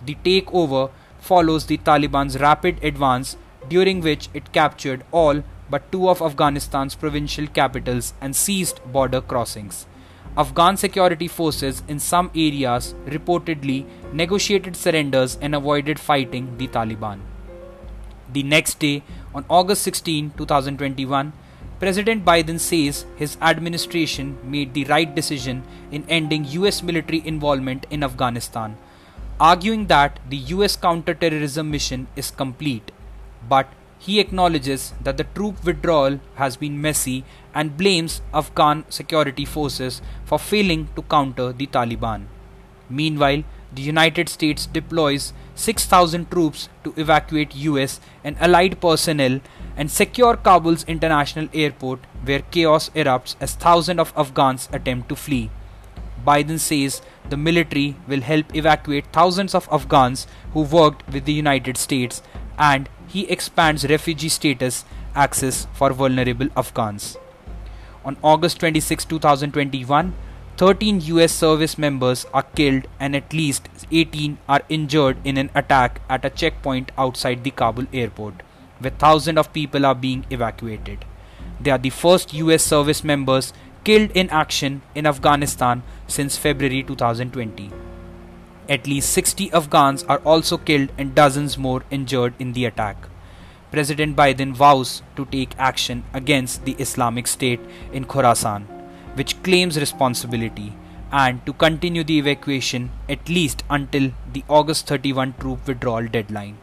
The 0.04 0.16
takeover 0.26 0.90
follows 1.32 1.66
the 1.66 1.78
Taliban's 1.90 2.40
rapid 2.40 2.84
advance 2.84 3.36
during 3.68 4.02
which 4.02 4.30
it 4.34 4.52
captured 4.54 5.04
all 5.12 5.44
but 5.70 5.92
two 5.92 6.08
of 6.10 6.22
Afghanistan's 6.22 6.96
provincial 6.96 7.48
capitals 7.48 8.14
and 8.22 8.36
seized 8.36 8.80
border 8.92 9.22
crossings. 9.22 9.86
Afghan 10.38 10.78
security 10.78 11.28
forces 11.28 11.82
in 11.88 12.00
some 12.00 12.30
areas 12.36 12.94
reportedly 13.08 13.86
negotiated 14.14 14.76
surrenders 14.76 15.38
and 15.42 15.56
avoided 15.56 16.00
fighting 16.00 16.58
the 16.58 16.68
Taliban. 16.68 17.22
The 18.32 18.44
next 18.44 18.80
day, 18.80 19.02
on 19.34 19.46
August 19.50 19.82
16, 19.84 20.32
2021, 20.38 21.32
President 21.80 22.26
Biden 22.26 22.60
says 22.60 23.06
his 23.16 23.38
administration 23.42 24.38
made 24.44 24.74
the 24.74 24.86
right 24.86 25.14
decision 25.16 25.64
in 25.92 26.06
ending 26.08 26.46
US 26.60 26.84
military 26.84 27.26
involvement 27.26 27.86
in 27.90 28.04
Afghanistan, 28.04 28.78
arguing 29.40 29.88
that 29.88 30.20
the 30.30 30.38
US 30.38 30.76
counterterrorism 30.76 31.70
mission 31.70 32.08
is 32.16 32.32
complete. 32.32 32.92
But 33.48 33.68
he 34.00 34.20
acknowledges 34.20 34.94
that 35.02 35.18
the 35.18 35.24
troop 35.24 35.64
withdrawal 35.64 36.20
has 36.36 36.58
been 36.58 36.82
messy 36.82 37.24
and 37.54 37.78
blames 37.78 38.22
Afghan 38.34 38.86
security 38.90 39.46
forces 39.46 40.02
for 40.26 40.38
failing 40.38 40.90
to 40.96 41.02
counter 41.04 41.52
the 41.52 41.68
Taliban. 41.68 42.26
Meanwhile, 42.90 43.44
the 43.74 43.82
United 43.82 44.30
States 44.30 44.66
deploys 44.66 45.34
6,000 45.56 46.30
troops 46.30 46.70
to 46.84 46.94
evacuate 46.96 47.56
US 47.56 48.00
and 48.24 48.38
allied 48.40 48.80
personnel 48.80 49.42
and 49.76 49.92
secure 49.92 50.38
Kabul's 50.38 50.86
international 50.86 51.50
airport 51.54 52.00
where 52.24 52.42
chaos 52.52 52.90
erupts 52.92 53.36
as 53.42 53.56
thousands 53.56 54.00
of 54.00 54.14
Afghans 54.16 54.70
attempt 54.72 55.10
to 55.10 55.16
flee. 55.16 55.50
Biden 56.26 56.60
says 56.60 57.02
the 57.30 57.38
military 57.38 57.96
will 58.08 58.22
help 58.22 58.56
evacuate 58.56 59.12
thousands 59.14 59.56
of 59.56 59.70
Afghans 59.72 60.28
who 60.54 60.62
worked 60.62 61.08
with 61.12 61.26
the 61.26 61.34
United 61.34 61.78
States 61.78 62.22
and 62.58 62.90
he 63.08 63.30
expands 63.30 63.88
refugee 63.88 64.30
status 64.30 64.86
access 65.16 65.68
for 65.74 65.94
vulnerable 65.94 66.50
Afghans. 66.58 67.18
On 68.04 68.18
August 68.22 68.60
26, 68.60 69.06
2021, 69.06 70.14
13 70.58 71.02
US 71.02 71.34
service 71.34 71.78
members 71.78 72.26
are 72.34 72.44
killed 72.44 72.88
and 73.00 73.16
at 73.16 73.34
least 73.34 73.68
18 73.92 74.38
are 74.48 74.62
injured 74.70 75.18
in 75.26 75.38
an 75.38 75.50
attack 75.54 76.02
at 76.10 76.24
a 76.24 76.30
checkpoint 76.30 76.92
outside 76.98 77.44
the 77.44 77.52
Kabul 77.52 77.88
airport, 77.92 78.36
where 78.80 78.92
thousands 78.92 79.38
of 79.38 79.52
people 79.52 79.86
are 79.86 79.96
being 79.96 80.26
evacuated. 80.30 81.04
They 81.60 81.72
are 81.72 81.78
the 81.78 81.90
first 81.90 82.34
US 82.34 82.64
service 82.64 83.04
members 83.04 83.52
killed 83.84 84.12
in 84.12 84.30
action 84.30 84.82
in 84.94 85.06
Afghanistan 85.06 85.84
since 86.08 86.38
February 86.38 86.84
2020. 86.84 87.72
At 88.68 88.88
least 88.88 89.12
60 89.12 89.52
Afghans 89.52 90.04
are 90.04 90.20
also 90.20 90.58
killed 90.58 90.92
and 90.98 91.14
dozens 91.14 91.58
more 91.58 91.84
injured 91.92 92.34
in 92.40 92.54
the 92.54 92.66
attack. 92.66 92.98
President 93.72 94.16
Biden 94.16 94.54
vows 94.54 95.02
to 95.16 95.26
take 95.26 95.52
action 95.60 96.04
against 96.14 96.66
the 96.66 96.76
Islamic 96.80 97.28
State 97.28 97.60
in 97.92 98.06
Khorasan, 98.06 98.64
which 99.16 99.42
claims 99.44 99.80
responsibility, 99.80 100.74
and 101.12 101.46
to 101.46 101.54
continue 101.54 102.04
the 102.04 102.18
evacuation 102.18 102.90
at 103.08 103.30
least 103.30 103.64
until 103.70 104.12
the 104.34 104.44
August 104.48 104.88
31 104.88 105.36
troop 105.40 105.68
withdrawal 105.68 106.08
deadline. 106.08 106.58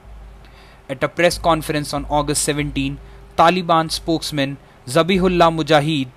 At 0.88 1.02
a 1.04 1.08
press 1.08 1.38
conference 1.38 1.94
on 1.94 2.06
August 2.06 2.42
17, 2.44 2.98
Taliban 3.36 3.90
spokesman 3.90 4.58
Zabihullah 4.86 5.50
Mujahid 5.56 6.08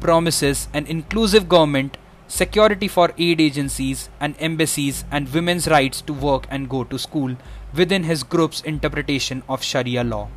promises 0.00 0.68
an 0.72 0.86
inclusive 0.86 1.48
government, 1.48 1.96
security 2.30 2.86
for 2.86 3.10
aid 3.18 3.40
agencies 3.40 4.08
and 4.20 4.36
embassies, 4.38 5.04
and 5.10 5.34
women's 5.34 5.66
rights 5.66 6.00
to 6.00 6.12
work 6.12 6.46
and 6.48 6.68
go 6.68 6.84
to 6.84 6.96
school 6.96 7.36
within 7.74 8.04
his 8.04 8.22
group's 8.22 8.60
interpretation 8.60 9.42
of 9.48 9.64
Sharia 9.64 10.04
law. 10.04 10.28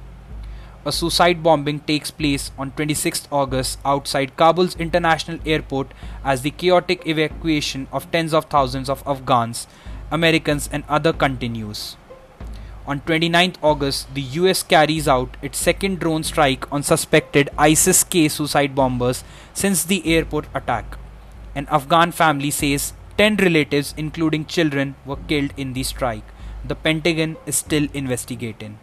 A 0.86 0.92
suicide 0.92 1.44
bombing 1.44 1.82
takes 1.82 2.10
place 2.10 2.52
on 2.58 2.72
26 2.72 3.28
August 3.32 3.78
outside 3.86 4.36
Kabul's 4.36 4.76
international 4.78 5.40
airport 5.46 5.94
as 6.26 6.42
the 6.42 6.50
chaotic 6.50 7.06
evacuation 7.08 7.88
of 7.92 8.12
tens 8.12 8.34
of 8.34 8.46
thousands 8.46 8.90
of 8.90 9.04
Afghans, 9.06 9.68
Americans, 10.10 10.68
and 10.74 10.84
other 10.90 11.14
continues. 11.14 11.96
On 12.88 13.02
29 13.02 13.54
August, 13.62 14.14
the 14.16 14.22
US 14.42 14.64
carries 14.64 15.08
out 15.08 15.38
its 15.44 15.60
second 15.60 16.00
drone 16.00 16.24
strike 16.24 16.70
on 16.72 16.82
suspected 16.82 17.50
ISIS 17.56 18.04
K 18.04 18.28
suicide 18.28 18.74
bombers 18.74 19.24
since 19.54 19.86
the 19.86 20.06
airport 20.08 20.48
attack. 20.56 20.98
An 21.56 21.68
Afghan 21.70 22.12
family 22.12 22.52
says 22.52 22.94
10 23.18 23.38
relatives, 23.38 23.94
including 23.98 24.46
children, 24.46 24.96
were 25.06 25.18
killed 25.28 25.54
in 25.56 25.74
the 25.74 25.84
strike. 25.84 26.24
The 26.66 26.76
Pentagon 26.76 27.38
is 27.46 27.56
still 27.56 27.88
investigating. 27.94 28.80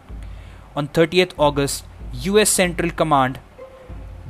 On 0.75 0.87
30th 0.87 1.33
August, 1.37 1.83
US 2.13 2.49
Central 2.49 2.91
Command 2.91 3.39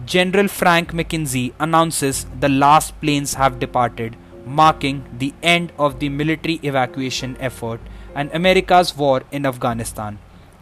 General 0.06 0.48
Frank 0.48 0.94
McKenzie 0.94 1.54
announces 1.60 2.26
the 2.40 2.50
last 2.50 3.00
planes 3.00 3.36
have 3.36 3.60
departed, 3.60 4.16
marking 4.46 5.06
the 5.20 5.34
end 5.44 5.72
of 5.78 6.00
the 6.00 6.10
military 6.10 6.60
evacuation 6.64 7.38
effort 7.40 7.80
and 8.16 8.32
America's 8.34 8.98
war 8.98 9.22
in 9.32 9.46
Afghanistan. 9.46 10.18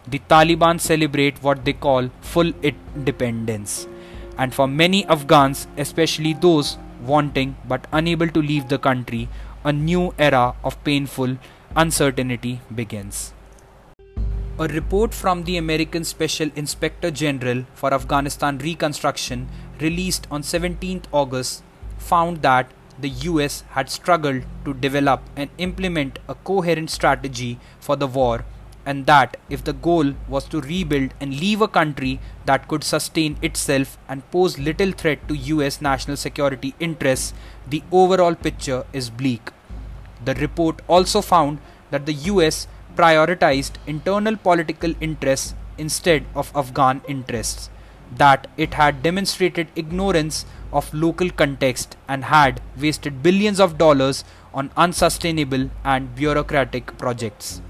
The 0.06 0.18
Taliban 0.28 0.78
celebrate 0.78 1.42
what 1.42 1.64
they 1.64 1.72
call 1.72 2.10
full 2.20 2.52
independence. 2.62 3.88
And 4.36 4.52
for 4.52 4.68
many 4.68 5.06
Afghans, 5.06 5.66
especially 5.78 6.34
those 6.34 6.76
wanting 7.02 7.56
but 7.66 7.86
unable 7.92 8.28
to 8.28 8.40
leave 8.40 8.68
the 8.68 8.78
country, 8.78 9.28
a 9.64 9.72
new 9.72 10.14
era 10.18 10.54
of 10.64 10.82
painful 10.84 11.36
uncertainty 11.76 12.60
begins. 12.74 13.32
A 14.58 14.68
report 14.68 15.14
from 15.14 15.44
the 15.44 15.56
American 15.56 16.04
Special 16.04 16.50
Inspector 16.54 17.10
General 17.12 17.64
for 17.74 17.94
Afghanistan 17.94 18.58
Reconstruction, 18.58 19.48
released 19.80 20.26
on 20.30 20.42
17 20.42 21.02
August, 21.12 21.62
found 21.96 22.42
that 22.42 22.70
the 22.98 23.08
US 23.08 23.62
had 23.70 23.88
struggled 23.88 24.42
to 24.64 24.74
develop 24.74 25.22
and 25.36 25.48
implement 25.56 26.18
a 26.28 26.34
coherent 26.34 26.90
strategy 26.90 27.58
for 27.78 27.96
the 27.96 28.06
war, 28.06 28.44
and 28.90 29.06
that 29.10 29.36
if 29.56 29.62
the 29.66 29.74
goal 29.86 30.12
was 30.34 30.46
to 30.52 30.60
rebuild 30.62 31.12
and 31.20 31.38
leave 31.42 31.60
a 31.64 31.68
country 31.78 32.12
that 32.46 32.66
could 32.70 32.82
sustain 32.82 33.36
itself 33.48 33.96
and 34.08 34.28
pose 34.32 34.58
little 34.68 34.92
threat 35.02 35.26
to 35.28 35.36
US 35.50 35.80
national 35.80 36.16
security 36.16 36.74
interests, 36.80 37.32
the 37.68 37.82
overall 37.92 38.34
picture 38.34 38.84
is 38.92 39.08
bleak. 39.08 39.52
The 40.24 40.34
report 40.34 40.82
also 40.88 41.22
found 41.22 41.60
that 41.92 42.06
the 42.06 42.18
US 42.32 42.66
prioritized 42.96 43.78
internal 43.86 44.36
political 44.36 44.92
interests 45.00 45.54
instead 45.78 46.26
of 46.34 46.52
Afghan 46.56 47.00
interests, 47.06 47.70
that 48.16 48.48
it 48.56 48.74
had 48.74 49.02
demonstrated 49.04 49.68
ignorance 49.76 50.44
of 50.72 50.92
local 50.92 51.30
context 51.30 51.96
and 52.08 52.24
had 52.24 52.60
wasted 52.76 53.22
billions 53.22 53.60
of 53.60 53.78
dollars 53.78 54.24
on 54.52 54.70
unsustainable 54.76 55.70
and 55.84 56.14
bureaucratic 56.16 56.96
projects. 56.98 57.60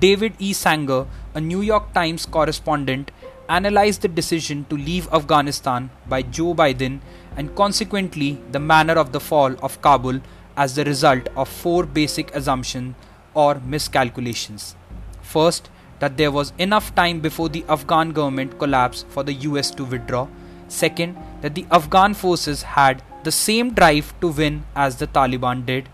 David 0.00 0.34
E. 0.38 0.52
Sanger, 0.52 1.06
a 1.34 1.40
New 1.40 1.60
York 1.60 1.92
Times 1.92 2.26
correspondent, 2.26 3.10
analyzed 3.48 4.02
the 4.02 4.08
decision 4.08 4.66
to 4.68 4.76
leave 4.76 5.12
Afghanistan 5.12 5.90
by 6.06 6.22
Joe 6.22 6.54
Biden 6.54 7.00
and 7.36 7.54
consequently 7.56 8.40
the 8.52 8.60
manner 8.60 8.94
of 8.94 9.12
the 9.12 9.20
fall 9.20 9.54
of 9.62 9.80
Kabul 9.80 10.20
as 10.56 10.74
the 10.74 10.84
result 10.84 11.28
of 11.36 11.48
four 11.48 11.84
basic 11.84 12.34
assumptions 12.34 12.94
or 13.34 13.60
miscalculations. 13.64 14.76
First, 15.22 15.70
that 16.00 16.16
there 16.16 16.30
was 16.30 16.52
enough 16.58 16.94
time 16.94 17.20
before 17.20 17.48
the 17.48 17.64
Afghan 17.68 18.10
government 18.10 18.58
collapsed 18.58 19.06
for 19.08 19.22
the 19.22 19.32
US 19.48 19.70
to 19.72 19.84
withdraw. 19.84 20.28
Second, 20.68 21.16
that 21.40 21.54
the 21.54 21.66
Afghan 21.70 22.14
forces 22.14 22.62
had 22.62 23.02
the 23.24 23.32
same 23.32 23.72
drive 23.72 24.12
to 24.20 24.28
win 24.28 24.64
as 24.76 24.96
the 24.96 25.06
Taliban 25.06 25.64
did. 25.66 25.88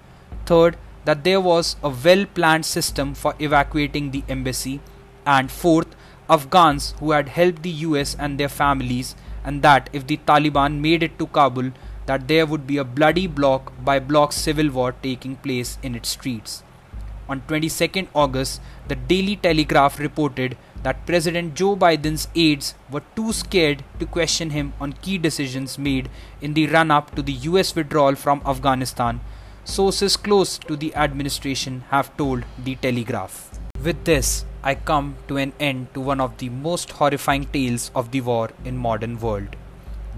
Third, 0.46 0.76
that 1.04 1.24
there 1.24 1.40
was 1.40 1.76
a 1.82 1.88
well 1.90 2.26
planned 2.26 2.66
system 2.66 3.14
for 3.14 3.34
evacuating 3.38 4.10
the 4.10 4.24
embassy. 4.28 4.80
And 5.26 5.50
fourth, 5.50 5.94
Afghans 6.28 6.94
who 7.00 7.10
had 7.12 7.28
helped 7.28 7.62
the 7.62 7.70
US 7.88 8.16
and 8.18 8.38
their 8.38 8.48
families, 8.48 9.14
and 9.44 9.62
that 9.62 9.90
if 9.92 10.06
the 10.06 10.18
Taliban 10.26 10.80
made 10.80 11.02
it 11.02 11.18
to 11.18 11.26
Kabul, 11.26 11.72
that 12.06 12.28
there 12.28 12.46
would 12.46 12.66
be 12.66 12.76
a 12.78 12.84
bloody 12.84 13.26
block 13.26 13.72
by 13.84 13.98
block 13.98 14.32
civil 14.32 14.70
war 14.70 14.94
taking 15.02 15.36
place 15.36 15.78
in 15.82 15.94
its 15.94 16.10
streets. 16.10 16.62
On 17.28 17.40
22nd 17.42 18.08
August, 18.14 18.60
the 18.88 18.94
Daily 18.94 19.36
Telegraph 19.36 19.98
reported 19.98 20.58
that 20.82 21.06
President 21.06 21.54
Joe 21.54 21.74
Biden's 21.74 22.28
aides 22.34 22.74
were 22.90 23.02
too 23.16 23.32
scared 23.32 23.82
to 23.98 24.04
question 24.04 24.50
him 24.50 24.74
on 24.78 24.92
key 24.92 25.16
decisions 25.16 25.78
made 25.78 26.10
in 26.42 26.52
the 26.52 26.66
run 26.66 26.90
up 26.90 27.14
to 27.14 27.22
the 27.22 27.32
US 27.48 27.74
withdrawal 27.74 28.14
from 28.14 28.42
Afghanistan, 28.44 29.20
sources 29.64 30.16
close 30.16 30.58
to 30.58 30.76
the 30.76 30.94
administration 30.94 31.84
have 31.90 32.16
told 32.16 32.44
the 32.58 32.76
Telegraph. 32.76 33.58
With 33.82 34.04
this, 34.04 34.44
I 34.62 34.74
come 34.74 35.16
to 35.28 35.36
an 35.36 35.52
end 35.58 35.92
to 35.94 36.00
one 36.00 36.20
of 36.20 36.38
the 36.38 36.48
most 36.48 36.92
horrifying 36.92 37.46
tales 37.46 37.90
of 37.94 38.10
the 38.10 38.20
war 38.20 38.50
in 38.64 38.76
modern 38.76 39.18
world. 39.18 39.56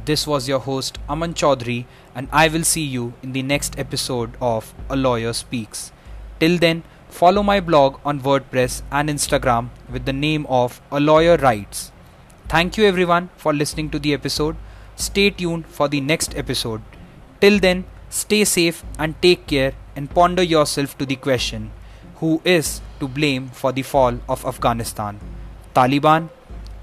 This 0.05 0.27
was 0.27 0.49
your 0.49 0.61
host 0.61 0.99
Aman 1.09 1.35
Chaudhary 1.35 1.87
and 2.15 2.29
I 2.33 2.49
will 2.49 2.65
see 2.65 2.85
you 2.85 3.15
in 3.23 3.33
the 3.33 3.43
next 3.43 3.79
episode 3.79 4.37
of 4.41 4.75
A 4.89 4.97
Lawyer 4.97 5.33
Speaks. 5.33 5.91
Till 6.39 6.59
then, 6.59 6.85
Follow 7.09 7.43
my 7.43 7.61
blog 7.61 7.99
on 8.05 8.21
WordPress 8.21 8.83
and 8.91 9.09
Instagram 9.09 9.69
with 9.91 10.05
the 10.05 10.13
name 10.13 10.45
of 10.51 10.83
A 10.93 11.01
Lawyer 11.01 11.37
Writes. 11.39 11.91
Thank 12.49 12.77
you 12.77 12.85
everyone 12.85 13.31
for 13.37 13.55
listening 13.55 13.89
to 13.91 13.99
the 13.99 14.13
episode. 14.13 14.57
Stay 14.97 15.31
tuned 15.31 15.67
for 15.67 15.89
the 15.89 16.01
next 16.01 16.37
episode. 16.37 16.83
Till 17.41 17.59
then, 17.59 17.85
stay 18.09 18.45
safe 18.45 18.85
and 18.99 19.21
take 19.21 19.47
care 19.47 19.75
and 19.95 20.11
ponder 20.11 20.43
yourself 20.43 20.97
to 20.99 21.07
the 21.07 21.17
question 21.17 21.71
who 22.17 22.41
is 22.45 22.81
to 23.01 23.09
blame 23.09 23.49
for 23.49 23.73
the 23.73 23.83
fall 23.83 24.19
of 24.29 24.45
Afghanistan? 24.47 25.21
Taliban, 25.75 26.31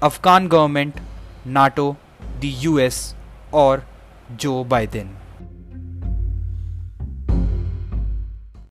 Afghan 0.00 0.48
government, 0.48 0.96
NATO, 1.44 1.96
the 2.40 2.48
US, 2.48 3.14
or 3.50 3.84
Joe 4.36 4.64
Biden? 4.64 5.23